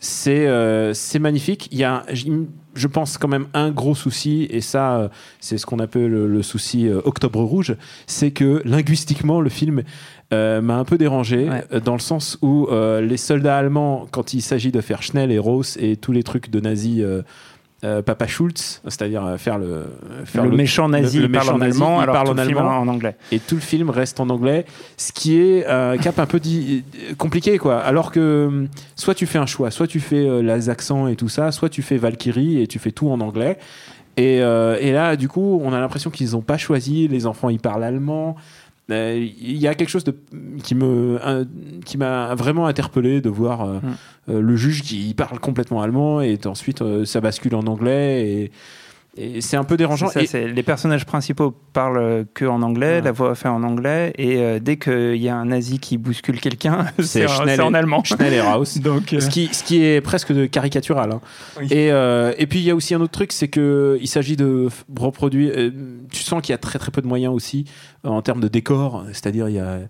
C'est 0.03 0.47
euh, 0.49 0.95
c'est 0.95 1.19
magnifique. 1.19 1.69
Il 1.73 1.79
y 1.79 1.85
a 1.85 2.05
je 2.75 2.87
pense 2.87 3.19
quand 3.19 3.29
même 3.29 3.49
un 3.53 3.71
gros 3.71 3.95
souci 3.95 4.47
et 4.51 4.61
ça 4.63 4.97
euh, 4.97 5.09
c'est 5.41 5.59
ce 5.59 5.67
qu'on 5.67 5.79
appelle 5.79 6.09
le, 6.11 6.43
souci 6.43 6.89
euh, 6.89 7.01
Octobre 7.05 7.41
Rouge 7.43 7.77
c'est 8.07 8.31
que 8.31 8.63
linguistiquement 8.65 9.41
le 9.43 9.51
film 9.51 9.83
euh, 10.33 10.61
m'a 10.61 10.77
un 10.77 10.85
peu 10.85 10.97
dérangé 10.99 11.49
Ouais. 11.49 11.65
euh, 11.73 11.81
dans 11.81 11.95
le 11.95 11.99
sens 12.01 12.39
où 12.43 12.69
euh, 12.71 13.01
les 13.01 13.17
soldats 13.17 13.57
allemands, 13.59 14.07
quand 14.11 14.35
il 14.35 14.43
s'agit 14.43 14.71
de 14.73 14.81
faire 14.81 15.03
Schnell 15.03 15.31
et 15.33 15.39
Ross 15.39 15.77
et 15.81 15.97
tous 15.97 16.13
les 16.13 16.23
trucs 16.23 16.51
de 16.51 16.61
nazis, 16.61 17.01
euh, 17.03 17.23
euh, 17.83 18.03
Papa 18.03 18.27
Schultz, 18.27 18.83
c'est-à-dire 18.85 19.25
euh, 19.25 19.37
faire 19.39 19.59
le 19.59 19.87
faire 20.27 20.45
le 20.45 20.51
méchant 20.51 20.89
nazi, 20.91 21.17
le- 21.17 21.23
le 21.23 21.29
il 21.29 21.33
parle 21.33 21.47
méchant 21.47 21.55
en 21.55 21.59
nazi, 21.59 21.79
allemand, 21.83 21.97
il 21.99 22.03
alors 22.03 22.15
parle 22.15 22.27
tout 22.27 22.33
en 22.33 22.35
le 22.37 22.43
film 22.47 22.59
allemand 22.59 22.79
en 22.79 22.89
anglais. 22.89 23.17
et 23.33 23.39
tout 23.39 23.55
le 23.55 23.61
film 23.63 23.89
reste 23.89 24.21
en 24.21 24.29
anglais, 24.29 24.67
ce 24.99 25.13
qui 25.13 25.37
est 25.41 25.67
un 25.67 25.97
cap 25.97 26.19
un 26.19 26.27
peu 26.27 26.39
compliqué 27.19 27.59
quoi. 27.59 27.79
Alors 27.79 28.13
que 28.13 28.47
hum, 28.49 28.69
soit 28.97 29.15
tu 29.15 29.27
fais 29.27 29.39
un 29.39 29.47
choix, 29.47 29.71
soit 29.71 29.87
tu 29.87 30.01
fais 30.01 30.17
euh, 30.29 30.43
les 30.43 30.69
accents 30.69 31.07
et 31.09 31.17
tout 31.17 31.29
ça, 31.29 31.53
soit 31.53 31.69
tu 31.69 31.83
fais 31.83 31.97
Valkyrie 31.97 32.61
et 32.61 32.67
tu 32.67 32.79
fais 32.79 32.93
tout 32.93 33.09
en 33.09 33.21
anglais. 33.21 33.59
Et, 34.17 34.43
euh, 34.43 34.77
et 34.81 34.93
là, 34.93 35.17
du 35.17 35.29
coup, 35.29 35.61
on 35.65 35.73
a 35.73 35.81
l'impression 35.81 36.11
qu'ils 36.11 36.33
n'ont 36.33 36.43
pas 36.43 36.59
choisi. 36.59 37.09
Les 37.09 37.27
enfants, 37.27 37.49
ils 37.49 37.61
parlent 37.61 37.85
allemand. 37.85 38.37
Euh, 38.93 39.29
Il 39.41 39.57
y 39.57 39.67
a 39.69 39.75
quelque 39.75 39.89
chose 39.89 40.05
de, 40.05 40.15
qui 40.63 40.75
me 40.75 41.19
un- 41.25 41.45
qui 41.85 41.97
m'a 41.99 42.35
vraiment 42.35 42.67
interpellé 42.67 43.21
de 43.21 43.29
voir 43.31 43.63
euh, 43.63 43.79
Mm. 43.83 43.97
euh, 44.31 44.41
le 44.41 44.57
juge 44.57 44.83
qui 44.83 45.15
parle 45.15 45.39
complètement 45.41 45.81
allemand 45.83 46.21
et 46.21 46.39
ensuite 46.47 46.83
euh, 46.83 47.05
ça 47.05 47.21
bascule 47.21 47.55
en 47.55 47.67
anglais 47.67 48.29
et 48.29 48.51
c'est 49.41 49.57
un 49.57 49.65
peu 49.65 49.77
dérangeant. 49.77 50.09
Ça, 50.09 50.21
Et- 50.23 50.49
les 50.49 50.63
personnages 50.63 51.05
principaux 51.05 51.53
parlent 51.73 52.25
que 52.33 52.45
en 52.45 52.63
anglais, 52.63 52.97
Ouais. 52.97 53.01
la 53.03 53.13
voix 53.13 53.33
est 53.33 53.35
faite 53.35 53.51
en 53.51 53.63
anglais, 53.63 54.13
et 54.17 54.39
euh, 54.39 54.59
dès 54.61 54.77
qu'il 54.77 55.17
y 55.17 55.29
a 55.29 55.37
un 55.37 55.47
nazi 55.47 55.79
qui 55.79 55.99
bouscule 55.99 56.41
quelqu'un, 56.41 56.87
c'est 57.01 57.27
en- 57.27 57.75
allemand. 57.75 58.03
Schnell 58.05 58.33
et 58.33 58.41
Raus. 58.41 58.79
Donc, 58.83 59.13
euh, 59.13 59.21
Ce 59.21 59.29
qui, 59.29 59.49
ce 59.53 59.65
qui 59.65 59.83
est 59.85 60.01
presque 60.01 60.33
de 60.33 60.47
caricatural. 60.47 61.11
hein. 61.13 61.21
Oui. 61.59 61.67
Et, 61.71 61.91
euh, 61.93 62.33
et 62.39 62.47
puis 62.47 62.61
il 62.61 62.65
y 62.65 62.71
a 62.71 62.75
aussi 62.75 62.95
un 62.95 63.01
autre 63.01 63.13
truc, 63.13 63.33
c'est 63.33 63.49
que 63.49 63.99
il 64.01 64.07
s'agit 64.09 64.37
de 64.37 64.69
reproduire. 64.97 65.53
euh, 65.57 65.71
tu 66.13 66.23
sens 66.23 66.41
qu'il 66.43 66.53
y 66.53 66.55
a 66.55 66.59
très 66.59 66.79
très 66.79 66.91
peu 66.91 67.03
de 67.03 67.07
moyens 67.07 67.35
aussi 67.35 67.65
en 68.05 68.23
termes 68.23 68.41
de 68.41 68.49
décor. 68.49 69.05
C'est-à-dire 69.13 69.49
il 69.49 69.57
y 69.57 69.59
a 69.61 69.81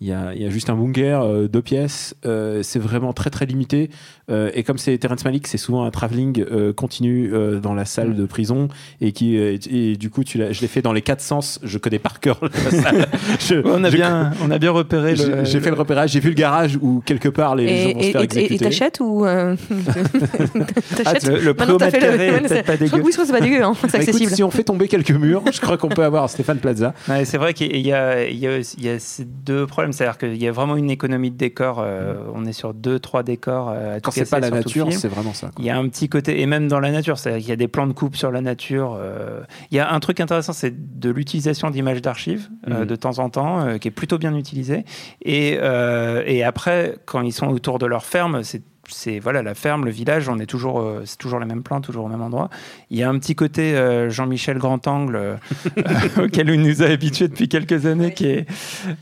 il 0.00 0.06
y, 0.08 0.12
a, 0.12 0.32
y 0.34 0.44
a 0.46 0.50
juste 0.50 0.70
un 0.70 0.76
bunker, 0.76 1.22
euh, 1.22 1.48
deux 1.48 1.60
pièces. 1.62 2.14
euh, 2.24 2.62
c'est 2.62 2.78
vraiment 2.78 3.12
très 3.12 3.30
très 3.30 3.46
limité. 3.46 3.90
Euh, 4.30 4.50
et 4.54 4.62
comme 4.62 4.78
c'est 4.78 4.96
Terrence 4.98 5.24
Malick, 5.24 5.46
c'est 5.46 5.58
souvent 5.58 5.84
un 5.84 5.90
travelling 5.90 6.44
euh, 6.52 6.72
continu 6.72 7.30
euh, 7.32 7.58
dans 7.60 7.74
la 7.74 7.84
salle 7.84 8.14
de 8.14 8.26
prison 8.26 8.68
et 9.00 9.12
qui 9.12 9.36
euh, 9.38 9.56
et, 9.70 9.96
du 9.96 10.10
coup 10.10 10.22
tu 10.22 10.36
l'as- 10.38 10.52
je 10.52 10.60
l'ai 10.60 10.68
fait 10.68 10.82
dans 10.82 10.92
les 10.92 11.02
quatre 11.02 11.20
sens. 11.22 11.58
Je 11.62 11.78
connais 11.78 11.98
par 11.98 12.20
cœur 12.20 12.38
la 12.64 12.70
salle. 12.70 13.06
Je- 13.40 13.56
on, 13.64 13.82
a 13.82 13.90
je- 13.90 13.96
bien, 13.96 14.32
on 14.44 14.50
a 14.50 14.58
bien 14.58 14.70
repéré 14.70 15.16
j'ai 15.16 15.60
fait 15.60 15.70
le 15.70 15.76
repérage, 15.76 16.10
j'ai 16.10 16.20
vu 16.20 16.28
le 16.28 16.34
garage 16.34 16.78
où 16.80 17.00
quelque 17.04 17.28
part 17.28 17.56
les 17.56 17.66
gens 17.68 17.88
Et 17.90 17.94
vont 17.94 18.00
se 18.00 18.06
et- 18.06 18.12
faire 18.12 18.20
et- 18.20 18.24
et 18.24 18.26
exécuter. 18.26 18.64
t'achètes 18.66 18.98
ou 19.00 19.24
euh, 19.26 19.56
t'achètes 20.96 21.26
le, 21.26 21.40
le 21.40 21.54
prix 21.54 21.70
au 21.72 21.78
mètre 21.78 21.90
fait 21.98 22.00
le- 22.00 22.06
carré 22.12 22.26
est 22.28 22.30
peut-être 22.38 22.48
c'est- 22.48 22.62
pas 22.62 22.72
Je 22.72 22.76
crois 22.76 22.86
dégueu. 22.86 22.98
que 22.98 23.04
oui, 23.06 23.12
je 23.12 23.16
crois 23.16 23.24
que 23.24 23.32
c'est 23.32 23.38
pas 23.38 23.44
dégueu, 23.44 23.62
hein, 23.64 23.72
c'est 23.88 23.92
Bah, 23.98 24.04
écoute, 24.04 24.28
si 24.34 24.42
on 24.42 24.50
fait 24.50 24.64
tomber 24.64 24.88
quelques 24.88 25.10
murs, 25.10 25.42
je 25.52 25.60
crois 25.60 25.76
qu'on 25.78 25.88
peut 25.88 26.04
avoir 26.04 26.28
Stéphane 26.30 26.58
Plaza. 26.58 26.94
Ouais, 27.08 27.24
c'est 27.24 27.38
vrai 27.38 27.54
qu'il 27.54 27.76
y 27.86 27.92
a, 27.92 28.28
y, 28.28 28.46
a, 28.46 28.58
y 28.78 28.88
a 28.88 28.98
ces 28.98 29.24
deux 29.24 29.66
problèmes. 29.66 29.87
C'est-à-dire 29.92 30.18
qu'il 30.18 30.36
y 30.42 30.46
a 30.48 30.52
vraiment 30.52 30.76
une 30.76 30.90
économie 30.90 31.30
de 31.30 31.36
décors. 31.36 31.78
euh, 31.80 32.14
on 32.34 32.44
est 32.46 32.52
sur 32.52 32.74
deux, 32.74 32.98
trois 32.98 33.22
décors. 33.22 33.70
euh, 33.72 33.98
Quand 34.02 34.10
c'est 34.10 34.28
pas 34.28 34.40
la 34.40 34.50
nature, 34.50 34.92
c'est 34.92 35.08
vraiment 35.08 35.32
ça. 35.34 35.50
Il 35.58 35.64
y 35.64 35.70
a 35.70 35.76
un 35.78 35.88
petit 35.88 36.08
côté, 36.08 36.40
et 36.40 36.46
même 36.46 36.68
dans 36.68 36.80
la 36.80 36.90
nature, 36.90 37.18
c'est-à-dire 37.18 37.40
qu'il 37.40 37.48
y 37.48 37.52
a 37.52 37.56
des 37.56 37.68
plans 37.68 37.86
de 37.86 37.92
coupe 37.92 38.16
sur 38.16 38.30
la 38.30 38.40
nature. 38.40 38.96
euh, 38.98 39.40
il 39.70 39.76
y 39.76 39.80
a 39.80 39.90
un 39.92 40.00
truc 40.00 40.20
intéressant, 40.20 40.52
c'est 40.52 40.98
de 41.00 41.10
l'utilisation 41.10 41.70
d'images 41.70 42.02
d'archives 42.02 42.48
euh, 42.68 42.80
Mhm. 42.80 42.86
de 42.86 42.96
temps 42.96 43.18
en 43.18 43.30
temps, 43.30 43.78
qui 43.78 43.88
est 43.88 43.92
plutôt 43.92 44.18
bien 44.18 44.34
utilisée. 44.34 44.84
Et, 45.22 45.58
et 46.26 46.44
après, 46.44 46.96
quand 47.06 47.20
ils 47.22 47.32
sont 47.32 47.48
autour 47.48 47.78
de 47.78 47.86
leur 47.86 48.04
ferme, 48.04 48.42
c'est 48.42 48.62
c'est 48.88 49.18
voilà 49.18 49.42
la 49.42 49.54
ferme, 49.54 49.84
le 49.84 49.90
village, 49.90 50.28
on 50.28 50.38
est 50.38 50.46
toujours, 50.46 50.80
euh, 50.80 51.02
c'est 51.04 51.18
toujours 51.18 51.38
les 51.40 51.46
mêmes 51.46 51.62
plans, 51.62 51.80
toujours 51.80 52.04
au 52.04 52.08
même 52.08 52.22
endroit. 52.22 52.50
Il 52.90 52.98
y 52.98 53.02
a 53.02 53.08
un 53.08 53.18
petit 53.18 53.34
côté 53.34 53.76
euh, 53.76 54.10
Jean-Michel 54.10 54.58
Grand 54.58 54.86
Angle 54.86 55.16
euh, 55.16 55.36
auquel 56.24 56.48
il 56.50 56.62
nous 56.62 56.82
a 56.82 56.86
habitués 56.86 57.28
depuis 57.28 57.48
quelques 57.48 57.86
années, 57.86 58.12
qui 58.14 58.26
est 58.26 58.46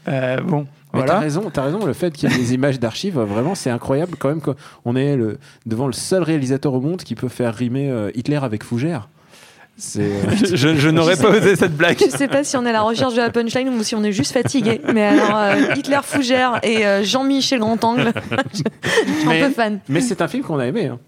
euh, 0.09 0.40
bon. 0.40 0.66
Mais 0.94 1.01
t'as 1.01 1.07
Voilà. 1.07 1.20
raison, 1.20 1.51
t'as 1.53 1.62
raison. 1.64 1.85
Le 1.85 1.92
fait 1.92 2.12
qu'il 2.12 2.31
y 2.31 2.35
ait 2.35 2.38
des 2.38 2.55
images 2.55 2.79
d'archives, 2.81 3.18
vraiment, 3.18 3.55
c'est 3.55 3.70
incroyable 3.70 4.16
quand 4.18 4.29
même. 4.29 4.40
qu'on 4.40 4.96
est 4.96 5.16
le, 5.16 5.38
devant 5.66 5.87
le 5.88 5.92
seul 5.92 6.22
réalisateur 6.22 6.72
au 6.72 6.81
monde 6.81 7.03
qui 7.03 7.14
peut 7.14 7.29
faire 7.29 7.55
rimer 7.55 7.90
euh, 7.90 8.11
Hitler 8.14 8.38
avec 8.42 8.62
Fougère. 8.64 9.09
C'est 9.78 10.00
euh, 10.02 10.22
Je, 10.56 10.74
je 10.76 10.88
n'aurais 10.88 11.16
pas 11.16 11.28
osé 11.30 11.54
cette 11.54 11.76
blague. 11.76 11.98
Je 11.98 12.08
sais 12.10 12.28
pas 12.28 12.42
si 12.44 12.56
on 12.56 12.64
est 12.64 12.70
à 12.70 12.72
la 12.72 12.80
recherche 12.82 13.12
de 13.14 13.20
la 13.20 13.28
punchline 13.30 13.68
ou 13.68 13.82
si 13.82 13.94
on 13.94 14.02
est 14.04 14.12
juste 14.12 14.32
fatigué. 14.32 14.80
Mais 14.94 15.02
alors, 15.02 15.36
euh, 15.36 15.74
Hitler 15.76 15.98
Fougère 16.02 16.60
et 16.62 16.86
euh, 16.86 17.02
Jean-Michel 17.04 17.58
Grand-Angle, 17.58 18.12
je 18.52 18.56
suis 18.56 19.28
un 19.28 19.46
peu 19.48 19.52
fan. 19.52 19.80
mais 19.88 20.00
c'est 20.00 20.22
un 20.22 20.28
film 20.28 20.42
qu'on 20.44 20.58
a 20.58 20.66
aimé. 20.66 20.86
hein. 20.86 20.98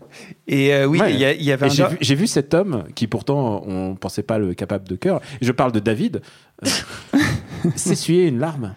Et 0.46 0.74
euh, 0.74 0.84
oui, 0.84 1.00
Ouais. 1.00 1.14
il 1.14 1.18
y, 1.40 1.44
y 1.44 1.52
avait. 1.52 1.70
J'ai 1.70 1.86
vu, 1.86 1.96
j'ai 2.00 2.14
vu 2.14 2.26
cet 2.26 2.52
homme 2.52 2.84
qui 2.94 3.06
pourtant 3.06 3.62
on 3.66 3.94
pensait 3.94 4.22
pas 4.22 4.38
le 4.38 4.52
capable 4.52 4.86
de 4.86 4.96
cœur. 4.96 5.20
Je 5.40 5.52
parle 5.52 5.72
de 5.72 5.80
David. 5.80 6.20
S'essuyer 7.76 8.26
une 8.26 8.38
larme. 8.38 8.74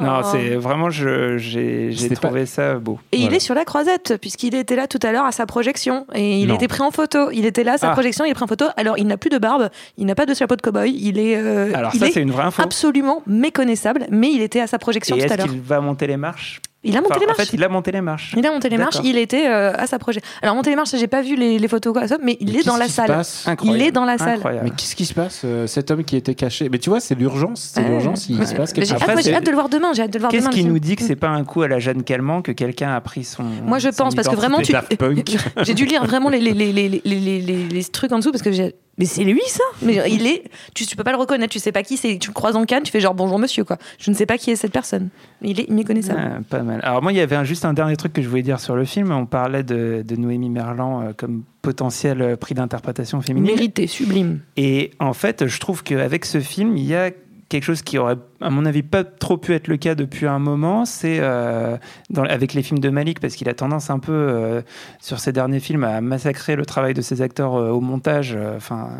Non, 0.00 0.22
c'est 0.22 0.54
vraiment, 0.56 0.90
je- 0.90 1.36
j'ai 1.38 1.90
pas- 2.10 2.14
trouvé 2.16 2.46
ça 2.46 2.74
beau. 2.74 2.98
Et 3.12 3.18
il 3.18 3.34
est 3.34 3.40
sur 3.40 3.54
la 3.54 3.64
croisette, 3.64 4.16
puisqu'il 4.20 4.54
était 4.54 4.76
là 4.76 4.86
tout 4.86 4.98
à 5.02 5.12
l'heure 5.12 5.24
à 5.24 5.32
sa 5.32 5.46
projection. 5.46 6.06
Et 6.14 6.40
il 6.40 6.46
Non. 6.48 6.54
était 6.56 6.68
pris 6.68 6.82
en 6.82 6.90
photo. 6.90 7.30
Il 7.32 7.44
était 7.46 7.64
là 7.64 7.74
à 7.74 7.78
sa 7.78 7.90
Ah. 7.90 7.92
projection, 7.92 8.24
il 8.24 8.30
est 8.30 8.34
pris 8.34 8.44
en 8.44 8.48
photo. 8.48 8.66
Alors, 8.76 8.98
il 8.98 9.06
n'a 9.06 9.16
plus 9.16 9.30
de 9.30 9.38
barbe, 9.38 9.68
il 9.96 10.06
n'a 10.06 10.14
pas 10.14 10.26
de 10.26 10.34
chapeau 10.34 10.56
de 10.56 10.62
cow-boy. 10.62 10.90
Il 10.94 11.18
est, 11.18 11.36
euh, 11.36 11.72
Alors 11.74 11.90
il 11.94 12.00
ça, 12.00 12.06
est 12.08 12.12
c'est 12.12 12.22
une 12.22 12.30
vraie 12.30 12.44
info. 12.44 12.62
absolument 12.62 13.22
méconnaissable, 13.26 14.06
mais 14.10 14.30
il 14.32 14.42
était 14.42 14.60
à 14.60 14.66
sa 14.66 14.78
projection 14.78 15.16
Et 15.16 15.20
tout 15.20 15.24
à 15.24 15.26
est-ce 15.28 15.36
l'heure. 15.38 15.46
qu'il 15.48 15.60
va 15.60 15.80
monter 15.80 16.06
les 16.06 16.16
marches? 16.16 16.60
Il 16.88 16.96
a 16.96 17.00
monté 17.00 17.12
Enfin, 17.14 17.20
les 17.20 17.26
marches. 17.26 17.38
En 17.40 17.44
fait, 17.44 17.52
il 17.56 17.62
a 17.64 17.68
monté 17.68 17.92
les 17.92 18.00
marches. 18.00 18.34
Il 18.36 18.46
a 18.46 18.50
monté 18.50 18.68
les 18.68 18.78
marches, 18.78 18.96
il 19.04 19.16
était 19.18 19.46
euh, 19.48 19.72
à 19.76 19.86
sa 19.86 19.98
projection. 19.98 20.28
Alors, 20.42 20.54
monter 20.56 20.70
les 20.70 20.76
marches, 20.76 20.96
j'ai 20.96 21.06
pas 21.06 21.22
vu 21.22 21.36
les, 21.36 21.58
les 21.58 21.68
photos, 21.68 21.94
mais 22.22 22.36
il 22.40 22.52
Mais 22.52 22.60
est 22.60 22.64
dans 22.64 22.72
qu'est-ce 22.72 22.78
la 22.78 22.84
qui 22.86 22.90
se 22.90 22.96
salle. 22.96 23.06
passe 23.08 23.46
Incroyable. 23.46 23.80
Il 23.82 23.86
est 23.86 23.92
dans 23.92 24.04
la 24.04 24.18
salle. 24.18 24.28
Incroyable. 24.36 24.64
Mais 24.64 24.70
qu'est-ce 24.76 24.96
qui 24.96 25.04
se 25.04 25.14
passe 25.14 25.42
euh, 25.44 25.66
Cet 25.66 25.90
homme 25.90 26.02
qui 26.04 26.16
était 26.16 26.34
caché? 26.34 26.68
Mais 26.70 26.78
tu 26.78 26.90
vois, 26.90 27.00
c'est 27.00 27.14
l'urgence. 27.14 27.72
C'est 27.74 27.82
Ouais. 27.82 27.88
l'urgence. 27.88 28.28
Il 28.28 28.46
se 28.46 28.54
passe 28.54 28.72
quelque 28.72 28.86
J'ai 28.86 28.94
chose. 28.98 29.02
j'ai 29.16 29.22
c'est- 29.22 29.34
hâte 29.34 29.44
de 29.44 29.50
le 29.50 29.56
voir 29.56 29.68
demain. 29.68 29.92
J'ai 29.92 30.02
hâte 30.02 30.10
de 30.10 30.18
le 30.18 30.20
voir 30.20 30.32
Qu'est-ce 30.32 30.44
demain. 30.44 30.52
qui 30.54 30.64
nous 30.64 30.78
dit 30.78 30.96
que 30.96 31.02
c'est 31.02 31.16
pas 31.26 31.28
un 31.28 31.44
coup 31.44 31.62
à 31.62 31.68
la 31.68 31.78
Jeanne 31.78 32.02
Calment 32.02 32.42
que 32.42 32.52
quelqu'un 32.52 32.94
a 32.94 33.00
pris 33.00 33.24
son. 33.24 33.42
Moi, 33.64 33.78
je 33.78 33.90
son 33.90 34.04
pense, 34.04 34.14
parce 34.14 34.28
que 34.28 34.34
vraiment, 34.36 34.60
tu-. 34.60 34.72
J'ai 35.62 35.74
dû 35.74 35.84
lire 35.84 36.04
vraiment 36.04 36.28
les, 36.30 36.40
les, 36.40 36.52
les, 36.54 36.72
les, 36.72 36.88
les, 36.88 37.00
les, 37.04 37.40
les- 37.40 37.68
les 37.68 37.84
trucs 37.84 38.12
en 38.12 38.18
dessous 38.18 38.30
parce 38.32 38.42
que 38.42 38.52
j'ai. 38.52 38.74
Mais 38.98 39.04
c'est 39.04 39.24
lui 39.24 39.40
ça 39.46 39.62
Mais 39.82 40.00
il 40.10 40.26
est. 40.26 40.42
Tu, 40.74 40.84
tu 40.84 40.96
peux 40.96 41.04
pas 41.04 41.12
le 41.12 41.18
reconnaître, 41.18 41.52
tu 41.52 41.58
sais 41.58 41.72
pas 41.72 41.82
qui 41.82 41.96
c'est. 41.96 42.18
Tu 42.18 42.28
le 42.30 42.34
croises 42.34 42.56
en 42.56 42.64
canne, 42.64 42.82
tu 42.82 42.90
fais 42.92 43.00
genre 43.00 43.14
bonjour 43.14 43.38
monsieur 43.38 43.64
quoi. 43.64 43.78
Je 43.98 44.10
ne 44.10 44.16
sais 44.16 44.26
pas 44.26 44.36
qui 44.38 44.50
est 44.50 44.56
cette 44.56 44.72
personne. 44.72 45.08
Il 45.42 45.60
est 45.60 45.70
méconnaissable. 45.70 46.20
Ah, 46.22 46.38
pas 46.48 46.62
mal. 46.62 46.80
Alors 46.82 47.02
moi, 47.02 47.12
il 47.12 47.18
y 47.18 47.20
avait 47.20 47.36
un- 47.36 47.44
juste 47.44 47.64
un 47.64 47.72
dernier 47.72 47.96
truc 47.96 48.12
que 48.12 48.22
je 48.22 48.28
voulais 48.28 48.42
dire 48.42 48.58
sur 48.60 48.74
le 48.76 48.84
film. 48.84 49.12
On 49.12 49.24
parlait 49.26 49.62
de, 49.62 50.02
de 50.06 50.16
Noémie 50.16 50.50
Merlan 50.50 51.02
euh, 51.02 51.12
comme 51.16 51.44
potentiel 51.62 52.22
euh, 52.22 52.36
prix 52.36 52.54
d'interprétation 52.54 53.20
féminine. 53.20 53.54
Mérité, 53.54 53.86
sublime. 53.86 54.40
Et 54.56 54.90
en 54.98 55.12
fait, 55.12 55.46
je 55.46 55.60
trouve 55.60 55.82
qu'avec 55.82 56.24
ce 56.24 56.40
film, 56.40 56.76
il 56.76 56.84
y 56.84 56.94
a 56.94 57.10
quelque 57.48 57.64
chose 57.64 57.82
qui 57.82 57.98
aurait, 57.98 58.16
à 58.40 58.50
mon 58.50 58.64
avis, 58.66 58.82
pas 58.82 59.04
trop 59.04 59.36
pu 59.38 59.54
être 59.54 59.68
le 59.68 59.76
cas 59.76 59.94
depuis 59.94 60.26
un 60.26 60.38
moment. 60.38 60.84
C'est 60.84 61.18
euh, 61.20 61.76
avec 62.16 62.54
les 62.54 62.62
films 62.62 62.80
de 62.80 62.90
Malik, 62.90 63.20
parce 63.20 63.34
qu'il 63.34 63.48
a 63.48 63.54
tendance 63.54 63.90
un 63.90 63.98
peu, 63.98 64.12
euh, 64.12 64.62
sur 65.00 65.18
ses 65.18 65.32
derniers 65.32 65.60
films, 65.60 65.84
à 65.84 66.00
massacrer 66.00 66.56
le 66.56 66.66
travail 66.66 66.94
de 66.94 67.02
ses 67.02 67.22
acteurs 67.22 67.54
euh, 67.54 67.70
au 67.70 67.80
montage. 67.80 68.36
Enfin, 68.56 68.90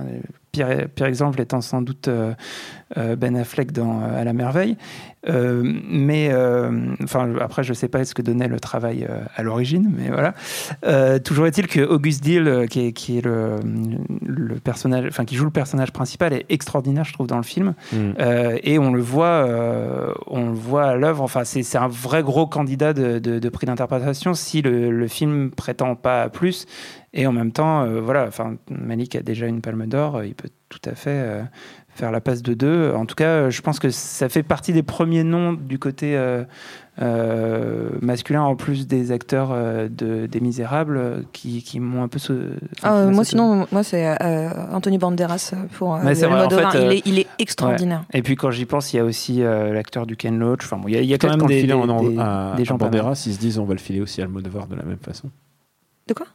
pire, 0.67 0.89
pire 0.95 1.07
exemple 1.07 1.41
étant 1.41 1.61
sans 1.61 1.83
doute 1.83 2.09
euh, 2.09 2.33
euh, 2.97 3.17
Ben 3.17 3.37
Affleck 3.37 3.73
dans 3.73 4.01
euh, 4.03 4.21
À 4.21 4.25
la 4.25 4.33
merveille. 4.33 4.77
Mais 5.31 6.33
enfin, 7.05 7.29
après, 7.41 7.63
je 7.63 7.75
sais 7.75 7.89
pas 7.89 8.05
ce 8.05 8.15
que 8.15 8.23
donnait 8.23 8.49
le 8.49 8.59
travail 8.61 9.07
à 9.37 9.43
l'origine, 9.43 9.93
mais 9.95 10.09
voilà. 10.11 11.19
Toujours 11.21 11.47
est-il 11.47 11.67
que 11.67 11.81
Auguste 11.81 12.23
Dill, 12.23 12.49
euh, 12.49 12.67
qui 12.67 12.87
est, 12.87 12.93
qui 12.93 13.19
est 13.19 13.25
le, 13.25 13.57
le 14.25 14.55
personnage, 14.55 15.05
enfin 15.09 15.27
qui 15.27 15.37
joue 15.37 15.45
le 15.45 15.51
personnage 15.51 15.93
principal, 15.93 16.33
est 16.33 16.47
extraordinaire, 16.49 17.05
je 17.05 17.13
trouve, 17.13 17.27
dans 17.27 17.37
le 17.37 17.43
film. 17.43 17.75
Mm. 17.93 17.97
Et 18.63 18.79
on 18.79 18.93
le 18.93 19.03
voit, 19.03 19.47
on 20.29 20.47
le 20.49 20.55
voit 20.55 20.87
à 20.87 20.95
l'œuvre. 20.97 21.23
Enfin, 21.23 21.45
c'est 21.45 21.63
c'est 21.63 21.79
un 21.79 21.89
vrai 21.89 22.23
gros 22.23 22.47
candidat 22.47 22.93
de, 22.95 23.19
de- 23.19 23.39
de 23.39 23.49
prix 23.51 23.67
d'interprétation 23.67 24.33
si 24.35 24.63
le, 24.63 24.91
le 24.91 25.09
film 25.09 25.51
prétend 25.51 25.95
pas 25.95 26.23
à 26.23 26.29
plus. 26.31 26.67
Et 27.15 27.27
en 27.27 27.33
même 27.33 27.53
temps, 27.53 27.83
euh, 27.85 28.01
voilà. 28.01 28.27
Enfin, 28.27 28.57
Malik 28.71 29.17
a 29.17 29.23
déjà 29.23 29.47
une 29.47 29.61
Palme 29.63 29.87
d'Or. 29.87 30.17
euh, 30.17 30.27
Il 30.27 30.35
peut 30.35 30.51
tout 30.69 30.81
à 30.85 30.95
fait 30.95 31.09
euh, 31.11 31.43
faire 31.89 32.11
la 32.13 32.21
passe 32.21 32.43
de 32.43 32.53
deux. 32.55 32.93
En 32.95 33.07
tout 33.07 33.15
cas, 33.15 33.29
euh, 33.29 33.51
je 33.51 33.63
pense 33.63 33.79
que 33.79 33.89
ça 33.89 34.29
fait 34.29 34.43
partie 34.43 34.73
des 34.75 34.83
premiers 34.83 35.25
noms 35.25 35.55
du 35.55 35.79
côté 35.79 36.17
euh, 36.17 36.45
euh, 37.01 37.91
masculin, 38.03 38.43
en 38.43 38.57
plus 38.57 38.87
des 38.87 39.13
acteurs 39.13 39.51
euh, 39.53 39.89
de, 39.89 40.27
des 40.27 40.41
Misérables, 40.41 41.25
qui, 41.33 41.63
qui 41.63 41.81
m'ont 41.81 42.03
un 42.03 42.09
peu. 42.09 42.19
Ah, 42.83 43.05
moi 43.05 43.15
sauté. 43.25 43.29
sinon, 43.31 43.67
moi 43.73 43.83
c'est 43.83 44.07
euh, 44.23 44.51
Anthony 44.73 44.99
Banderas 44.99 45.55
pour 45.79 45.95
euh, 45.95 45.99
le 46.03 46.13
vrai, 46.13 46.25
en 46.27 46.33
Almodovar. 46.33 46.73
fait, 46.73 46.85
il, 46.85 46.93
est, 46.93 47.03
il 47.07 47.19
est 47.21 47.27
extraordinaire. 47.39 48.05
Et 48.13 48.23
puis 48.23 48.37
quand 48.37 48.51
j'y 48.51 48.65
pense, 48.67 48.93
il 48.93 48.97
y 48.97 49.01
a 49.01 49.05
aussi 49.05 49.43
euh, 49.43 49.73
l'acteur 49.73 50.07
du 50.07 50.17
Ken 50.17 50.39
Loach. 50.39 50.65
Enfin, 50.65 50.77
bon, 50.77 50.89
il 50.89 50.95
y 50.95 50.99
a, 50.99 51.01
il 51.01 51.09
y 51.09 51.15
a 51.15 51.19
quand 51.19 51.31
même 51.31 51.39
qu'en 51.39 51.47
le 51.47 51.55
des, 51.55 51.67
des, 51.67 51.73
en- 51.73 52.03
des- 52.03 52.19
à, 52.19 52.55
des 52.57 52.63
à 52.63 52.65
gens. 52.65 52.77
Banderas, 52.77 53.23
ils 53.27 53.33
se 53.35 53.39
disent 53.39 53.59
on 53.59 53.65
va 53.65 53.75
le 53.75 53.81
filer 53.81 54.01
aussi 54.01 54.21
à 54.21 54.25
Almodovar 54.25 54.67
de 54.67 54.75
la 54.77 54.83
même 54.83 54.99
façon. 54.99 55.31
De 56.09 56.15
quoi 56.15 56.27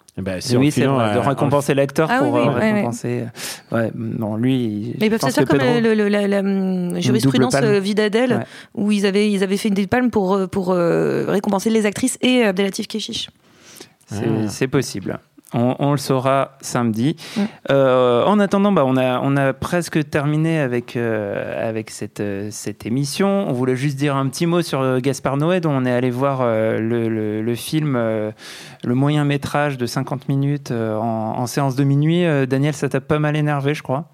si 0.41 0.55
en 0.55 0.59
oui, 0.59 0.71
c'est 0.71 0.85
vrai, 0.85 1.15
de 1.15 1.19
en- 1.19 1.27
récompenser 1.27 1.73
l'acteur 1.73 2.07
Ah 2.11 2.19
pour 2.19 2.33
oui, 2.33 2.41
euh, 2.41 2.43
oui, 2.49 2.53
ouais, 2.55 2.71
récompenser. 2.73 3.23
Ouais, 3.71 3.91
non, 3.95 4.35
lui. 4.37 4.95
Mais 4.99 5.07
ils 5.07 5.09
peuvent 5.09 5.19
se 5.21 5.29
faire 5.31 5.45
comme 5.45 5.57
Pedro- 5.57 5.79
le- 5.81 5.95
le- 5.95 6.07
la, 6.07 6.27
la, 6.27 6.39
hum, 6.41 7.01
jurisprudence 7.01 7.55
euh, 7.55 7.79
Vidadel, 7.79 8.33
Ouais. 8.33 8.43
où 8.75 8.91
ils 8.91 9.05
avaient, 9.07 9.31
ils 9.31 9.43
avaient 9.43 9.57
fait 9.57 9.69
une 9.69 9.73
des 9.73 9.87
palmes 9.87 10.11
pour, 10.11 10.35
euh, 10.35 10.45
pour 10.47 10.71
euh, 10.71 11.25
récompenser 11.27 11.71
les 11.71 11.85
actrices 11.87 12.17
et 12.21 12.43
Abdelatif 12.43 12.87
Keshish. 12.87 13.29
C'est 14.07 14.17
Ah. 14.27 14.47
c'est 14.49 14.67
possible. 14.67 15.17
On, 15.53 15.75
on 15.79 15.91
le 15.91 15.97
saura 15.97 16.57
samedi. 16.61 17.15
Mm. 17.37 17.41
Euh, 17.71 18.23
en 18.25 18.39
attendant, 18.39 18.71
bah, 18.71 18.83
on, 18.85 18.97
a, 18.97 19.19
on 19.21 19.37
a 19.37 19.53
presque 19.53 20.09
terminé 20.09 20.59
avec, 20.59 20.95
euh, 20.95 21.69
avec 21.69 21.89
cette, 21.89 22.19
euh, 22.19 22.49
cette 22.51 22.85
émission. 22.85 23.47
On 23.47 23.53
voulait 23.53 23.75
juste 23.75 23.97
dire 23.97 24.15
un 24.15 24.27
petit 24.29 24.45
mot 24.45 24.61
sur 24.61 24.81
euh, 24.81 24.99
Gaspard 24.99 25.37
Noé, 25.37 25.59
dont 25.59 25.71
on 25.71 25.85
est 25.85 25.91
allé 25.91 26.09
voir 26.09 26.39
euh, 26.41 26.79
le, 26.79 27.07
le- 27.09 27.41
le 27.41 27.55
film, 27.55 27.95
euh, 27.95 28.31
le 28.83 28.95
moyen 28.95 29.25
métrage 29.25 29.77
de 29.77 29.85
50 29.85 30.27
minutes 30.29 30.71
euh, 30.71 30.95
en, 30.97 31.37
en 31.37 31.45
séance 31.47 31.75
de 31.75 31.83
minuit. 31.83 32.25
Euh, 32.25 32.45
Daniel, 32.45 32.73
ça 32.73 32.89
t'a 32.89 33.01
pas 33.01 33.19
mal 33.19 33.35
énervé, 33.35 33.73
je 33.73 33.83
crois? 33.83 34.05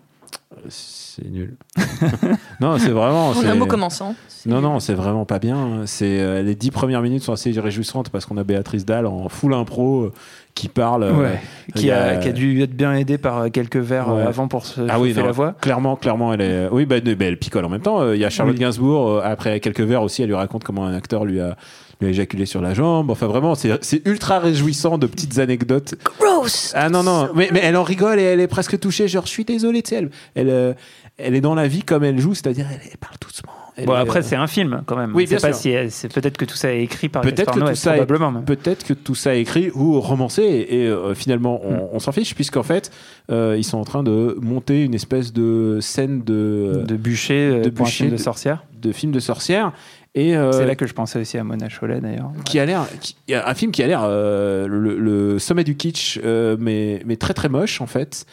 C'est 1.21 1.29
nul. 1.29 1.55
non, 2.61 2.77
c'est 2.77 2.89
vraiment. 2.91 3.29
On 3.29 3.31
a 3.31 3.35
c'est- 3.35 3.47
un 3.47 3.55
mot 3.55 3.65
commençant. 3.65 4.15
Non, 4.45 4.61
non, 4.61 4.79
c'est 4.79 4.93
vraiment 4.93 5.25
pas 5.25 5.39
bien. 5.39 5.81
C'est 5.85 6.19
euh, 6.19 6.41
les 6.41 6.55
dix 6.55 6.71
premières 6.71 7.01
minutes 7.01 7.23
sont 7.23 7.33
assez 7.33 7.51
réjouissantes 7.59 8.09
parce 8.09 8.25
qu'on 8.25 8.37
a 8.37 8.43
Béatrice 8.43 8.85
Dalle 8.85 9.05
en 9.05 9.27
full 9.27 9.53
impro 9.53 10.03
euh, 10.03 10.13
qui 10.55 10.69
parle. 10.69 11.03
euh, 11.03 11.33
Qui, 11.75 11.91
a, 11.91 12.15
qui 12.17 12.29
a 12.29 12.31
dû 12.31 12.61
être 12.61 12.73
bien 12.75 12.93
aidé 12.93 13.17
par 13.17 13.51
quelques 13.51 13.75
verres 13.77 14.07
Ouais. 14.13 14.21
euh, 14.21 14.27
avant 14.27 14.47
pour 14.47 14.65
se 14.65 14.79
Ah 14.87 14.99
oui, 14.99 15.13
non, 15.13 15.25
la 15.25 15.31
voix. 15.33 15.55
Clairement, 15.59 15.95
clairement, 15.97 16.33
elle 16.33 16.41
est. 16.41 16.67
Oui, 16.71 16.85
bah, 16.85 17.01
bah, 17.01 17.25
elle 17.25 17.37
picole 17.37 17.65
en 17.65 17.69
même 17.69 17.81
temps. 17.81 17.99
Euh, 18.01 18.15
Il 18.15 18.21
y 18.21 18.25
a 18.25 18.29
Charlotte 18.29 18.55
Oui. 18.55 18.61
Gainsbourg. 18.61 19.09
euh, 19.09 19.21
après 19.23 19.59
quelques 19.59 19.81
verres 19.81 20.03
aussi, 20.03 20.21
elle 20.21 20.29
lui 20.29 20.35
raconte 20.35 20.63
comment 20.63 20.85
un 20.85 20.93
acteur 20.93 21.25
lui 21.25 21.41
a, 21.41 21.57
lui 21.99 22.07
a 22.07 22.11
éjaculé 22.11 22.45
sur 22.45 22.61
la 22.61 22.73
jambe. 22.73 23.11
Enfin, 23.11 23.27
vraiment, 23.27 23.55
c'est 23.55 23.77
c'est 23.83 24.07
ultra 24.07 24.39
réjouissant 24.39 24.97
de 24.97 25.05
petites 25.05 25.37
anecdotes. 25.39 25.95
Gross 26.17 26.71
Ah 26.77 26.89
non, 26.89 27.03
non, 27.03 27.27
mais, 27.35 27.49
mais 27.51 27.59
elle 27.61 27.75
en 27.75 27.83
rigole 27.83 28.19
et 28.19 28.23
elle 28.23 28.39
est 28.39 28.47
presque 28.47 28.79
touchée. 28.79 29.09
Genre, 29.09 29.25
je 29.25 29.31
suis 29.31 29.43
désolé, 29.45 29.81
tu 29.81 29.89
sais, 29.89 29.95
elle, 29.97 30.09
elle, 30.35 30.75
elle 31.19 31.35
est 31.35 31.41
dans 31.41 31.55
la 31.55 31.67
vie 31.67 31.83
comme 31.83 32.03
elle 32.03 32.19
joue, 32.19 32.33
c'est-à-dire 32.33 32.65
elle, 32.71 32.97
parle 32.97 33.15
doucement. 33.21 33.51
Elle 33.75 33.85
Bon, 33.85 33.93
après, 33.93 34.19
euh, 34.19 34.23
c'est 34.23 34.35
un 34.35 34.47
film 34.47 34.81
quand 34.85 34.97
même. 34.97 35.15
Oui, 35.15 35.25
bien 35.25 35.37
pas 35.37 35.53
sûr. 35.53 35.79
si 35.81 35.91
c'est 35.91 36.11
peut-être 36.13 36.37
que 36.37 36.43
tout 36.43 36.55
ça 36.55 36.73
est 36.73 36.81
écrit 36.83 37.07
par 37.07 37.21
Peut-être 37.21 37.53
que 37.53 37.59
tout 37.69 37.75
ça 37.75 37.95
est-. 37.97 38.05
Peut-être 38.45 38.83
que 38.85 38.93
tout 38.93 39.15
ça 39.15 39.35
est 39.35 39.41
écrit 39.41 39.71
ou 39.73 40.01
romancé 40.01 40.41
et, 40.43 40.81
et, 40.83 40.87
euh, 40.87 41.13
finalement 41.15 41.61
on, 41.63 41.69
Hmm. 41.75 41.89
on 41.93 41.99
s'en 41.99 42.11
fiche 42.11 42.35
puisqu'en 42.35 42.63
fait 42.63 42.91
euh, 43.31 43.55
ils 43.57 43.63
sont 43.63 43.77
en 43.77 43.85
train 43.85 44.03
de 44.03 44.35
monter 44.41 44.83
une 44.83 44.93
espèce 44.95 45.31
de 45.31 45.77
scène 45.81 46.23
de, 46.23 46.83
de 46.85 46.95
bûcher 46.97 47.49
euh, 47.53 47.61
de 47.61 47.69
bûcher 47.69 47.91
film 47.91 48.09
de 48.09 48.15
de- 48.17 48.21
sorcière. 48.21 48.63
de 48.81 48.91
film 48.91 49.11
de 49.13 49.19
sorcière 49.19 49.71
euh, 50.17 50.51
C'est 50.51 50.65
là 50.65 50.75
que 50.75 50.85
je 50.87 50.93
pensais 50.93 51.19
aussi 51.19 51.37
à 51.37 51.43
Mona 51.45 51.69
Chollet 51.69 52.01
d'ailleurs. 52.01 52.31
qui 52.43 52.59
a 52.59 52.65
l'air 52.65 52.85
un 53.31 53.53
film 53.53 53.71
qui 53.71 53.81
a 53.83 53.87
l'air 53.87 54.01
euh, 54.03 54.67
le, 54.67 54.97
le 54.99 55.39
sommet 55.39 55.63
du 55.63 55.75
kitsch 55.77 56.19
euh, 56.23 56.57
mais 56.59 57.01
mais 57.05 57.15
très 57.15 57.33
très 57.33 57.47
moche 57.49 57.79
en 57.79 57.87
fait 57.87 58.25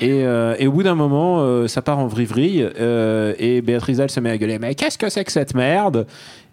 et, 0.00 0.24
euh, 0.24 0.54
et 0.58 0.66
au 0.66 0.72
bout 0.72 0.82
d'un 0.82 0.94
moment, 0.94 1.40
euh, 1.40 1.66
ça 1.66 1.82
part 1.82 1.98
en 1.98 2.06
vrille 2.06 2.68
euh, 2.78 3.34
et 3.38 3.60
Béatrice 3.62 3.98
Dalle 3.98 4.10
se 4.10 4.20
met 4.20 4.30
à 4.30 4.38
gueuler 4.38 4.58
Mais 4.58 4.74
qu'est-ce 4.74 4.98
que 4.98 5.08
c'est 5.08 5.24
que 5.24 5.32
cette 5.32 5.54
merde? 5.54 6.06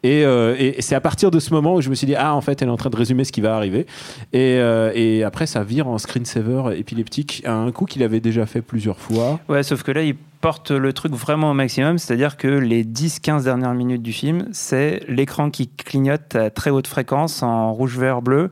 Et, 0.03 0.21
et 0.21 0.83
c'est 0.83 0.93
à 0.93 1.01
partir 1.01 1.31
de 1.31 1.39
ce 1.39 1.51
moment 1.51 1.73
où 1.73 1.81
je 1.81 1.89
me 1.89 1.95
suis 1.95 2.05
dit 2.05 2.13
Ah, 2.15 2.35
en 2.35 2.41
fait, 2.41 2.61
elle 2.61 2.67
est 2.67 2.71
en 2.71 2.77
train 2.77 2.91
de 2.91 2.95
résumer 2.95 3.23
ce 3.23 3.31
qui 3.31 3.41
va 3.41 3.55
arriver. 3.55 3.87
Et, 4.33 4.59
et 4.93 5.23
après, 5.23 5.47
ça 5.47 5.63
vire 5.63 5.87
en 5.87 5.97
screensaver 5.97 6.77
épileptique 6.77 7.41
à 7.43 7.53
un 7.53 7.71
coup 7.71 7.85
qu'il 7.85 8.03
avait 8.03 8.19
déjà 8.19 8.45
fait 8.45 8.61
plusieurs 8.61 8.99
fois. 8.99 9.39
Ouais, 9.49 9.63
sauf 9.63 9.81
que 9.81 9.91
là, 9.91 10.03
il 10.03 10.13
porte 10.41 10.69
le 10.69 10.93
truc 10.93 11.11
vraiment 11.13 11.49
au 11.49 11.53
maximum, 11.55 11.97
c'est-à-dire 11.97 12.37
que 12.37 12.47
les 12.47 12.83
10-15 12.83 13.45
dernières 13.45 13.73
minutes 13.73 14.03
du 14.03 14.13
film, 14.13 14.45
c'est 14.51 15.01
l'écran 15.07 15.49
qui 15.49 15.69
clignote 15.69 16.35
à 16.35 16.51
très 16.51 16.69
haute 16.69 16.85
fréquence 16.85 17.41
en 17.41 17.73
rouge, 17.73 17.97
vert, 17.97 18.21
bleu, 18.21 18.51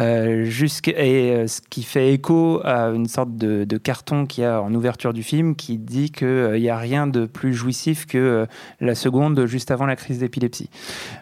euh, 0.00 0.44
jusqu'à- 0.44 0.92
et 1.04 1.32
euh, 1.36 1.46
ce 1.46 1.60
qui 1.68 1.82
fait 1.82 2.14
écho 2.14 2.60
à 2.64 2.86
une 2.88 3.06
sorte 3.08 3.36
de, 3.36 3.64
de 3.64 3.76
carton 3.76 4.24
qu'il 4.26 4.42
y 4.42 4.46
a 4.46 4.62
en 4.62 4.72
ouverture 4.74 5.12
du 5.12 5.22
film 5.22 5.54
qui 5.54 5.76
dit 5.76 6.10
qu'il 6.10 6.52
n'y 6.58 6.70
a 6.70 6.78
rien 6.78 7.06
de 7.06 7.26
plus 7.26 7.52
jouissif 7.52 8.06
que 8.06 8.16
euh, 8.16 8.46
la 8.80 8.94
seconde 8.94 9.44
juste 9.46 9.70
avant 9.70 9.84
la 9.84 9.96
crise 9.96 10.18
d'épilepsie. 10.20 10.70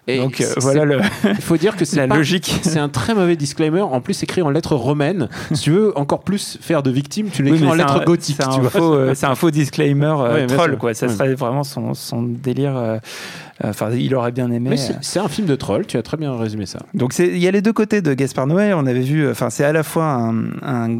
Et 0.06 0.18
Donc 0.18 0.40
euh, 0.40 0.54
voilà 0.58 0.84
le, 0.84 1.00
Il 1.24 1.34
faut 1.42 1.56
dire 1.56 1.76
que 1.76 1.84
c'est 1.84 1.96
la 1.96 2.06
pas- 2.06 2.16
logique. 2.16 2.54
C'est 2.62 2.78
un 2.78 2.88
très 2.88 3.14
mauvais 3.14 3.34
disclaimer, 3.36 3.80
en 3.80 4.00
plus 4.00 4.22
écrit 4.22 4.42
en 4.42 4.50
lettres 4.50 4.76
romaines. 4.76 5.28
si 5.52 5.62
tu 5.64 5.70
veux 5.72 5.96
encore 5.98 6.20
plus 6.20 6.56
faire 6.60 6.82
de 6.84 6.90
victime, 6.92 7.28
tu 7.32 7.42
l'écris 7.42 7.62
Oui, 7.62 7.68
en 7.68 7.74
lettres 7.74 8.00
un- 8.00 8.04
gothiques. 8.04 8.36
C'est 8.40 8.46
un, 8.46 8.82
euh, 8.82 9.14
c'est 9.14 9.26
un 9.26 9.34
faux 9.34 9.50
disclaimer 9.50 10.06
euh, 10.18 10.34
Ouais, 10.34 10.46
troll, 10.46 10.76
quoi. 10.78 10.94
Ça 10.94 11.06
Ouais. 11.06 11.12
serait 11.12 11.34
vraiment 11.34 11.64
son, 11.64 11.94
son 11.94 12.22
délire. 12.22 12.76
Enfin, 13.62 13.90
il 13.92 14.14
aurait 14.14 14.32
bien 14.32 14.50
aimé. 14.50 14.70
Euh, 14.72 14.92
c'est 15.02 15.18
un 15.20 15.28
film 15.28 15.46
de 15.46 15.54
troll, 15.54 15.86
tu 15.86 15.96
as 15.98 16.02
très 16.02 16.16
bien 16.16 16.34
résumé 16.36 16.66
ça. 16.66 16.80
donc 16.94 17.18
il 17.18 17.36
y 17.38 17.46
a 17.46 17.50
les 17.50 17.60
deux 17.62 17.72
côtés 17.72 18.00
de 18.02 18.14
Gaspard 18.14 18.46
Noé. 18.46 18.72
On 18.74 18.86
avait 18.86 19.00
vu, 19.00 19.28
enfin 19.28 19.50
c'est 19.50 19.64
à 19.64 19.72
la 19.72 19.82
fois 19.82 20.04
un, 20.06 20.44
un- 20.62 20.98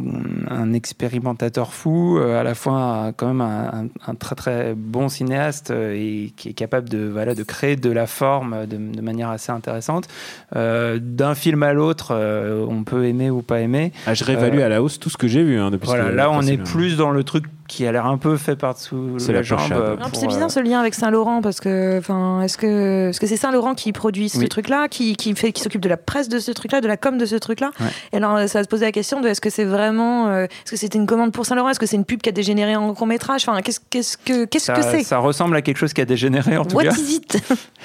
un 0.49 0.73
expérimentateur 0.73 1.73
fou, 1.73 2.17
euh, 2.19 2.39
à 2.39 2.43
la 2.43 2.53
fois 2.55 2.73
un- 3.07 3.11
quand 3.13 3.27
même 3.27 3.41
un, 3.41 4.15
très 4.15 4.35
très 4.35 4.73
bon 4.75 5.09
cinéaste 5.09 5.71
euh, 5.71 5.93
et 5.95 6.33
qui 6.37 6.49
est 6.49 6.53
capable 6.53 6.89
de 6.89 7.07
voilà 7.11 7.33
de 7.35 7.43
créer 7.43 7.75
de 7.75 7.89
la 7.91 8.05
forme 8.07 8.65
de, 8.67 8.77
de 8.77 9.01
manière 9.01 9.29
assez 9.29 9.51
intéressante. 9.51 10.07
Euh, 10.55 10.99
D'un 11.01 11.35
film 11.35 11.63
à 11.63 11.73
l'autre, 11.73 12.13
on 12.69 12.83
peut 12.83 13.05
aimer 13.05 13.29
ou 13.29 13.41
pas 13.41 13.59
aimer. 13.61 13.91
Ah, 14.05 14.13
je 14.13 14.23
réévalue 14.23 14.59
Euh, 14.59 14.65
à 14.65 14.69
la 14.69 14.83
hausse 14.83 14.99
tout 14.99 15.09
ce 15.09 15.17
que 15.17 15.27
j'ai 15.27 15.43
vu 15.43 15.59
hein, 15.59 15.71
depuis. 15.71 15.87
Voilà, 15.87 16.11
là 16.11 16.29
on 16.31 16.41
est 16.41 16.57
plus 16.57 16.97
dans 16.97 17.11
le 17.11 17.23
truc 17.23 17.45
qui 17.71 17.87
a 17.87 17.91
l'air 17.93 18.05
un 18.05 18.17
peu 18.17 18.35
fait 18.35 18.57
par-dessous 18.57 19.15
C'est 19.17 19.31
la, 19.31 19.39
la 19.39 19.43
jambe. 19.43 19.59
euh, 19.71 19.95
c'est 20.13 20.25
euh, 20.25 20.27
bizarre 20.27 20.51
ce 20.51 20.59
lien 20.59 20.81
avec 20.81 20.93
Saint-Laurent 20.93 21.41
parce 21.41 21.61
que, 21.61 21.97
enfin, 21.99 22.41
est-ce 22.41 22.57
que 22.57 23.09
est-ce 23.09 23.19
que 23.21 23.27
c'est 23.27 23.37
Saint-Laurent 23.37 23.75
qui 23.75 23.93
produit 23.93 24.27
ce 24.27 24.39
Oui. 24.39 24.49
truc-là, 24.49 24.89
qui, 24.89 25.15
qui 25.15 25.33
fait, 25.35 25.53
qui 25.53 25.61
s'occupe 25.61 25.79
de 25.79 25.87
la 25.87 25.95
presse 25.95 26.27
de 26.27 26.39
ce 26.39 26.51
truc-là, 26.51 26.81
de 26.81 26.87
la 26.89 26.97
com 26.97 27.17
de 27.17 27.25
ce 27.25 27.35
truc-là? 27.37 27.71
Ouais. 27.79 27.87
Et 28.11 28.17
alors, 28.17 28.37
ça 28.49 28.59
va 28.59 28.63
se 28.63 28.67
poser 28.67 28.83
la 28.83 28.91
question 28.91 29.21
de 29.21 29.29
est-ce 29.29 29.39
que 29.39 29.49
c'est 29.49 29.63
vraiment, 29.63 30.27
euh, 30.27 30.43
est-ce 30.45 30.71
que 30.71 30.75
c'était 30.77 30.97
une 30.99 31.05
commande 31.07 31.31
pour 31.31 31.45
Saint-Laurent, 31.45 31.69
est-ce 31.69 31.79
que 31.79 31.85
c'est 31.85 31.95
une 31.95 32.03
pub 32.03 32.21
qui 32.21 32.27
a 32.27 32.33
dégénéré 32.33 32.75
en 32.75 32.93
court 32.93 33.07
métrage? 33.07 33.47
Enfin, 33.47 33.61
qu'est-ce 33.61 33.79
que 34.17 34.43
qu'est-ce 34.45 34.65
ça, 34.65 34.73
que 34.73 34.81
c'est? 34.83 35.03
ça 35.03 35.19
ressemble 35.19 35.55
à 35.55 35.61
quelque 35.61 35.77
chose 35.77 35.93
qui 35.93 36.01
a 36.01 36.05
dégénéré 36.05 36.57
en 36.57 36.65
tout 36.65 36.75
What 36.75 36.83
cas. 36.83 36.91
is 36.95 37.15
it? 37.15 37.37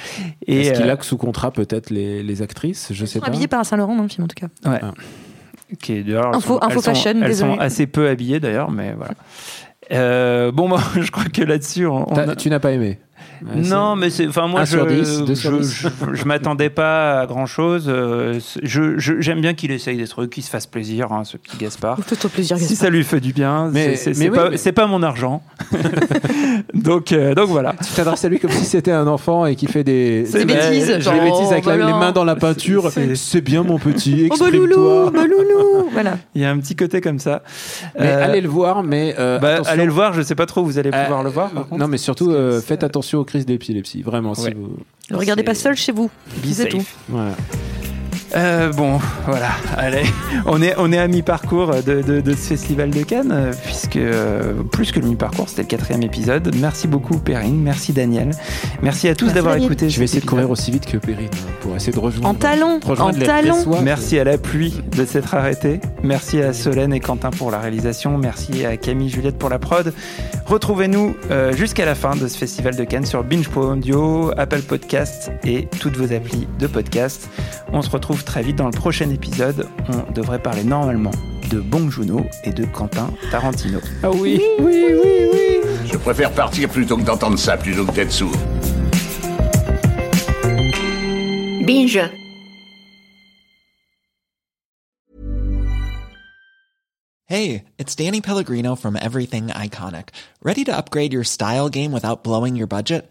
Et, 0.48 0.62
Est-ce 0.62 0.80
qu'il 0.80 0.90
euh, 0.90 0.96
a 0.96 1.02
sous 1.02 1.16
contrat 1.16 1.52
peut-être 1.52 1.90
les, 1.90 2.24
les 2.24 2.42
actrices? 2.42 2.88
Je 2.90 3.06
sais 3.06 3.20
pas. 3.20 3.28
Habillé 3.28 3.46
par 3.46 3.64
Saint-Laurent 3.64 3.94
dans 3.94 4.02
le 4.02 4.08
film 4.08 4.24
en 4.24 4.28
tout 4.28 4.34
cas. 4.34 4.48
Ouais. 4.68 4.80
Ah. 4.82 4.90
Qui 5.80 5.94
est- 5.94 6.02
d'ailleurs, 6.04 6.28
elles 6.30 6.36
Info- 6.36 6.54
sont- 6.54 6.62
info 6.62 6.68
elles 6.70 6.74
sont- 6.76 6.94
fashion, 6.94 7.10
elles 7.10 7.26
désolé. 7.28 7.54
sont 7.54 7.58
assez 7.58 7.86
peu 7.88 8.08
habillées 8.08 8.38
d'ailleurs, 8.38 8.70
mais 8.70 8.94
voilà. 8.96 9.14
Euh, 9.92 10.50
bon, 10.52 10.68
moi, 10.68 10.80
je 11.00 11.10
crois 11.10 11.24
que 11.26 11.42
là-dessus, 11.42 11.86
on, 11.86 12.04
a- 12.04 12.36
Tu 12.36 12.50
n'as 12.50 12.60
pas 12.60 12.72
aimé 12.72 12.98
Ouais, 13.42 13.60
non, 13.68 13.96
mais 13.96 14.10
c'est, 14.10 14.26
enfin, 14.26 14.46
moi, 14.48 14.64
je, 14.64 14.70
sur 14.76 14.86
dix, 14.86 15.22
deux 15.24 15.34
sur 15.34 15.50
je, 15.52 15.56
dix. 15.58 15.72
je, 15.72 15.88
je 16.14 16.24
m'attendais 16.24 16.70
pas 16.70 17.20
à 17.20 17.26
grand 17.26 17.46
chose. 17.46 17.84
je, 17.86 18.94
je- 18.98 19.20
j'aime 19.20 19.40
bien 19.40 19.54
qu'il 19.54 19.70
essaye 19.70 19.96
des 19.96 20.06
trucs, 20.08 20.30
qu'il 20.30 20.42
se 20.42 20.50
fasse 20.50 20.66
plaisir, 20.66 21.12
hein, 21.12 21.24
ce 21.24 21.36
petit 21.36 21.56
Gaspard. 21.56 21.98
Fais-toi 22.06 22.30
plaisir, 22.30 22.56
Si 22.58 22.62
Gaspard. 22.64 22.78
ça 22.78 22.90
lui 22.90 23.04
fait 23.04 23.20
du 23.20 23.32
bien, 23.32 23.70
Mais- 23.72 23.96
c'est, 23.96 23.96
c'est- 23.96 24.10
mais 24.10 24.14
c'est 24.26 24.30
oui, 24.30 24.36
pas, 24.36 24.50
mais- 24.50 24.56
c'est 24.56 24.72
pas 24.72 24.86
mon 24.86 25.02
argent. 25.02 25.42
donc, 26.74 27.12
euh, 27.12 27.34
donc 27.34 27.48
voilà. 27.48 27.74
Tu 27.86 27.92
t'adresses 27.94 28.24
à 28.24 28.28
lui 28.28 28.38
comme 28.38 28.50
si 28.50 28.64
c'était 28.64 28.92
un 28.92 29.06
enfant 29.06 29.46
et 29.46 29.56
qui 29.56 29.66
fait 29.66 29.84
des, 29.84 30.22
Des 30.22 30.44
bêtises. 30.44 30.86
des 30.88 30.94
bêtises 30.98 31.52
avec 31.52 31.64
la- 31.66 31.76
bah 31.76 31.86
les 31.86 31.92
mains 31.92 32.12
dans 32.12 32.24
la 32.24 32.36
peinture. 32.36 32.90
C'est- 32.90 33.14
C'est 33.16 33.40
bien 33.40 33.62
mon 33.62 33.78
petit, 33.78 34.28
Oh 34.30 34.36
bah 34.38 34.50
loulou, 34.50 35.10
bah 35.10 35.24
loulou, 35.26 35.88
voilà. 35.92 36.18
Il 36.34 36.42
y 36.42 36.44
a 36.44 36.50
un 36.50 36.58
petit 36.58 36.76
côté 36.76 37.00
comme 37.00 37.18
ça. 37.18 37.42
Mais 37.98 38.06
Euh, 38.06 38.24
allez 38.24 38.40
le 38.40 38.48
voir, 38.48 38.82
mais 38.82 39.14
euh, 39.18 39.38
bah, 39.38 39.54
attention. 39.54 39.72
allez 39.72 39.84
le 39.86 39.92
voir, 39.92 40.12
je 40.12 40.22
sais 40.22 40.34
pas 40.34 40.46
trop, 40.46 40.62
vous 40.64 40.78
allez 40.78 40.90
pouvoir 40.90 41.20
Euh, 41.20 41.24
le 41.24 41.30
voir. 41.30 41.50
par 41.50 41.66
contre. 41.66 41.80
Non, 41.80 41.88
mais 41.88 41.98
surtout, 41.98 42.30
euh, 42.30 42.60
faites 42.60 42.84
attention 42.84 43.24
aux 43.26 43.28
crises 43.28 43.44
d'épilepsie, 43.46 44.02
vraiment. 44.02 44.34
Si 44.34 44.44
Ouais. 44.44 44.54
vous... 44.54 44.76
Ne 45.10 45.16
regardez 45.16 45.42
pas 45.42 45.54
C'est- 45.54 45.62
seul 45.64 45.76
chez 45.76 45.90
vous. 45.92 46.10
C'est 46.52 46.68
tout. 46.68 46.84
voilà. 47.08 47.34
Euh, 48.36 48.70
bon, 48.72 48.98
voilà, 49.26 49.48
allez, 49.78 50.02
on 50.44 50.60
est, 50.60 50.74
on 50.76 50.92
est 50.92 50.98
à 50.98 51.08
mi-parcours 51.08 51.70
de, 51.86 52.02
de- 52.02 52.20
de 52.20 52.30
ce 52.32 52.48
festival 52.48 52.90
de 52.90 53.02
Cannes, 53.02 53.32
euh, 53.32 53.52
puisque 53.64 53.96
euh, 53.96 54.52
plus 54.72 54.92
que 54.92 55.00
le 55.00 55.06
mi-parcours, 55.08 55.48
c'était 55.48 55.62
le 55.62 55.68
quatrième 55.68 56.02
épisode. 56.02 56.54
Merci 56.60 56.86
beaucoup 56.86 57.16
Perrine, 57.16 57.62
merci 57.62 57.94
Daniel, 57.94 58.32
merci 58.82 59.08
à 59.08 59.14
tous 59.14 59.32
d'avoir 59.32 59.56
écouté. 59.56 59.88
Je 59.88 59.98
vais 59.98 60.04
essayer 60.04 60.20
de 60.20 60.26
courir 60.26 60.50
aussi 60.50 60.70
vite 60.70 60.84
que 60.84 60.98
Perrine 60.98 61.30
hein, 61.32 61.50
pour 61.62 61.74
essayer 61.76 61.94
de 61.94 61.98
rejoindre. 61.98 62.28
En 62.28 62.34
talons, 62.34 62.78
rejoindre 62.84 63.16
en 63.22 63.24
talons. 63.26 63.80
Merci 63.82 64.18
à 64.18 64.24
la 64.24 64.36
pluie 64.36 64.82
de 64.94 65.06
s'être 65.06 65.34
arrêté. 65.34 65.80
Merci 66.02 66.42
à 66.42 66.52
Solène 66.52 66.92
et 66.92 67.00
Quentin 67.00 67.30
pour 67.30 67.50
la 67.50 67.58
réalisation. 67.58 68.18
Merci 68.18 68.66
à 68.66 68.76
Camille 68.76 69.08
Juliette 69.08 69.38
pour 69.38 69.48
la 69.48 69.58
prod. 69.58 69.94
Retrouvez-nous 70.44 71.16
euh, 71.30 71.52
jusqu'à 71.56 71.86
la 71.86 71.94
fin 71.94 72.14
de 72.16 72.28
ce 72.28 72.36
festival 72.36 72.76
de 72.76 72.84
Cannes 72.84 73.06
sur 73.06 73.24
Binge.audio, 73.24 74.30
Apple 74.36 74.60
Podcast 74.62 75.30
et 75.44 75.68
toutes 75.80 75.96
vos 75.96 76.12
applis 76.12 76.46
de 76.58 76.66
podcast. 76.66 77.28
On 77.72 77.80
se 77.82 77.90
retrouve 77.90 78.24
très 78.26 78.42
vite 78.42 78.56
dans 78.56 78.66
le 78.66 78.72
prochain 78.72 79.08
épisode. 79.08 79.66
On 79.88 80.12
devrait 80.12 80.42
parler 80.42 80.64
normalement 80.64 81.12
de 81.50 81.60
Bong 81.60 81.88
Joon-ho 81.88 82.26
et 82.44 82.50
de 82.50 82.66
Quentin 82.66 83.10
Tarantino. 83.30 83.80
Ah 84.02 84.10
oui. 84.10 84.42
Je 85.86 85.96
préfère 85.96 86.32
partir 86.32 86.68
plutôt 86.68 86.98
que 86.98 87.02
d'entendre 87.02 87.38
ça, 87.38 87.56
plutôt 87.56 87.86
que 87.86 87.92
d'être 87.92 88.12
sourd. 88.12 88.36
Binge. 91.64 91.98
Hey, 97.28 97.64
it's 97.78 97.94
Danny 97.96 98.20
Pellegrino 98.20 98.76
from 98.76 98.96
Everything 98.96 99.48
Iconic. 99.48 100.10
Ready 100.42 100.64
to 100.64 100.76
upgrade 100.76 101.12
your 101.12 101.24
style 101.24 101.68
game 101.68 101.90
without 101.92 102.22
blowing 102.22 102.54
your 102.54 102.68
budget? 102.68 103.10